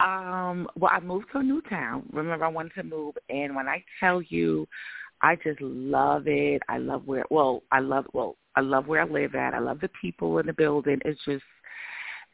Um, 0.00 0.68
well, 0.78 0.92
I 0.94 1.00
moved 1.00 1.26
to 1.32 1.38
a 1.38 1.42
new 1.42 1.60
town. 1.62 2.04
Remember, 2.12 2.44
I 2.44 2.48
wanted 2.48 2.74
to 2.74 2.84
move, 2.84 3.16
and 3.28 3.54
when 3.54 3.68
I 3.68 3.84
tell 3.98 4.22
you, 4.22 4.66
I 5.20 5.34
just 5.36 5.60
love 5.60 6.28
it. 6.28 6.62
I 6.68 6.78
love 6.78 7.02
where. 7.06 7.24
Well, 7.30 7.62
I 7.72 7.80
love. 7.80 8.06
Well, 8.12 8.36
I 8.54 8.60
love 8.60 8.86
where 8.86 9.02
I 9.02 9.04
live 9.04 9.34
at. 9.34 9.54
I 9.54 9.58
love 9.58 9.80
the 9.80 9.90
people 10.00 10.38
in 10.38 10.46
the 10.46 10.52
building. 10.52 11.00
It's 11.04 11.20
just, 11.24 11.42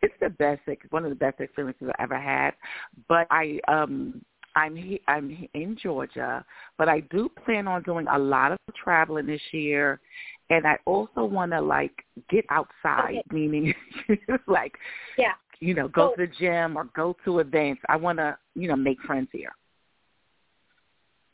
it's 0.05 0.15
the 0.21 0.31
best. 0.31 0.61
One 0.91 1.05
of 1.05 1.11
the 1.11 1.17
best 1.17 1.41
experiences 1.41 1.89
I've 1.99 2.05
ever 2.05 2.21
had. 2.21 2.53
But 3.09 3.27
I, 3.31 3.59
um, 3.69 4.23
I'm 4.57 4.77
he, 4.77 5.01
I'm 5.09 5.49
in 5.55 5.77
Georgia, 5.83 6.45
but 6.79 6.89
I 6.89 7.01
do 7.01 7.29
plan 7.45 7.67
on 7.67 7.83
doing 7.83 8.07
a 8.13 8.19
lot 8.19 8.53
of 8.53 8.59
traveling 8.83 9.27
this 9.27 9.41
year, 9.53 10.01
and 10.51 10.67
I 10.67 10.77
also 10.85 11.25
want 11.25 11.53
to 11.53 11.61
like 11.61 12.05
get 12.31 12.45
outside, 12.51 13.17
okay. 13.17 13.23
meaning 13.33 13.75
like 14.47 14.75
yeah, 15.19 15.33
you 15.61 15.75
know, 15.75 15.89
go 15.89 16.11
so, 16.11 16.23
to 16.23 16.27
the 16.27 16.33
gym 16.39 16.77
or 16.77 16.85
go 16.95 17.17
to 17.25 17.41
events. 17.41 17.83
I 17.89 17.97
want 17.97 18.19
to 18.19 18.37
you 18.55 18.69
know 18.69 18.77
make 18.77 19.01
friends 19.01 19.29
here. 19.33 19.55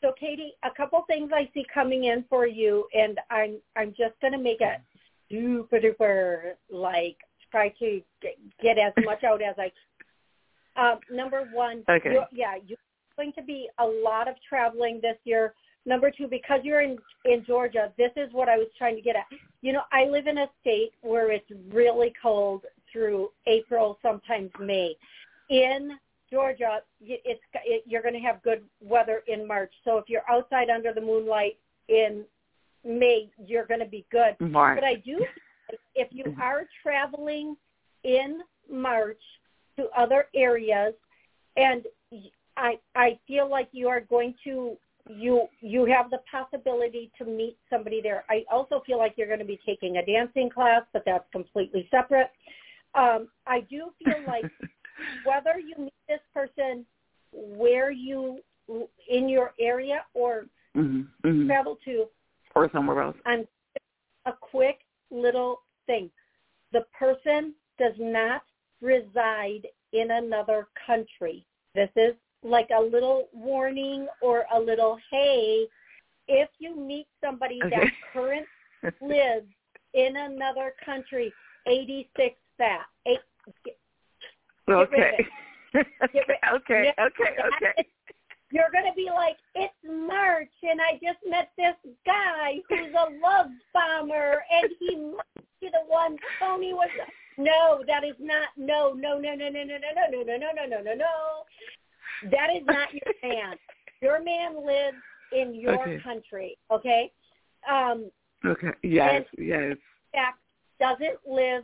So, 0.01 0.13
Katie, 0.19 0.53
a 0.63 0.71
couple 0.75 1.03
things 1.05 1.29
I 1.31 1.47
see 1.53 1.63
coming 1.71 2.05
in 2.05 2.25
for 2.27 2.47
you, 2.47 2.87
and 2.93 3.19
I'm 3.29 3.57
I'm 3.75 3.89
just 3.89 4.19
going 4.19 4.33
to 4.33 4.39
make 4.39 4.61
it 4.61 4.81
super 5.29 5.79
duper 5.79 6.53
like 6.71 7.17
try 7.51 7.69
to 7.79 8.01
get 8.21 8.35
get 8.61 8.77
as 8.77 8.93
much 9.03 9.23
out 9.23 9.41
as 9.41 9.55
I. 9.57 9.71
Um, 10.77 10.99
number 11.11 11.49
one, 11.51 11.83
okay. 11.89 12.13
you're, 12.13 12.27
yeah, 12.31 12.55
you're 12.65 12.77
going 13.17 13.33
to 13.33 13.43
be 13.43 13.67
a 13.79 13.85
lot 13.85 14.27
of 14.27 14.35
traveling 14.47 14.99
this 15.01 15.17
year. 15.25 15.53
Number 15.85 16.11
two, 16.11 16.27
because 16.27 16.61
you're 16.63 16.81
in 16.81 16.97
in 17.25 17.43
Georgia, 17.45 17.91
this 17.97 18.11
is 18.15 18.31
what 18.31 18.47
I 18.49 18.57
was 18.57 18.67
trying 18.77 18.95
to 18.95 19.01
get 19.01 19.15
at. 19.15 19.25
You 19.61 19.73
know, 19.73 19.81
I 19.91 20.05
live 20.05 20.27
in 20.27 20.37
a 20.37 20.47
state 20.61 20.91
where 21.01 21.31
it's 21.31 21.49
really 21.71 22.13
cold 22.21 22.63
through 22.91 23.29
April, 23.47 23.97
sometimes 24.01 24.51
May. 24.59 24.95
In 25.49 25.97
Georgia, 26.31 26.79
it's 27.01 27.41
it, 27.65 27.83
you're 27.85 28.01
going 28.01 28.13
to 28.13 28.19
have 28.21 28.41
good 28.43 28.63
weather 28.79 29.21
in 29.27 29.47
March. 29.47 29.71
So 29.83 29.97
if 29.97 30.05
you're 30.07 30.29
outside 30.29 30.69
under 30.69 30.93
the 30.93 31.01
moonlight 31.01 31.57
in 31.89 32.23
May, 32.85 33.29
you're 33.45 33.65
going 33.65 33.79
to 33.81 33.85
be 33.85 34.05
good. 34.11 34.35
March. 34.39 34.77
But 34.77 34.85
I 34.85 34.95
do, 34.95 35.25
if 35.95 36.07
you 36.11 36.23
Mm-hmm. 36.25 36.41
are 36.41 36.67
traveling 36.83 37.55
in 38.03 38.41
March 38.69 39.21
to 39.77 39.87
other 39.97 40.27
areas, 40.35 40.93
and 41.57 41.85
I 42.57 42.79
I 42.95 43.19
feel 43.27 43.49
like 43.49 43.69
you 43.71 43.87
are 43.87 44.01
going 44.01 44.35
to 44.43 44.77
you 45.09 45.47
you 45.59 45.85
have 45.85 46.09
the 46.09 46.19
possibility 46.29 47.11
to 47.17 47.25
meet 47.25 47.57
somebody 47.69 48.01
there. 48.01 48.23
I 48.29 48.45
also 48.51 48.81
feel 48.85 48.97
like 48.97 49.13
you're 49.17 49.27
going 49.27 49.39
to 49.39 49.45
be 49.45 49.59
taking 49.65 49.97
a 49.97 50.05
dancing 50.05 50.49
class, 50.49 50.83
but 50.93 51.03
that's 51.05 51.25
completely 51.31 51.87
separate. 51.91 52.29
Um, 52.93 53.29
I 53.47 53.61
do 53.61 53.91
feel 54.03 54.23
like 54.27 54.45
whether 55.25 55.59
you 55.59 55.75
meet 55.77 55.93
this 56.07 56.19
person 56.33 56.85
where 57.33 57.91
you 57.91 58.39
in 59.09 59.27
your 59.27 59.53
area 59.59 60.05
or 60.13 60.45
mm-hmm, 60.75 61.01
mm-hmm. 61.27 61.47
travel 61.47 61.77
to 61.85 62.05
or 62.55 62.69
somewhere 62.73 63.01
else. 63.01 63.17
And 63.25 63.47
a 64.25 64.33
quick 64.39 64.79
little 65.11 65.61
thing. 65.85 66.09
The 66.71 66.85
person 66.97 67.53
does 67.77 67.93
not 67.99 68.43
reside 68.81 69.67
in 69.93 70.11
another 70.11 70.67
country. 70.85 71.45
This 71.75 71.89
is 71.95 72.13
like 72.43 72.69
a 72.75 72.81
little 72.81 73.27
warning 73.33 74.07
or 74.21 74.45
a 74.53 74.59
little 74.59 74.97
hey, 75.11 75.65
if 76.27 76.49
you 76.59 76.75
meet 76.75 77.07
somebody 77.23 77.59
okay. 77.63 77.75
that 77.75 77.87
current 78.13 78.47
lives 79.01 79.47
in 79.93 80.15
another 80.15 80.73
country, 80.83 81.31
86 81.67 82.35
that. 82.57 82.85
Eight, 83.05 83.19
get, 83.65 83.77
okay. 84.69 85.17
Get 85.17 85.27
okay, 86.03 86.19
okay, 86.53 86.93
okay, 86.99 87.35
okay. 87.39 87.87
You're 88.51 88.71
going 88.71 88.85
to 88.85 88.95
be 88.95 89.09
like, 89.13 89.37
it's 89.55 89.73
March, 89.85 90.51
and 90.63 90.79
I 90.81 90.93
just 90.93 91.19
met 91.27 91.51
this 91.57 91.75
guy 92.05 92.59
who's 92.67 92.93
a 92.93 93.07
love 93.23 93.47
bomber, 93.73 94.43
and 94.51 94.69
he 94.79 94.95
must 94.97 95.47
be 95.61 95.69
the 95.71 95.85
one 95.87 96.17
Toni 96.39 96.73
was. 96.73 96.89
No, 97.37 97.83
that 97.87 98.03
is 98.03 98.15
not. 98.19 98.49
No, 98.57 98.93
no, 98.93 99.17
no, 99.17 99.35
no, 99.35 99.49
no, 99.49 99.63
no, 99.63 99.77
no, 99.77 99.87
no, 100.11 100.21
no, 100.21 100.23
no, 100.23 100.37
no, 100.37 100.51
no, 100.53 100.65
no, 100.67 100.81
no. 100.81 100.93
no. 100.93 102.29
That 102.29 102.49
is 102.55 102.63
not 102.65 102.93
your 102.93 103.13
man. 103.23 103.55
Your 104.01 104.23
man 104.23 104.65
lives 104.65 104.97
in 105.31 105.55
your 105.55 105.81
okay. 105.81 106.01
country. 106.03 106.57
Okay. 106.71 107.11
Um, 107.69 108.11
okay. 108.45 108.71
Yes. 108.83 109.23
and 109.37 109.47
yes. 109.47 109.77
Fact 110.11 110.39
doesn't 110.79 111.19
live 111.27 111.63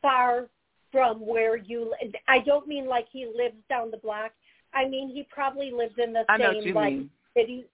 far 0.00 0.48
from 0.90 1.20
where 1.20 1.56
you. 1.56 1.94
I 2.28 2.38
don't 2.40 2.66
mean 2.66 2.86
like 2.86 3.06
he 3.12 3.26
lives 3.26 3.56
down 3.68 3.90
the 3.90 3.96
block. 3.98 4.32
I 4.74 4.88
mean 4.88 5.08
he 5.08 5.26
probably 5.30 5.70
lives 5.70 5.94
in 5.98 6.12
the 6.12 6.24
I 6.28 6.38
same 6.38 6.74
like 6.74 6.94
mean. 6.94 7.10
city 7.36 7.66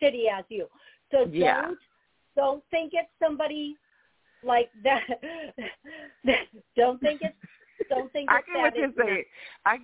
city 0.00 0.24
as 0.32 0.44
you. 0.48 0.66
So 1.10 1.26
Yeah. 1.26 1.62
don't 1.62 1.78
don't 2.36 2.64
think 2.70 2.92
it's 2.94 3.08
somebody 3.22 3.76
like 4.42 4.70
that. 4.84 5.02
don't 6.76 7.00
think 7.00 7.20
it's 7.22 7.34
don't 7.88 8.12
think 8.12 8.30
I 8.30 8.40
get 8.52 8.62
what 8.62 8.76
you're 8.76 8.92
saying. 9.06 9.24
I 9.64 9.78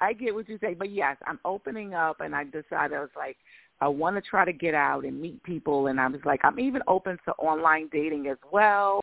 I 0.00 0.12
get 0.12 0.34
what 0.34 0.48
you're 0.48 0.58
saying, 0.58 0.76
but 0.78 0.90
yes, 0.90 1.16
I'm 1.26 1.40
opening 1.44 1.94
up, 1.94 2.20
and 2.20 2.34
I 2.34 2.44
decided 2.44 2.96
I 2.96 3.00
was 3.00 3.08
like, 3.16 3.36
I 3.80 3.88
want 3.88 4.16
to 4.16 4.22
try 4.22 4.44
to 4.44 4.52
get 4.52 4.74
out 4.74 5.04
and 5.04 5.20
meet 5.20 5.42
people, 5.42 5.88
and 5.88 6.00
I 6.00 6.06
was 6.08 6.20
like, 6.24 6.40
I'm 6.44 6.58
even 6.60 6.82
open 6.86 7.18
to 7.24 7.32
online 7.32 7.88
dating 7.92 8.26
as 8.28 8.38
well. 8.52 9.00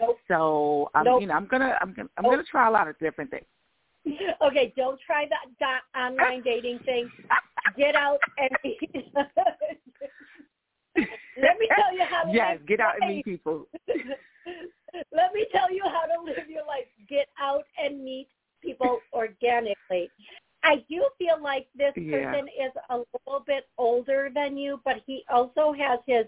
Nope. 0.00 0.18
So 0.28 0.90
I'm, 0.94 1.04
Nope. 1.04 1.20
you 1.20 1.26
know, 1.26 1.34
I'm 1.34 1.46
gonna, 1.46 1.76
I'm 1.80 1.92
gonna, 1.92 2.08
I'm 2.16 2.24
Nope. 2.24 2.32
gonna 2.32 2.44
try 2.50 2.68
a 2.68 2.70
lot 2.70 2.88
of 2.88 2.98
different 2.98 3.30
things. 3.30 3.44
Okay, 4.42 4.72
don't 4.76 4.98
try 5.00 5.26
that, 5.28 5.46
that 5.60 5.80
online 5.98 6.42
dating 6.42 6.78
thing. 6.80 7.10
Get 7.76 7.94
out 7.94 8.18
and 8.38 8.50
Let 10.94 11.58
me 11.58 11.68
tell 11.76 11.94
you 11.94 12.04
how 12.08 12.22
to 12.24 12.32
yes, 12.32 12.58
live 12.58 12.66
get 12.66 12.80
out 12.80 12.94
and 13.00 13.16
meet 13.16 13.24
people. 13.24 13.66
Let 15.12 15.32
me 15.32 15.46
tell 15.52 15.72
you 15.72 15.82
how 15.84 16.06
to 16.06 16.22
live 16.24 16.48
your 16.48 16.66
life. 16.66 16.86
Get 17.08 17.28
out 17.40 17.64
and 17.82 18.02
meet 18.02 18.28
people 18.62 19.00
organically. 19.12 20.10
I 20.62 20.84
do 20.88 21.08
feel 21.18 21.40
like 21.42 21.68
this 21.74 21.92
Yeah. 21.96 22.32
person 22.32 22.48
is 22.48 22.72
a 22.90 22.96
little 22.98 23.40
bit 23.46 23.68
older 23.78 24.30
than 24.34 24.56
you, 24.56 24.80
but 24.84 24.96
he 25.06 25.24
also 25.30 25.72
has 25.72 26.00
his 26.06 26.26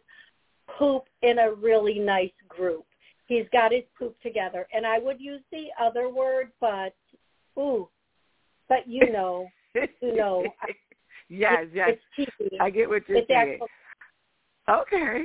poop 0.79 1.05
in 1.23 1.39
a 1.39 1.53
really 1.53 1.99
nice 1.99 2.33
group. 2.49 2.87
He's 3.27 3.49
got 3.53 3.73
his 3.73 3.85
poop 3.99 4.18
together. 4.20 4.66
And 4.73 4.87
I 4.87 4.99
would 4.99 5.20
use 5.20 5.43
the 5.51 5.68
other 5.79 6.09
word, 6.09 6.53
but 6.61 6.95
ooh, 7.59 7.89
but 8.69 8.87
you 8.87 9.13
know, 9.13 9.49
you 9.75 10.17
know. 10.17 10.45
yes, 11.29 11.67
yes. 11.75 11.91
It's 11.91 12.31
cheesy. 12.39 12.59
I 12.61 12.71
get 12.71 12.89
what 12.89 13.09
you're 13.09 13.19
It's 13.19 13.29
saying. 13.29 13.53
actual, 13.55 13.69
Okay. 14.69 15.25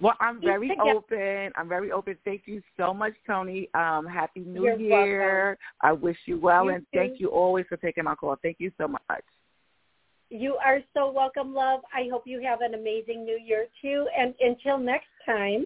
Well, 0.00 0.14
I'm 0.20 0.40
very 0.40 0.70
open. 0.80 1.52
I'm 1.56 1.68
very 1.68 1.90
open. 1.90 2.16
Thank 2.24 2.42
you 2.44 2.62
so 2.76 2.92
much, 2.92 3.14
Toni. 3.26 3.68
Um, 3.74 4.06
Happy 4.06 4.40
New 4.40 4.64
You're 4.64 4.78
Year. 4.78 5.58
I 5.80 5.92
wish 5.92 6.16
you 6.26 6.38
well, 6.38 6.64
You 6.64 6.70
and 6.70 6.82
too. 6.92 6.98
thank 6.98 7.20
you 7.20 7.28
always 7.28 7.66
for 7.68 7.76
taking 7.78 8.04
my 8.04 8.14
call. 8.14 8.36
Thank 8.42 8.56
you 8.60 8.70
so 8.78 8.86
much. 8.88 9.24
You 10.30 10.56
are 10.64 10.80
so 10.94 11.10
welcome, 11.10 11.54
love. 11.54 11.80
I 11.94 12.08
hope 12.12 12.24
you 12.26 12.40
have 12.42 12.60
an 12.60 12.74
amazing 12.74 13.24
new 13.24 13.38
year 13.42 13.66
too. 13.80 14.06
And 14.16 14.34
until 14.40 14.78
next 14.78 15.08
time, 15.24 15.64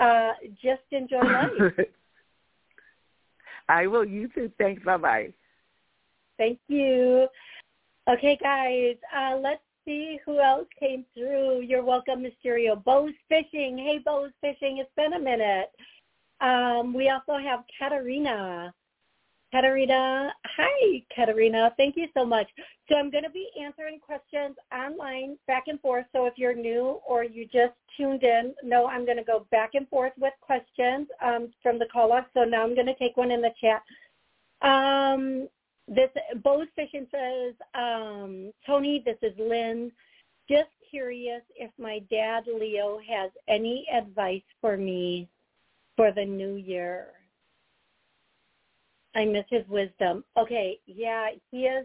uh, 0.00 0.32
just 0.62 0.82
enjoy 0.90 1.20
life. 1.22 1.86
I 3.68 3.86
will. 3.86 4.04
You 4.04 4.28
too. 4.28 4.50
Thanks. 4.58 4.82
Bye 4.84 4.96
bye. 4.96 5.32
Thank 6.38 6.58
you. 6.68 7.26
Okay, 8.08 8.38
guys, 8.40 8.96
uh, 9.14 9.36
let's 9.36 9.60
see 9.84 10.18
who 10.24 10.40
else 10.40 10.66
came 10.78 11.04
through. 11.14 11.60
You're 11.60 11.84
welcome, 11.84 12.24
Mysterio. 12.24 12.82
Bo's 12.82 13.12
Fishing. 13.28 13.76
Hey, 13.76 13.98
Bo's 13.98 14.30
Fishing. 14.40 14.78
It's 14.78 14.90
been 14.96 15.14
a 15.14 15.18
minute. 15.18 15.70
Um, 16.40 16.94
we 16.94 17.10
also 17.10 17.36
have 17.36 17.64
Katarina. 17.78 18.72
Katarina. 19.50 20.32
Hi, 20.56 21.02
Katerina. 21.14 21.72
Thank 21.76 21.96
you 21.96 22.06
so 22.14 22.24
much. 22.24 22.48
So 22.88 22.96
I'm 22.96 23.10
going 23.10 23.24
to 23.24 23.30
be 23.30 23.48
answering 23.62 23.98
questions 23.98 24.56
online 24.72 25.36
back 25.46 25.64
and 25.68 25.80
forth. 25.80 26.06
So 26.12 26.26
if 26.26 26.34
you're 26.36 26.54
new 26.54 27.00
or 27.06 27.24
you 27.24 27.44
just 27.44 27.74
tuned 27.96 28.22
in, 28.22 28.54
no, 28.62 28.86
I'm 28.86 29.04
going 29.04 29.16
to 29.16 29.24
go 29.24 29.46
back 29.50 29.70
and 29.74 29.88
forth 29.88 30.12
with 30.18 30.34
questions 30.40 31.08
um, 31.24 31.50
from 31.62 31.78
the 31.78 31.86
call 31.92 32.12
off. 32.12 32.26
So 32.34 32.44
now 32.44 32.62
I'm 32.62 32.74
going 32.74 32.86
to 32.86 32.94
take 32.96 33.16
one 33.16 33.30
in 33.30 33.40
the 33.40 33.52
chat. 33.60 33.82
Um, 34.60 35.48
this 35.86 36.10
Bo's 36.42 36.68
Fishing 36.76 37.06
says, 37.10 37.54
um, 37.74 38.52
Toni, 38.66 39.02
this 39.04 39.16
is 39.22 39.32
Lynn. 39.38 39.90
Just 40.50 40.70
curious 40.90 41.42
if 41.56 41.70
my 41.78 42.00
dad 42.10 42.44
Leo 42.46 42.98
has 43.08 43.30
any 43.48 43.86
advice 43.94 44.42
for 44.60 44.76
me 44.76 45.28
for 45.96 46.12
the 46.12 46.24
new 46.24 46.56
year. 46.56 47.08
I 49.18 49.24
miss 49.24 49.44
his 49.50 49.66
wisdom. 49.68 50.22
Okay, 50.36 50.78
yeah, 50.86 51.30
he 51.50 51.64
is 51.64 51.84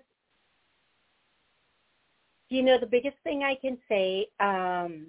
you 2.50 2.62
know 2.62 2.78
the 2.80 2.86
biggest 2.86 3.18
thing 3.24 3.42
I 3.42 3.56
can 3.56 3.80
say? 3.90 4.28
Um, 4.40 5.08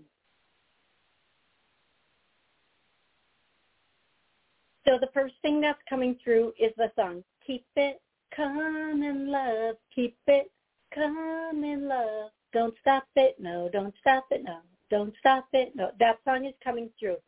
so 4.87 4.97
the 4.99 5.11
first 5.12 5.35
thing 5.43 5.61
that's 5.61 5.79
coming 5.87 6.16
through 6.25 6.55
is 6.59 6.72
the 6.79 6.91
song 6.97 7.22
"Keep 7.47 7.66
It 7.77 8.01
Coming, 8.35 9.27
Love, 9.27 9.77
Keep 9.95 10.16
It 10.27 10.51
Coming, 10.95 11.87
Love." 11.87 12.31
Don't 12.55 12.75
stop 12.81 13.05
it, 13.16 13.37
no, 13.39 13.68
don't 13.70 13.95
stop 14.01 14.25
it, 14.31 14.43
no, 14.43 14.61
don't 14.89 15.12
stop 15.18 15.47
it, 15.53 15.72
no. 15.75 15.91
That 15.99 16.16
song 16.25 16.47
is 16.47 16.55
coming 16.64 16.89
through. 16.99 17.18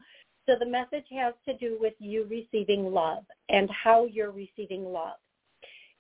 So 0.47 0.55
the 0.59 0.67
message 0.67 1.07
has 1.11 1.35
to 1.47 1.57
do 1.57 1.77
with 1.81 1.95
you 1.99 2.27
receiving 2.31 2.93
love 2.93 3.25
and 3.49 3.69
how 3.71 4.07
you're 4.07 4.31
receiving 4.31 4.85
love 4.85 5.17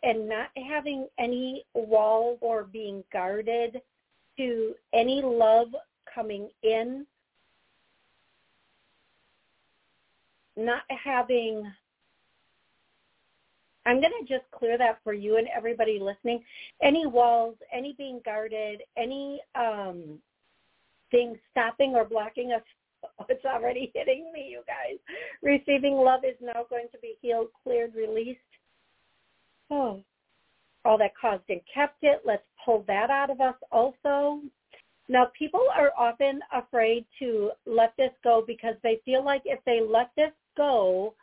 and 0.04 0.28
not 0.28 0.50
having 0.70 1.08
any 1.18 1.64
wall 1.74 2.38
or 2.40 2.62
being 2.62 3.02
guarded 3.12 3.80
to 4.36 4.74
any 4.94 5.20
love 5.22 5.68
coming 6.14 6.48
in, 6.62 7.06
not 10.56 10.82
having 10.88 11.64
I'm 13.84 14.00
going 14.00 14.12
to 14.20 14.26
just 14.26 14.50
clear 14.50 14.76
that 14.78 14.98
for 15.04 15.12
you 15.12 15.36
and 15.36 15.46
everybody 15.56 16.00
listening. 16.00 16.42
Any 16.82 17.06
walls, 17.06 17.54
any 17.72 17.94
being 17.96 18.20
guarded, 18.24 18.82
any 18.96 19.40
um, 19.54 20.18
things 21.12 21.38
stopping 21.52 21.94
or 21.94 22.04
blocking 22.04 22.50
us, 22.50 22.62
it's 23.28 23.44
already 23.44 23.90
hitting 23.94 24.30
me, 24.32 24.48
you 24.50 24.62
guys. 24.66 24.98
Receiving 25.42 25.94
love 25.94 26.20
is 26.24 26.36
now 26.40 26.64
going 26.68 26.86
to 26.92 26.98
be 26.98 27.14
healed, 27.20 27.48
cleared, 27.62 27.94
released. 27.94 28.40
Oh, 29.70 30.02
all 30.84 30.98
that 30.98 31.16
caused 31.20 31.42
and 31.48 31.60
kept 31.72 31.98
it. 32.02 32.22
Let's 32.24 32.44
pull 32.64 32.84
that 32.86 33.10
out 33.10 33.30
of 33.30 33.40
us 33.40 33.56
also. 33.72 34.40
Now, 35.08 35.30
people 35.38 35.66
are 35.76 35.92
often 35.96 36.40
afraid 36.52 37.04
to 37.20 37.50
let 37.64 37.92
this 37.96 38.10
go 38.24 38.42
because 38.46 38.74
they 38.82 39.00
feel 39.04 39.24
like 39.24 39.42
if 39.44 39.60
they 39.64 39.80
let 39.80 40.10
this 40.16 40.32
go, 40.56 41.14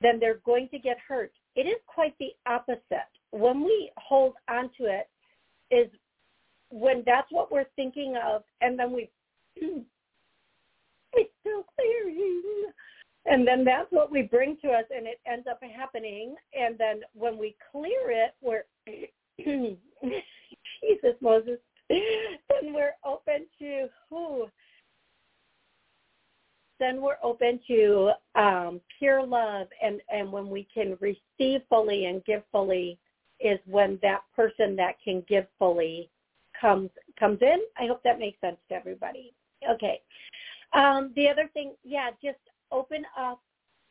then 0.00 0.18
they're 0.18 0.40
going 0.44 0.68
to 0.70 0.78
get 0.78 0.98
hurt. 1.06 1.32
It 1.56 1.62
is 1.62 1.76
quite 1.86 2.14
the 2.18 2.30
opposite. 2.46 3.08
When 3.30 3.62
we 3.64 3.90
hold 3.96 4.34
onto 4.48 4.84
it 4.84 5.08
is 5.70 5.88
when 6.70 7.02
that's 7.06 7.30
what 7.30 7.52
we're 7.52 7.66
thinking 7.76 8.16
of 8.22 8.42
and 8.60 8.78
then 8.78 8.92
we 8.92 9.10
it's 11.14 11.30
clearing 11.76 12.42
and 13.26 13.46
then 13.46 13.64
that's 13.64 13.90
what 13.90 14.10
we 14.10 14.22
bring 14.22 14.56
to 14.62 14.68
us 14.68 14.84
and 14.94 15.06
it 15.06 15.20
ends 15.26 15.46
up 15.50 15.60
happening 15.76 16.34
and 16.58 16.76
then 16.78 17.00
when 17.14 17.38
we 17.38 17.54
clear 17.70 18.10
it 18.10 18.34
we're 18.40 18.64
jesus 19.38 21.16
moses 21.20 21.58
then 21.88 22.72
we're 22.72 22.94
open 23.04 23.46
to 23.58 23.86
who 24.08 24.46
then 26.80 27.00
we're 27.00 27.18
open 27.22 27.60
to 27.68 28.10
um, 28.34 28.80
pure 28.98 29.24
love 29.24 29.68
and, 29.80 30.00
and 30.12 30.32
when 30.32 30.48
we 30.48 30.66
can 30.74 30.98
receive 31.00 31.60
fully 31.68 32.06
and 32.06 32.24
give 32.24 32.42
fully 32.50 32.98
is 33.38 33.58
when 33.66 33.98
that 34.02 34.22
person 34.34 34.74
that 34.74 34.94
can 35.04 35.22
give 35.28 35.46
fully 35.58 36.10
comes 36.60 36.90
comes 37.18 37.38
in. 37.40 37.58
I 37.78 37.86
hope 37.86 38.02
that 38.04 38.18
makes 38.18 38.40
sense 38.40 38.56
to 38.68 38.74
everybody. 38.74 39.32
Okay. 39.70 40.00
Um, 40.72 41.12
the 41.16 41.28
other 41.28 41.50
thing, 41.52 41.74
yeah, 41.84 42.10
just 42.22 42.38
open 42.70 43.04
up. 43.18 43.40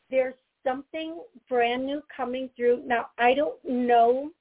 There's 0.10 0.36
something 0.66 1.20
brand 1.50 1.86
new 1.86 2.02
coming 2.16 2.50
through. 2.56 2.84
Now, 2.86 3.08
I 3.18 3.34
don't 3.34 3.64
know 3.64 4.32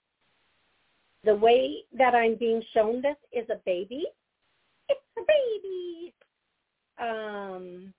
the 1.25 1.35
way 1.35 1.85
that 1.97 2.15
I'm 2.15 2.37
being 2.37 2.63
shown 2.73 3.03
this 3.03 3.17
is 3.33 3.49
a 3.51 3.61
baby. 3.67 4.05
It's 4.89 5.01
a 5.19 5.23
baby. 5.23 6.15
Um, 6.99 7.93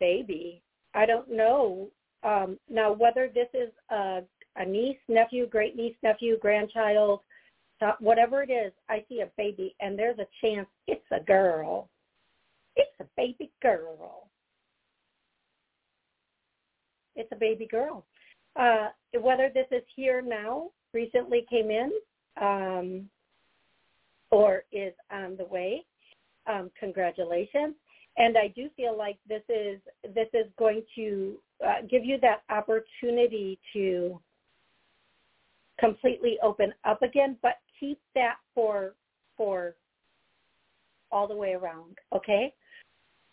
baby. 0.00 0.62
I 0.94 1.06
don't 1.06 1.30
know 1.30 1.88
um, 2.22 2.58
now 2.68 2.92
whether 2.92 3.30
this 3.32 3.48
is 3.54 3.70
a, 3.90 4.22
a 4.56 4.66
niece, 4.66 4.98
nephew, 5.08 5.46
great 5.46 5.76
niece, 5.76 5.94
nephew, 6.02 6.38
grandchild, 6.38 7.20
whatever 8.00 8.42
it 8.42 8.50
is. 8.50 8.72
I 8.88 9.04
see 9.08 9.20
a 9.20 9.30
baby, 9.36 9.74
and 9.80 9.98
there's 9.98 10.18
a 10.18 10.26
chance 10.44 10.68
it's 10.86 11.06
a 11.12 11.20
girl. 11.20 11.88
It's 12.80 13.00
a 13.00 13.04
baby 13.16 13.50
girl. 13.62 14.28
It's 17.16 17.30
a 17.32 17.36
baby 17.36 17.66
girl. 17.66 18.06
Uh, 18.56 18.88
whether 19.20 19.50
this 19.52 19.66
is 19.70 19.82
here 19.94 20.22
now, 20.22 20.70
recently 20.92 21.46
came 21.48 21.70
in, 21.70 21.90
um, 22.40 23.08
or 24.30 24.64
is 24.72 24.94
on 25.10 25.36
the 25.36 25.44
way, 25.44 25.84
um, 26.46 26.70
congratulations 26.78 27.74
and 28.16 28.36
I 28.36 28.48
do 28.48 28.68
feel 28.76 28.96
like 28.96 29.18
this 29.28 29.42
is 29.48 29.80
this 30.14 30.28
is 30.34 30.46
going 30.58 30.82
to 30.96 31.38
uh, 31.64 31.86
give 31.88 32.04
you 32.04 32.18
that 32.20 32.42
opportunity 32.50 33.58
to 33.72 34.20
completely 35.78 36.36
open 36.42 36.74
up 36.84 37.02
again, 37.02 37.36
but 37.42 37.54
keep 37.78 37.98
that 38.14 38.36
for 38.54 38.94
for 39.36 39.74
all 41.10 41.26
the 41.26 41.34
way 41.34 41.52
around. 41.54 41.96
Okay. 42.14 42.52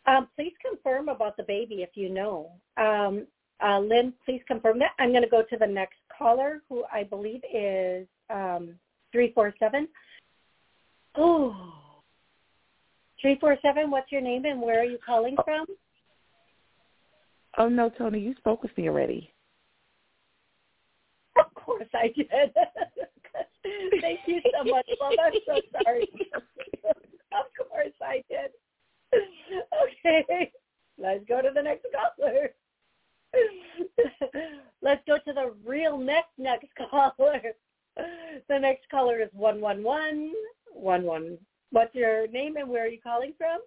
Um, 0.07 0.29
please 0.35 0.53
confirm 0.65 1.09
about 1.09 1.35
the 1.37 1.43
baby 1.43 1.83
if 1.83 1.89
you 1.95 2.09
know. 2.09 2.51
Um, 2.77 3.27
uh, 3.63 3.79
Lynn, 3.79 4.13
please 4.25 4.41
confirm 4.47 4.79
that. 4.79 4.91
I'm 4.99 5.11
going 5.11 5.23
to 5.23 5.29
go 5.29 5.43
to 5.49 5.57
the 5.57 5.67
next 5.67 5.97
caller, 6.17 6.61
who 6.69 6.83
I 6.91 7.03
believe 7.03 7.41
is 7.53 8.07
um, 8.29 8.75
three 9.11 9.31
four 9.33 9.53
seven. 9.59 9.87
Oh. 11.15 11.73
347, 13.21 13.89
what's 13.89 14.11
your 14.11 14.21
name 14.21 14.45
and 14.45 14.61
where 14.61 14.79
are 14.79 14.85
you 14.85 14.99
calling 15.03 15.35
from? 15.43 15.65
Oh, 17.57 17.67
no, 17.67 17.89
Toni, 17.89 18.19
you 18.19 18.35
spoke 18.37 18.61
with 18.61 18.77
me 18.77 18.87
already. 18.87 19.33
Of 21.39 21.51
course 21.55 21.87
I 21.95 22.13
did. 22.15 22.29
Thank 24.01 24.19
you 24.27 24.41
so 24.55 24.63
much. 24.69 24.87
Well, 24.99 25.11
I'm 25.19 25.33
so 25.47 25.61
sorry. 25.83 26.07
of 26.83 27.67
course 27.67 27.93
I 28.01 28.23
did. 28.29 28.51
Okay, 29.49 30.51
let's 30.97 31.23
go 31.27 31.41
to 31.41 31.49
the 31.53 31.61
next 31.61 31.85
caller. 31.91 32.49
Let's 34.81 35.01
go 35.07 35.17
to 35.17 35.33
the 35.33 35.53
real 35.65 35.97
next 35.97 36.29
next 36.37 36.67
caller. 36.89 37.41
The 38.47 38.59
next 38.59 38.89
caller 38.89 39.19
is 39.19 39.29
one 39.33 39.59
one 39.59 39.83
one 39.83 40.31
one 40.73 41.03
one 41.03 41.37
What's 41.71 41.93
your 41.93 42.27
name 42.27 42.55
and 42.55 42.69
where 42.69 42.85
are 42.85 42.87
you 42.87 43.01
calling 43.01 43.33
from? 43.37 43.59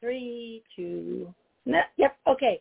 Three, 0.00 0.62
two, 0.76 1.34
no, 1.64 1.80
yep, 1.96 2.16
okay. 2.28 2.60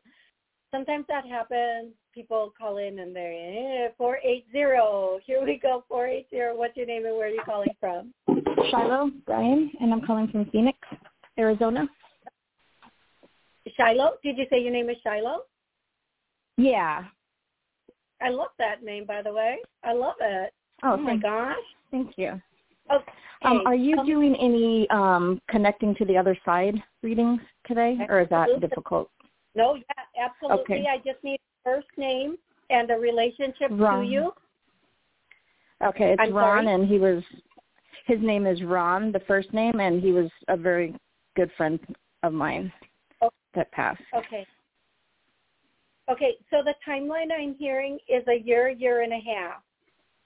Sometimes 0.72 1.06
that 1.10 1.26
happens. 1.26 1.94
People 2.16 2.54
call 2.58 2.78
in 2.78 3.00
and 3.00 3.14
they're 3.14 3.88
eh, 3.88 3.90
480. 3.98 5.22
Here 5.26 5.44
we 5.44 5.60
go, 5.62 5.84
480. 5.90 6.58
What's 6.58 6.78
your 6.78 6.86
name 6.86 7.06
and 7.06 7.14
where 7.18 7.28
are 7.28 7.30
you 7.30 7.42
calling 7.46 7.68
from? 7.78 8.14
Shiloh 8.72 9.12
Brian, 9.26 9.70
and 9.82 9.92
I'm 9.92 10.00
calling 10.06 10.30
from 10.30 10.50
Phoenix, 10.50 10.78
Arizona. 11.38 11.90
Shiloh? 13.76 14.12
Did 14.24 14.38
you 14.38 14.46
say 14.50 14.62
your 14.62 14.72
name 14.72 14.90
is 14.90 14.96
Shiloh? 15.04 15.42
Yeah. 16.56 17.04
I 18.22 18.30
love 18.30 18.52
that 18.60 18.82
name, 18.82 19.06
by 19.06 19.22
the 19.22 19.34
way. 19.34 19.58
I 19.84 19.92
love 19.92 20.16
it. 20.22 20.54
Oh, 20.84 20.94
oh 20.94 20.98
my 20.98 21.18
gosh. 21.18 21.58
Thank 21.92 22.12
you. 22.18 22.42
Okay. 22.94 23.12
Um, 23.42 23.64
are 23.66 23.76
you 23.76 23.98
um, 24.00 24.06
doing 24.06 24.38
any 24.38 24.90
um, 24.90 25.42
connecting 25.50 25.94
to 25.96 26.06
the 26.06 26.16
other 26.16 26.38
side 26.46 26.76
readings 27.04 27.42
today, 27.68 27.98
or 28.08 28.22
is 28.22 28.30
that 28.30 28.48
difficult? 28.62 29.10
No, 29.54 29.76
yeah, 29.76 30.26
absolutely. 30.26 30.64
Okay. 30.64 30.86
I 30.90 30.98
just 30.98 31.22
need 31.22 31.40
first 31.66 31.88
name 31.98 32.38
and 32.70 32.90
a 32.90 32.96
relationship 32.96 33.70
Ron. 33.72 34.06
to 34.06 34.10
you. 34.10 34.32
Okay, 35.86 36.14
it's 36.14 36.22
I'm 36.22 36.34
Ron, 36.34 36.64
sorry? 36.64 36.74
and 36.74 36.88
he 36.88 36.98
was 36.98 37.22
his 38.08 38.22
name 38.22 38.46
is 38.46 38.64
Ron, 38.64 39.12
the 39.12 39.22
first 39.28 39.52
name, 39.52 39.82
and 39.82 40.02
he 40.02 40.12
was 40.12 40.30
a 40.48 40.56
very 40.56 40.96
good 41.36 41.52
friend 41.58 41.80
of 42.24 42.32
mine 42.32 42.72
okay. 43.22 43.36
that 43.56 43.72
passed. 43.72 44.02
Okay. 44.16 44.46
Okay, 46.10 46.36
so 46.52 46.58
the 46.64 46.76
timeline 46.88 47.30
I'm 47.38 47.56
hearing 47.56 47.98
is 48.08 48.24
a 48.28 48.40
year, 48.46 48.70
year 48.70 49.02
and 49.02 49.12
a 49.12 49.20
half 49.20 49.64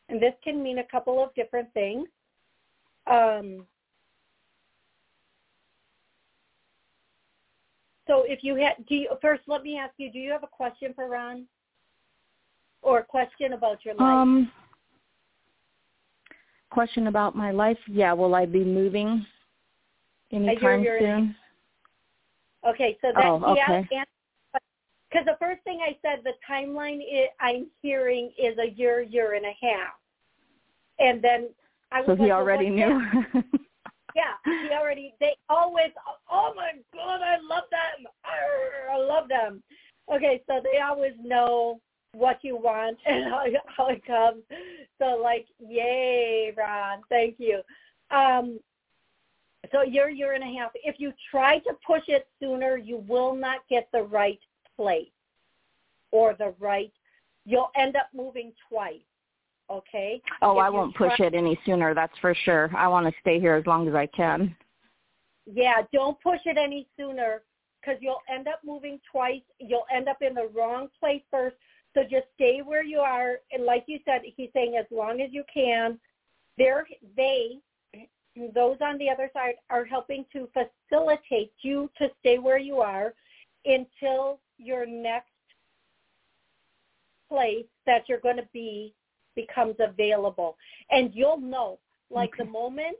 and 0.09 0.21
this 0.21 0.33
can 0.43 0.61
mean 0.61 0.79
a 0.79 0.83
couple 0.83 1.23
of 1.23 1.33
different 1.35 1.71
things. 1.73 2.07
Um, 3.07 3.65
so 8.09 8.23
if 8.27 8.39
you 8.43 8.55
had, 8.55 8.73
do 8.87 8.95
you, 8.95 9.09
first 9.21 9.43
let 9.45 9.61
me 9.61 9.77
ask 9.77 9.93
you, 9.97 10.11
do 10.11 10.17
you 10.17 10.31
have 10.31 10.43
a 10.43 10.47
question 10.47 10.93
for 10.95 11.07
Ron? 11.07 11.45
Or 12.81 12.99
a 12.99 13.03
question 13.03 13.53
about 13.53 13.85
your 13.85 13.93
life? 13.93 14.01
Um, 14.01 14.51
question 16.71 17.05
about 17.05 17.35
my 17.35 17.51
life? 17.51 17.77
Yeah, 17.87 18.13
will 18.13 18.33
I 18.33 18.47
be 18.47 18.63
moving 18.63 19.25
anytime 20.31 20.83
soon? 20.97 21.35
Okay, 22.67 22.97
so 23.01 23.09
that, 23.15 23.25
oh, 23.25 23.43
okay. 23.51 23.87
yeah, 23.91 24.03
because 25.09 25.25
the 25.25 25.37
first 25.39 25.63
thing 25.63 25.79
I 25.85 25.95
said, 26.01 26.23
the 26.23 26.33
timeline 26.49 27.01
I'm 27.39 27.67
hearing 27.81 28.31
is 28.37 28.57
a 28.57 28.71
year, 28.71 29.01
year 29.01 29.35
and 29.35 29.45
a 29.45 29.53
half. 29.61 29.93
and 30.99 31.21
then 31.21 31.49
I 31.91 31.99
was 31.99 32.07
so 32.07 32.11
like, 32.13 32.21
he 32.21 32.27
well, 32.27 32.39
already 32.39 32.71
what's 32.71 33.03
knew. 33.33 33.43
yeah, 34.19 34.67
he 34.67 34.73
already. 34.73 35.13
They 35.19 35.35
always. 35.49 35.91
Oh 36.29 36.53
my 36.55 36.71
god, 36.93 37.21
I 37.21 37.37
love 37.37 37.63
them. 37.71 38.07
Arr, 38.25 38.93
I 38.93 38.97
love 38.97 39.29
them. 39.29 39.63
Okay, 40.13 40.41
so 40.47 40.61
they 40.63 40.79
always 40.79 41.13
know 41.23 41.79
what 42.13 42.39
you 42.41 42.57
want 42.57 42.97
and 43.05 43.25
how 43.25 43.43
how 43.65 43.87
it 43.87 44.05
comes. 44.05 44.43
So 44.99 45.19
like, 45.21 45.45
yay, 45.59 46.53
Ron, 46.57 47.01
thank 47.09 47.35
you. 47.37 47.61
Um, 48.11 48.59
so 49.71 49.83
you're 49.83 50.09
year 50.09 50.33
and 50.33 50.43
a 50.43 50.59
half. 50.59 50.71
If 50.75 50.95
you 50.99 51.13
try 51.29 51.59
to 51.59 51.73
push 51.85 52.03
it 52.07 52.27
sooner, 52.39 52.77
you 52.77 53.03
will 53.07 53.35
not 53.35 53.59
get 53.69 53.87
the 53.93 54.03
right 54.03 54.39
place 54.75 55.07
or 56.11 56.33
the 56.33 56.53
right. 56.59 56.91
You'll 57.45 57.71
end 57.75 57.95
up 57.95 58.09
moving 58.13 58.51
twice. 58.69 59.01
Okay. 59.69 60.21
Oh, 60.41 60.57
If 60.57 60.63
I 60.63 60.69
won't 60.69 60.95
try- 60.95 61.09
push 61.09 61.19
it 61.19 61.35
any 61.35 61.59
sooner. 61.65 61.93
That's 61.93 62.17
for 62.19 62.33
sure. 62.33 62.71
I 62.75 62.87
want 62.87 63.05
to 63.07 63.21
stay 63.21 63.39
here 63.39 63.55
as 63.55 63.65
long 63.65 63.87
as 63.87 63.95
I 63.95 64.07
can. 64.07 64.55
Yeah, 65.45 65.83
don't 65.93 66.19
push 66.21 66.39
it 66.45 66.57
any 66.57 66.87
sooner 66.97 67.43
because 67.79 68.01
you'll 68.01 68.21
end 68.33 68.47
up 68.47 68.59
moving 68.63 68.99
twice. 69.11 69.41
You'll 69.59 69.85
end 69.91 70.07
up 70.07 70.21
in 70.21 70.33
the 70.33 70.49
wrong 70.55 70.89
place 70.99 71.23
first. 71.31 71.55
So 71.93 72.03
just 72.03 72.27
stay 72.35 72.61
where 72.61 72.83
you 72.83 72.99
are. 72.99 73.39
And 73.51 73.65
like 73.65 73.85
you 73.87 73.99
said, 74.05 74.21
he's 74.23 74.49
saying 74.53 74.75
as 74.77 74.85
long 74.91 75.21
as 75.21 75.29
you 75.31 75.43
can. 75.51 75.99
They're, 76.57 76.85
they, 77.15 77.59
those 78.53 78.77
on 78.81 78.97
the 78.97 79.09
other 79.09 79.29
side, 79.33 79.55
are 79.69 79.85
helping 79.85 80.25
to 80.33 80.49
facilitate 80.53 81.53
you 81.61 81.89
to 81.97 82.09
stay 82.19 82.37
where 82.37 82.59
you 82.59 82.77
are 82.77 83.13
until 83.65 84.39
your 84.57 84.85
next 84.85 85.29
place 87.29 87.65
that 87.85 88.09
you're 88.09 88.19
going 88.19 88.37
to 88.37 88.47
be 88.51 88.93
becomes 89.47 89.75
available. 89.79 90.57
And 90.91 91.11
you'll 91.13 91.39
know, 91.39 91.79
like 92.09 92.31
the 92.37 92.45
moment 92.45 92.97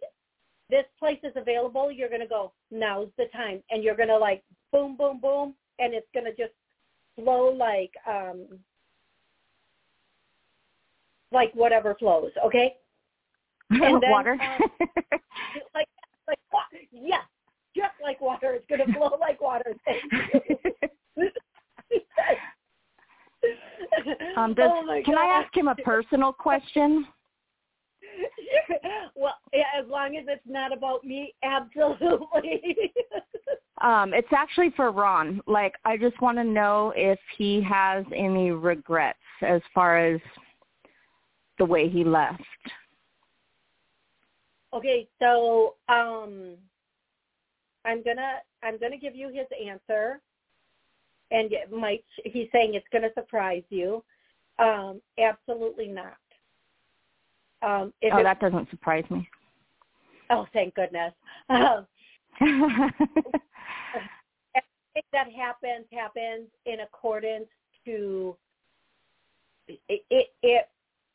this 0.70 0.86
place 1.00 1.20
is 1.24 1.34
available, 1.36 1.92
you're 1.92 2.10
going 2.10 2.22
to 2.22 2.28
go, 2.28 2.54
now's 2.70 3.10
the 3.18 3.26
time. 3.34 3.62
And 3.72 3.84
you're 3.84 3.96
going 3.96 4.10
to 4.10 4.18
like 4.18 4.44
boom, 4.72 4.96
boom, 4.96 5.20
boom. 5.20 5.56
And 5.80 5.94
it's 5.94 6.08
going 6.14 6.26
to 6.26 6.36
just 6.36 6.54
flow 7.16 7.50
like, 7.50 7.92
um, 8.08 8.46
like 11.32 11.52
whatever 11.54 11.96
flows. 11.96 12.32
Okay. 12.46 12.76
And 13.72 14.02
then, 14.02 14.10
Water. 14.10 14.32
um, 14.32 14.40
like, 15.76 15.88
like, 16.28 16.40
yes, 16.92 17.22
just 17.76 17.94
like 18.02 18.20
water. 18.20 18.56
It's 18.56 18.66
going 18.68 18.84
to 18.84 18.92
flow 18.94 19.16
like 19.20 19.40
water. 19.40 19.76
Um, 24.38 24.54
does, 24.56 24.72
oh 24.74 25.02
can 25.06 25.16
God. 25.16 25.24
I 25.24 25.42
ask 25.42 25.56
him 25.56 25.68
a 25.68 25.76
personal 25.76 26.34
question? 26.34 27.06
well, 29.16 29.36
yeah, 29.54 29.64
as 29.80 29.88
long 29.88 30.16
as 30.16 30.26
it's 30.28 30.42
not 30.48 30.74
about 30.74 31.04
me, 31.04 31.34
absolutely. 31.44 32.94
Um, 33.82 34.14
it's 34.14 34.28
actually 34.36 34.72
for 34.76 34.92
Ron. 34.92 35.42
Like, 35.48 35.76
I 35.86 35.96
just 35.96 36.20
want 36.22 36.38
to 36.38 36.44
know 36.44 36.92
if 36.96 37.20
he 37.38 37.62
has 37.62 38.04
any 38.16 38.52
regrets 38.52 39.20
as 39.42 39.62
far 39.74 39.98
as 39.98 40.20
the 41.60 41.66
way 41.66 41.90
he 41.90 42.04
left. 42.04 42.44
okay, 44.74 45.08
so 45.20 45.76
um, 45.88 46.56
I'm 47.86 48.04
gonna 48.04 48.40
I'm 48.64 48.78
gonna 48.80 48.98
give 48.98 49.16
you 49.16 49.30
his 49.30 49.48
answer, 49.66 50.22
and 51.32 51.52
it 51.54 51.72
might 51.72 52.04
he's 52.24 52.48
saying 52.52 52.74
it's 52.76 52.88
gonna 52.92 53.10
surprise 53.14 53.64
you. 53.70 54.04
Um, 54.58 55.02
absolutely 55.18 55.88
not. 55.88 56.18
Um, 57.62 57.94
if 58.02 58.14
Oh, 58.14 58.18
it- 58.20 58.24
that 58.24 58.40
doesn't 58.40 58.70
surprise 58.70 59.10
me. 59.10 59.30
oh, 60.30 60.46
thank 60.54 60.76
goodness. 60.76 61.14
everything 61.50 61.86
that 65.12 65.32
happens 65.36 65.86
happens 65.92 66.48
in 66.66 66.82
accordance 66.82 67.48
to 67.86 68.36
it, 69.68 70.04
it, 70.10 70.28
it 70.42 70.70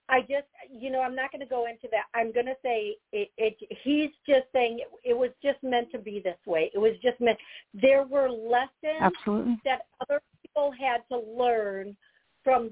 I 0.09 0.21
just, 0.21 0.47
you 0.71 0.91
know, 0.91 1.01
I'm 1.01 1.17
not 1.17 1.33
going 1.33 1.41
to 1.41 1.47
go 1.47 1.67
into 1.67 1.89
that. 1.91 2.05
I'm 2.15 2.33
going 2.33 2.47
to 2.47 2.57
say 2.63 2.97
it, 3.13 3.31
it. 3.39 3.57
He's 3.83 4.11
just 4.29 4.47
saying 4.53 4.81
it, 4.81 4.89
it 5.03 5.15
was 5.15 5.31
just 5.43 5.63
meant 5.63 5.91
to 5.93 5.99
be 5.99 6.21
this 6.23 6.37
way. 6.47 6.71
It 6.75 6.79
was 6.79 6.93
just 7.03 7.21
meant. 7.21 7.39
There 7.73 8.05
were 8.05 8.29
lessons 8.29 9.01
Absolutely. 9.01 9.61
that 9.65 9.87
other 10.03 10.21
people 10.43 10.73
had 10.73 10.99
to 11.11 11.19
learn 11.19 11.97
from 12.43 12.71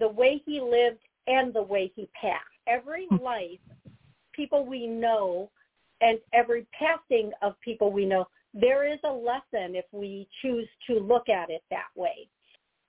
the 0.00 0.08
way 0.08 0.42
he 0.44 0.60
lived 0.60 0.98
and 1.28 1.54
the 1.54 1.62
way 1.62 1.92
he 1.94 2.08
passed. 2.20 2.44
Every 2.66 3.06
life, 3.22 3.60
people 4.32 4.66
we 4.66 4.86
know, 4.86 5.50
and 6.00 6.18
every 6.32 6.66
passing 6.76 7.30
of 7.42 7.54
people 7.60 7.92
we 7.92 8.04
know, 8.04 8.26
there 8.52 8.84
is 8.92 8.98
a 9.04 9.12
lesson 9.12 9.76
if 9.76 9.84
we 9.92 10.28
choose 10.42 10.68
to 10.88 10.98
look 10.98 11.28
at 11.28 11.50
it 11.50 11.62
that 11.70 11.88
way. 11.94 12.28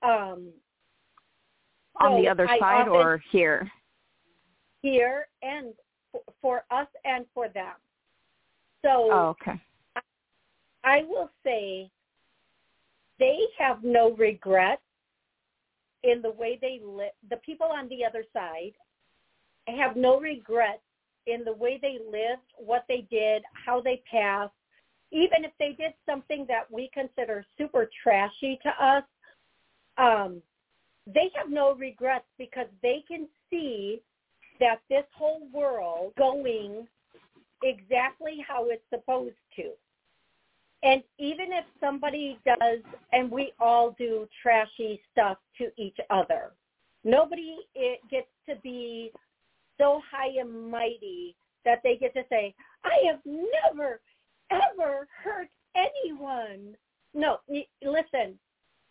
Um, 0.02 0.50
On 2.00 2.22
the 2.22 2.28
other 2.28 2.48
I 2.50 2.60
side 2.60 2.88
or 2.88 3.22
here? 3.32 3.72
here 4.84 5.28
and 5.42 5.74
for, 6.12 6.22
for 6.42 6.64
us 6.70 6.88
and 7.06 7.26
for 7.34 7.50
them. 7.50 7.74
So 8.84 9.10
Oh, 9.12 9.36
okay. 9.42 9.60
I 10.84 11.04
will 11.08 11.30
say 11.44 11.90
they 13.20 13.40
have 13.58 13.84
no 13.84 14.12
regret 14.12 14.82
in 16.04 16.22
the 16.22 16.32
way 16.32 16.60
they 16.62 16.82
live. 16.86 17.12
The 17.30 17.38
people 17.38 17.68
on 17.68 17.88
the 17.88 18.06
other 18.06 18.26
side 18.34 18.74
have 19.68 19.96
no 19.96 20.20
regret 20.20 20.82
in 21.26 21.46
the 21.46 21.54
way 21.54 21.80
they 21.82 22.00
lived, 22.06 22.42
what 22.58 22.84
they 22.90 23.08
did, 23.10 23.44
how 23.54 23.80
they 23.80 24.04
passed. 24.12 24.52
Even 25.12 25.46
if 25.46 25.52
they 25.58 25.72
did 25.72 25.94
something 26.06 26.46
that 26.50 26.70
we 26.70 26.90
consider 26.94 27.46
super 27.58 27.90
trashy 28.04 28.60
to 28.64 28.86
us, 28.86 29.04
um, 29.98 30.42
they 31.06 31.32
have 31.36 31.50
no 31.50 31.76
regrets 31.76 32.26
because 32.38 32.68
they 32.82 33.04
can 33.08 33.28
see 33.50 34.02
that 34.60 34.82
this 34.90 35.04
whole 35.16 35.48
world 35.54 36.14
going 36.18 36.88
exactly 37.64 38.44
how 38.48 38.70
it's 38.70 38.84
supposed 38.90 39.36
to. 39.56 39.72
And 40.84 41.02
even 41.18 41.48
if 41.52 41.66
somebody 41.80 42.38
does, 42.46 42.80
and 43.14 43.32
we 43.32 43.54
all 43.60 43.96
do 43.98 44.28
trashy 44.42 45.02
stuff 45.12 45.38
to 45.58 45.70
each 45.78 45.98
other, 46.10 46.52
nobody 47.06 47.58
it 47.74 48.00
gets 48.12 48.28
to 48.50 48.56
be 48.58 49.12
so 49.78 50.02
high 50.12 50.40
and 50.40 50.70
mighty 50.70 51.36
that 51.66 51.80
they 51.84 51.96
get 51.96 52.14
to 52.14 52.24
say, 52.30 52.54
I 52.84 53.02
have 53.08 53.20
never, 53.26 54.02
ever 54.52 55.08
hurt 55.24 55.48
anyone. 55.76 56.76
No, 57.14 57.38
listen, 57.82 58.38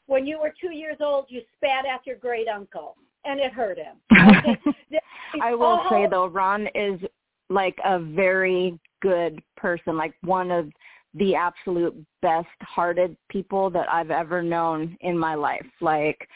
when 0.07 0.27
you 0.27 0.41
were 0.41 0.53
two 0.61 0.73
years 0.73 0.97
old, 1.01 1.27
you 1.29 1.43
spat 1.57 1.85
at 1.87 2.07
your 2.07 2.17
great 2.17 2.49
uncle, 2.49 2.97
and 3.25 3.41
it 3.41 3.53
hurt 3.53 3.79
him. 3.79 3.97
I 5.43 5.55
will 5.55 5.83
say 5.91 6.07
though, 6.11 6.27
Ron 6.27 6.69
is 6.75 7.01
like 7.49 7.77
a 7.85 7.99
very 7.99 8.79
good 9.01 9.43
person, 9.57 9.97
like 9.97 10.15
one 10.23 10.51
of 10.51 10.69
the 11.15 11.35
absolute 11.35 11.95
best 12.23 12.47
hearted 12.61 13.17
people 13.29 13.71
that 13.71 13.87
I've 13.93 14.11
ever 14.11 14.43
known 14.43 14.97
in 15.01 15.19
my 15.19 15.35
life. 15.35 15.67
Like 15.81 16.29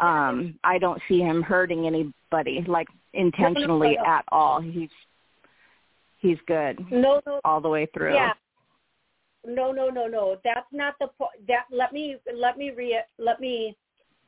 um 0.00 0.58
I 0.64 0.78
don't 0.78 1.00
see 1.08 1.20
him 1.20 1.42
hurting 1.42 1.86
anybody 1.86 2.64
like 2.66 2.88
intentionally 3.12 3.96
at 4.04 4.24
all. 4.32 4.60
He's 4.60 4.88
he's 6.18 6.38
good 6.46 6.84
No, 6.90 7.20
no, 7.26 7.40
all 7.44 7.60
the 7.60 7.68
way 7.68 7.86
through. 7.94 8.14
Yeah. 8.14 8.32
No, 9.46 9.72
no, 9.72 9.88
no, 9.88 10.06
no. 10.06 10.38
That's 10.44 10.66
not 10.72 10.94
the 11.00 11.08
point. 11.08 11.46
That 11.46 11.64
let 11.70 11.92
me 11.92 12.16
let 12.34 12.56
me 12.56 12.70
re 12.70 13.00
let 13.18 13.40
me 13.40 13.76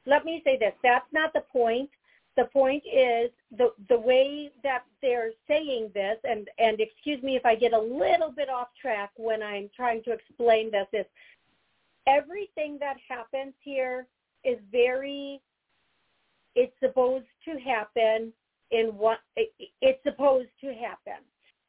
let 0.05 0.25
me 0.25 0.43
say 0.45 0.59
this. 0.59 0.75
That's 0.83 1.07
not 1.13 1.33
the 1.33 1.43
point. 1.53 1.91
The 2.37 2.45
point 2.45 2.83
is 2.87 3.31
the 3.57 3.73
the 3.89 3.99
way 3.99 4.51
that 4.63 4.85
they're 5.01 5.31
saying 5.49 5.91
this, 5.95 6.19
and 6.25 6.49
and 6.59 6.81
excuse 6.81 7.23
me 7.23 7.37
if 7.37 7.47
I 7.47 7.55
get 7.55 7.73
a 7.73 7.81
little 7.81 8.31
bit 8.31 8.49
off 8.51 8.69
track 8.81 9.11
when 9.17 9.43
I'm 9.43 9.71
trying 9.75 10.03
to 10.05 10.13
explain 10.13 10.71
this. 10.71 10.87
Is 10.93 11.07
everything 12.07 12.77
that 12.81 12.97
happens 13.09 13.55
here 13.61 14.07
is 14.45 14.59
very. 14.71 15.41
It's 16.55 16.73
supposed 16.81 17.27
to 17.45 17.59
happen 17.61 18.33
in 18.71 18.87
what 18.97 19.19
it, 19.37 19.53
it's 19.83 20.03
supposed 20.05 20.49
to 20.63 20.69
happen. 20.69 21.23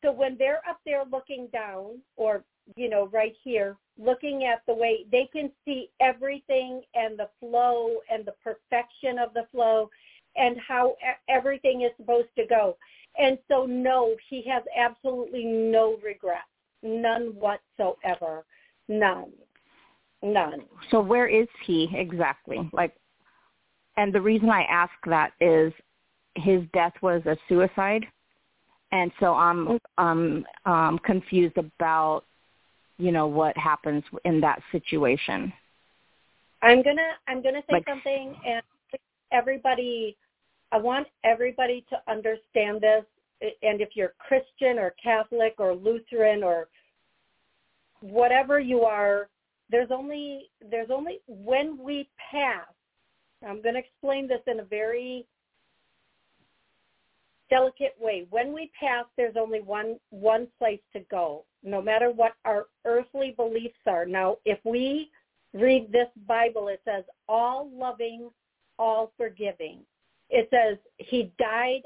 So 0.04 0.12
when 0.12 0.38
they're 0.38 0.62
up 0.70 0.80
there 0.86 1.04
looking 1.12 1.48
down, 1.52 2.00
or 2.16 2.43
you 2.76 2.89
know, 2.89 3.08
right 3.08 3.34
here, 3.43 3.78
looking 3.98 4.43
at 4.43 4.62
the 4.68 4.74
way 4.74 5.06
they 5.12 5.30
can 5.32 5.52
see 5.66 5.89
everything 6.00 6.82
and 6.93 7.18
the 7.18 7.30
flow 7.39 7.98
and 8.12 8.26
the 8.26 8.34
perfection 8.43 9.18
of 9.18 9.34
the 9.34 9.48
flow 9.52 9.89
and 10.36 10.58
how 10.66 10.95
everything 11.30 11.82
is 11.82 11.91
supposed 11.98 12.28
to 12.38 12.45
go. 12.45 12.78
And 13.18 13.38
so 13.48 13.66
no, 13.66 14.16
he 14.30 14.43
has 14.50 14.64
absolutely 14.78 15.45
no 15.45 15.98
regrets. 16.04 16.43
None 16.84 17.34
whatsoever. 17.36 18.45
None. 18.88 19.32
None. 20.22 20.66
So 20.91 21.00
where 21.00 21.28
is 21.28 21.48
he 21.66 21.89
exactly? 21.93 22.70
Like 22.74 22.95
and 23.98 24.14
the 24.14 24.22
reason 24.22 24.50
I 24.50 24.64
ask 24.64 24.93
that 25.08 25.32
is 25.41 25.74
his 26.36 26.62
death 26.74 26.93
was 27.02 27.22
a 27.26 27.36
suicide. 27.50 28.06
And 28.92 29.12
so 29.20 29.34
I'm 29.34 29.80
um 29.98 30.46
um 30.66 31.00
confused 31.00 31.58
about 31.58 32.24
you 32.98 33.12
know 33.12 33.28
what 33.28 33.58
happens 33.58 34.04
in 34.26 34.42
that 34.42 34.62
situation. 34.72 35.54
I'm 36.62 36.82
gonna 36.84 37.12
I'm 37.28 37.42
gonna 37.42 37.62
say 37.70 37.74
Like- 37.74 37.88
something, 37.88 38.36
and 38.46 38.62
everybody, 39.32 40.16
I 40.72 40.78
want 40.78 41.08
everybody 41.24 41.86
to 41.90 42.12
understand 42.12 42.82
this. 42.82 43.06
And 43.62 43.82
if 43.82 43.90
you're 43.94 44.14
Christian 44.18 44.80
or 44.80 44.96
Catholic 45.02 45.56
or 45.60 45.76
Lutheran 45.76 46.44
or 46.44 46.70
whatever 48.02 48.60
you 48.60 48.82
are, 48.82 49.30
there's 49.70 49.92
only 49.92 50.50
there's 50.72 50.90
only 50.90 51.20
when 51.28 51.78
we 51.78 52.10
pass. 52.32 52.66
I'm 53.48 53.62
going 53.62 53.76
to 53.76 53.80
explain 53.80 54.28
this 54.28 54.42
in 54.48 54.62
a 54.62 54.64
very 54.64 55.28
delicate 57.50 57.95
way. 58.00 58.26
When 58.30 58.54
we 58.54 58.72
pass, 58.80 59.06
there's 59.16 59.36
only 59.38 59.62
one 59.62 59.98
one 60.10 60.48
place 60.58 60.82
to 60.93 61.00
go, 61.12 61.45
no 61.64 61.82
matter 61.82 62.12
what 62.12 62.34
our 62.45 62.68
earthly 62.86 63.34
beliefs 63.36 63.80
are. 63.86 64.06
Now, 64.06 64.38
if 64.45 64.60
we 64.64 65.12
read 65.54 65.91
this 65.91 66.10
Bible, 66.28 66.68
it 66.68 66.82
says 66.86 67.04
all 67.28 67.70
loving, 67.74 68.30
all 68.78 69.12
forgiving. 69.18 69.80
It 70.30 70.50
says 70.52 70.78
he 70.98 71.32
died 71.39 71.82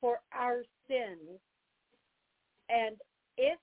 for 0.00 0.20
our 0.32 0.62
sins. 0.88 1.40
And 2.68 2.96
if 3.36 3.58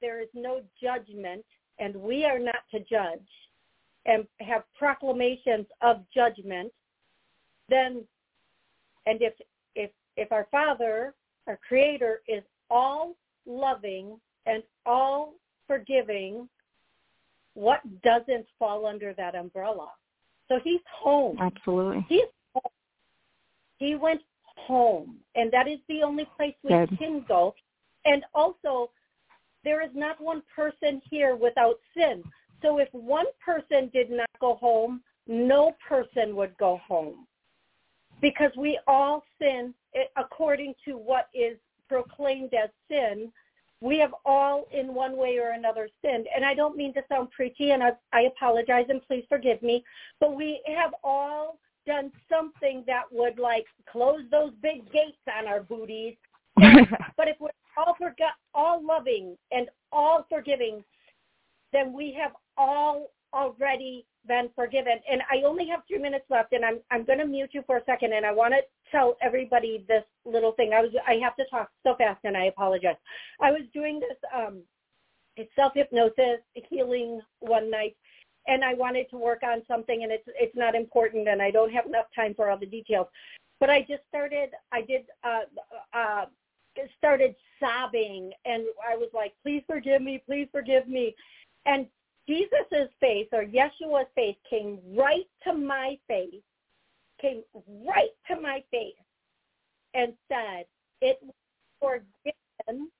there 0.00 0.20
is 0.20 0.28
no 0.34 0.60
judgment 0.80 1.44
and 1.78 1.94
we 1.96 2.24
are 2.24 2.38
not 2.38 2.62
to 2.70 2.80
judge 2.80 3.26
and 4.04 4.26
have 4.40 4.62
proclamations 4.78 5.66
of 5.80 6.04
judgment, 6.14 6.72
then 7.68 8.04
and 9.06 9.22
if 9.22 9.34
if 10.16 10.32
our 10.32 10.46
Father, 10.50 11.14
our 11.46 11.58
Creator, 11.66 12.22
is 12.28 12.42
all 12.70 13.14
loving 13.46 14.18
and 14.46 14.62
all 14.84 15.34
forgiving, 15.66 16.48
what 17.54 17.80
doesn't 18.02 18.46
fall 18.58 18.86
under 18.86 19.14
that 19.14 19.34
umbrella? 19.34 19.88
So 20.48 20.60
he's 20.62 20.80
home. 20.90 21.36
Absolutely. 21.40 22.06
He's 22.08 22.26
home. 22.54 22.72
He 23.78 23.94
went 23.94 24.20
home, 24.42 25.16
and 25.34 25.52
that 25.52 25.68
is 25.68 25.78
the 25.88 26.02
only 26.02 26.26
place 26.36 26.54
we 26.62 26.70
Good. 26.70 26.98
can 26.98 27.24
go. 27.26 27.54
And 28.04 28.24
also, 28.34 28.90
there 29.64 29.82
is 29.82 29.90
not 29.94 30.20
one 30.20 30.42
person 30.54 31.02
here 31.10 31.34
without 31.36 31.76
sin. 31.96 32.22
So 32.62 32.78
if 32.78 32.88
one 32.92 33.26
person 33.44 33.90
did 33.92 34.10
not 34.10 34.30
go 34.40 34.54
home, 34.54 35.02
no 35.26 35.72
person 35.86 36.36
would 36.36 36.56
go 36.58 36.80
home. 36.86 37.26
Because 38.22 38.50
we 38.56 38.78
all 38.86 39.24
sin 39.40 39.74
according 40.16 40.74
to 40.84 40.92
what 40.92 41.28
is 41.34 41.56
proclaimed 41.88 42.52
as 42.54 42.70
sin. 42.90 43.32
We 43.80 43.98
have 43.98 44.14
all 44.24 44.66
in 44.72 44.94
one 44.94 45.16
way 45.16 45.38
or 45.38 45.50
another 45.50 45.88
sinned. 46.02 46.26
And 46.34 46.44
I 46.44 46.54
don't 46.54 46.76
mean 46.76 46.94
to 46.94 47.02
sound 47.08 47.30
preachy 47.30 47.72
and 47.72 47.82
I, 47.82 47.92
I 48.12 48.22
apologize 48.22 48.86
and 48.88 49.02
please 49.06 49.24
forgive 49.28 49.62
me, 49.62 49.84
but 50.18 50.34
we 50.34 50.62
have 50.66 50.94
all 51.04 51.58
done 51.86 52.10
something 52.28 52.82
that 52.86 53.04
would 53.12 53.38
like 53.38 53.66
close 53.90 54.22
those 54.30 54.52
big 54.60 54.90
gates 54.90 55.18
on 55.38 55.46
our 55.46 55.62
booties 55.62 56.16
but 57.16 57.28
if 57.28 57.36
we're 57.38 57.50
all 57.76 57.94
forgot, 57.94 58.32
all 58.54 58.84
loving 58.84 59.36
and 59.52 59.68
all 59.92 60.26
forgiving, 60.28 60.82
then 61.72 61.92
we 61.92 62.16
have 62.18 62.32
all 62.56 63.10
already 63.34 64.06
been 64.26 64.48
forgiven. 64.54 64.98
And 65.10 65.22
I 65.30 65.46
only 65.46 65.66
have 65.68 65.80
three 65.88 65.98
minutes 65.98 66.24
left, 66.30 66.52
and 66.52 66.64
I'm 66.64 66.78
I'm 66.90 67.04
going 67.04 67.18
to 67.18 67.26
mute 67.26 67.50
you 67.52 67.62
for 67.66 67.78
a 67.78 67.84
second, 67.84 68.12
and 68.12 68.26
I 68.26 68.32
want 68.32 68.54
to 68.54 68.60
tell 68.90 69.16
everybody 69.22 69.84
this 69.88 70.04
little 70.24 70.52
thing. 70.52 70.72
I 70.74 70.80
was 70.80 70.90
I 71.06 71.14
have 71.22 71.36
to 71.36 71.44
talk 71.50 71.70
so 71.82 71.94
fast, 71.96 72.20
and 72.24 72.36
I 72.36 72.46
apologize. 72.46 72.96
I 73.40 73.52
was 73.52 73.62
doing 73.72 74.00
this 74.00 74.18
um, 74.34 74.62
it's 75.36 75.50
self 75.54 75.72
hypnosis 75.74 76.40
healing 76.68 77.20
one 77.40 77.70
night, 77.70 77.96
and 78.46 78.64
I 78.64 78.74
wanted 78.74 79.08
to 79.10 79.16
work 79.18 79.42
on 79.42 79.62
something, 79.68 80.02
and 80.02 80.12
it's 80.12 80.24
it's 80.26 80.56
not 80.56 80.74
important, 80.74 81.28
and 81.28 81.42
I 81.42 81.50
don't 81.50 81.72
have 81.72 81.86
enough 81.86 82.06
time 82.14 82.34
for 82.34 82.50
all 82.50 82.58
the 82.58 82.66
details. 82.66 83.06
But 83.60 83.70
I 83.70 83.80
just 83.80 84.02
started. 84.08 84.50
I 84.72 84.82
did. 84.82 85.06
Uh, 85.24 85.40
uh, 85.96 86.24
started 86.98 87.34
sobbing 87.58 88.32
and 88.44 88.64
I 88.86 88.96
was 88.96 89.08
like, 89.14 89.32
please 89.42 89.62
forgive 89.66 90.02
me, 90.02 90.22
please 90.26 90.48
forgive 90.52 90.88
me. 90.88 91.14
And 91.64 91.86
Jesus's 92.28 92.90
face 93.00 93.28
or 93.32 93.44
Yeshua's 93.44 94.08
face 94.14 94.36
came 94.48 94.78
right 94.96 95.26
to 95.44 95.52
my 95.52 95.98
face, 96.08 96.42
came 97.20 97.42
right 97.86 98.10
to 98.28 98.40
my 98.40 98.62
face 98.70 98.94
and 99.94 100.12
said, 100.28 100.66
it 101.00 101.18
was 101.22 102.02
forgiven 102.24 102.90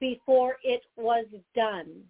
before 0.00 0.56
it 0.62 0.82
was 0.96 1.26
done. 1.54 2.02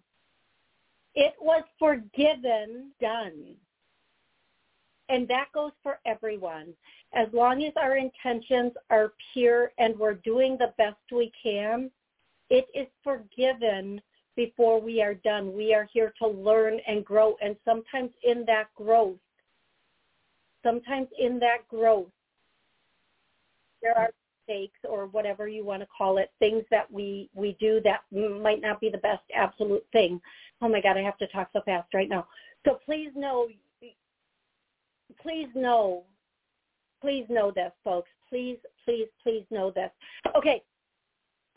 It 1.15 1.33
was 1.41 1.63
forgiven, 1.79 2.91
done. 3.01 3.55
And 5.09 5.27
that 5.29 5.47
goes 5.53 5.71
for 5.83 5.99
everyone. 6.05 6.73
As 7.13 7.27
long 7.33 7.63
as 7.63 7.73
our 7.77 7.97
intentions 7.97 8.73
are 8.89 9.13
pure 9.33 9.71
and 9.77 9.97
we're 9.97 10.15
doing 10.15 10.57
the 10.57 10.73
best 10.77 10.97
we 11.11 11.31
can, 11.41 11.89
it 12.49 12.67
is 12.73 12.87
forgiven 13.03 14.01
before 14.37 14.79
we 14.79 15.01
are 15.01 15.15
done. 15.15 15.53
We 15.53 15.73
are 15.73 15.89
here 15.91 16.13
to 16.21 16.27
learn 16.27 16.79
and 16.87 17.03
grow. 17.03 17.35
And 17.41 17.57
sometimes 17.65 18.11
in 18.23 18.45
that 18.45 18.67
growth, 18.75 19.17
sometimes 20.63 21.09
in 21.19 21.39
that 21.39 21.67
growth, 21.67 22.07
there 23.81 23.97
are 23.97 24.11
mistakes 24.47 24.79
or 24.87 25.07
whatever 25.07 25.49
you 25.49 25.65
want 25.65 25.81
to 25.81 25.87
call 25.95 26.19
it, 26.19 26.31
things 26.39 26.63
that 26.71 26.89
we, 26.89 27.29
we 27.33 27.57
do 27.59 27.81
that 27.83 28.01
might 28.41 28.61
not 28.61 28.79
be 28.79 28.89
the 28.89 28.97
best 28.99 29.23
absolute 29.35 29.85
thing. 29.91 30.21
Oh 30.61 30.69
my 30.69 30.79
God, 30.79 30.95
I 30.95 31.01
have 31.01 31.17
to 31.17 31.27
talk 31.27 31.49
so 31.51 31.61
fast 31.65 31.93
right 31.93 32.07
now. 32.07 32.27
So 32.65 32.79
please 32.85 33.11
know 33.15 33.49
please 35.21 35.47
know, 35.55 36.03
please 37.01 37.25
know 37.29 37.51
this, 37.51 37.71
folks. 37.83 38.09
Please, 38.29 38.57
please, 38.83 39.07
please 39.23 39.45
know 39.49 39.71
this. 39.71 39.91
Okay, 40.35 40.63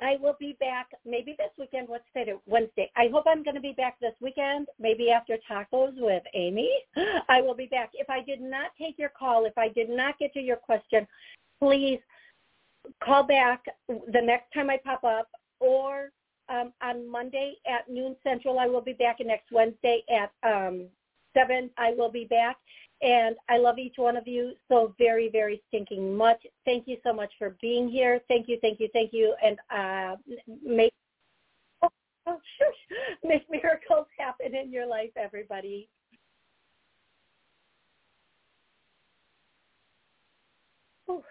I 0.02 0.16
will 0.20 0.36
be 0.38 0.56
back 0.60 0.88
maybe 1.04 1.34
this 1.38 1.50
weekend. 1.58 1.88
What's 1.88 2.04
today? 2.16 2.34
Wednesday. 2.46 2.90
I 2.96 3.08
hope 3.12 3.24
I'm 3.26 3.42
going 3.42 3.54
to 3.54 3.60
be 3.60 3.74
back 3.76 3.98
this 4.00 4.14
weekend, 4.20 4.68
maybe 4.78 5.10
after 5.10 5.36
tacos 5.50 5.92
with 5.96 6.22
Amy. 6.34 6.70
I 7.28 7.40
will 7.40 7.54
be 7.54 7.66
back. 7.66 7.90
If 7.94 8.08
I 8.08 8.22
did 8.22 8.40
not 8.40 8.70
take 8.78 8.98
your 8.98 9.10
call, 9.10 9.44
if 9.44 9.56
I 9.58 9.68
did 9.68 9.90
not 9.90 10.18
get 10.18 10.32
to 10.34 10.40
your 10.40 10.56
question, 10.56 11.06
please 11.58 12.00
call 13.04 13.22
back 13.22 13.64
the 13.88 14.20
next 14.22 14.52
time 14.52 14.70
I 14.70 14.78
pop 14.82 15.04
up 15.04 15.28
or 15.60 16.10
um, 16.48 16.72
on 16.82 17.10
Monday 17.10 17.54
at 17.66 17.88
noon 17.88 18.16
central. 18.22 18.58
I 18.58 18.66
will 18.66 18.80
be 18.80 18.94
back 18.94 19.20
and 19.20 19.28
next 19.28 19.52
Wednesday 19.52 20.02
at 20.10 20.32
um, 20.42 20.86
7 21.34 21.70
I 21.78 21.92
will 21.96 22.10
be 22.10 22.24
back. 22.24 22.56
And 23.02 23.36
I 23.48 23.56
love 23.56 23.78
each 23.78 23.94
one 23.96 24.16
of 24.16 24.28
you 24.28 24.52
so 24.68 24.94
very, 24.98 25.30
very 25.30 25.62
stinking 25.68 26.16
much. 26.16 26.46
Thank 26.66 26.86
you 26.86 26.98
so 27.02 27.12
much 27.14 27.32
for 27.38 27.56
being 27.60 27.88
here. 27.88 28.20
Thank 28.28 28.46
you, 28.46 28.58
thank 28.60 28.78
you, 28.78 28.88
thank 28.92 29.12
you. 29.12 29.34
And 29.42 29.58
uh, 29.70 30.16
make 30.62 30.92
oh, 31.82 31.88
oh, 32.26 32.38
shush, 32.58 32.98
make 33.24 33.48
miracles 33.50 34.06
happen 34.18 34.54
in 34.54 34.70
your 34.70 34.86
life, 34.86 35.10
everybody. 35.16 35.88
Ooh. 41.10 41.22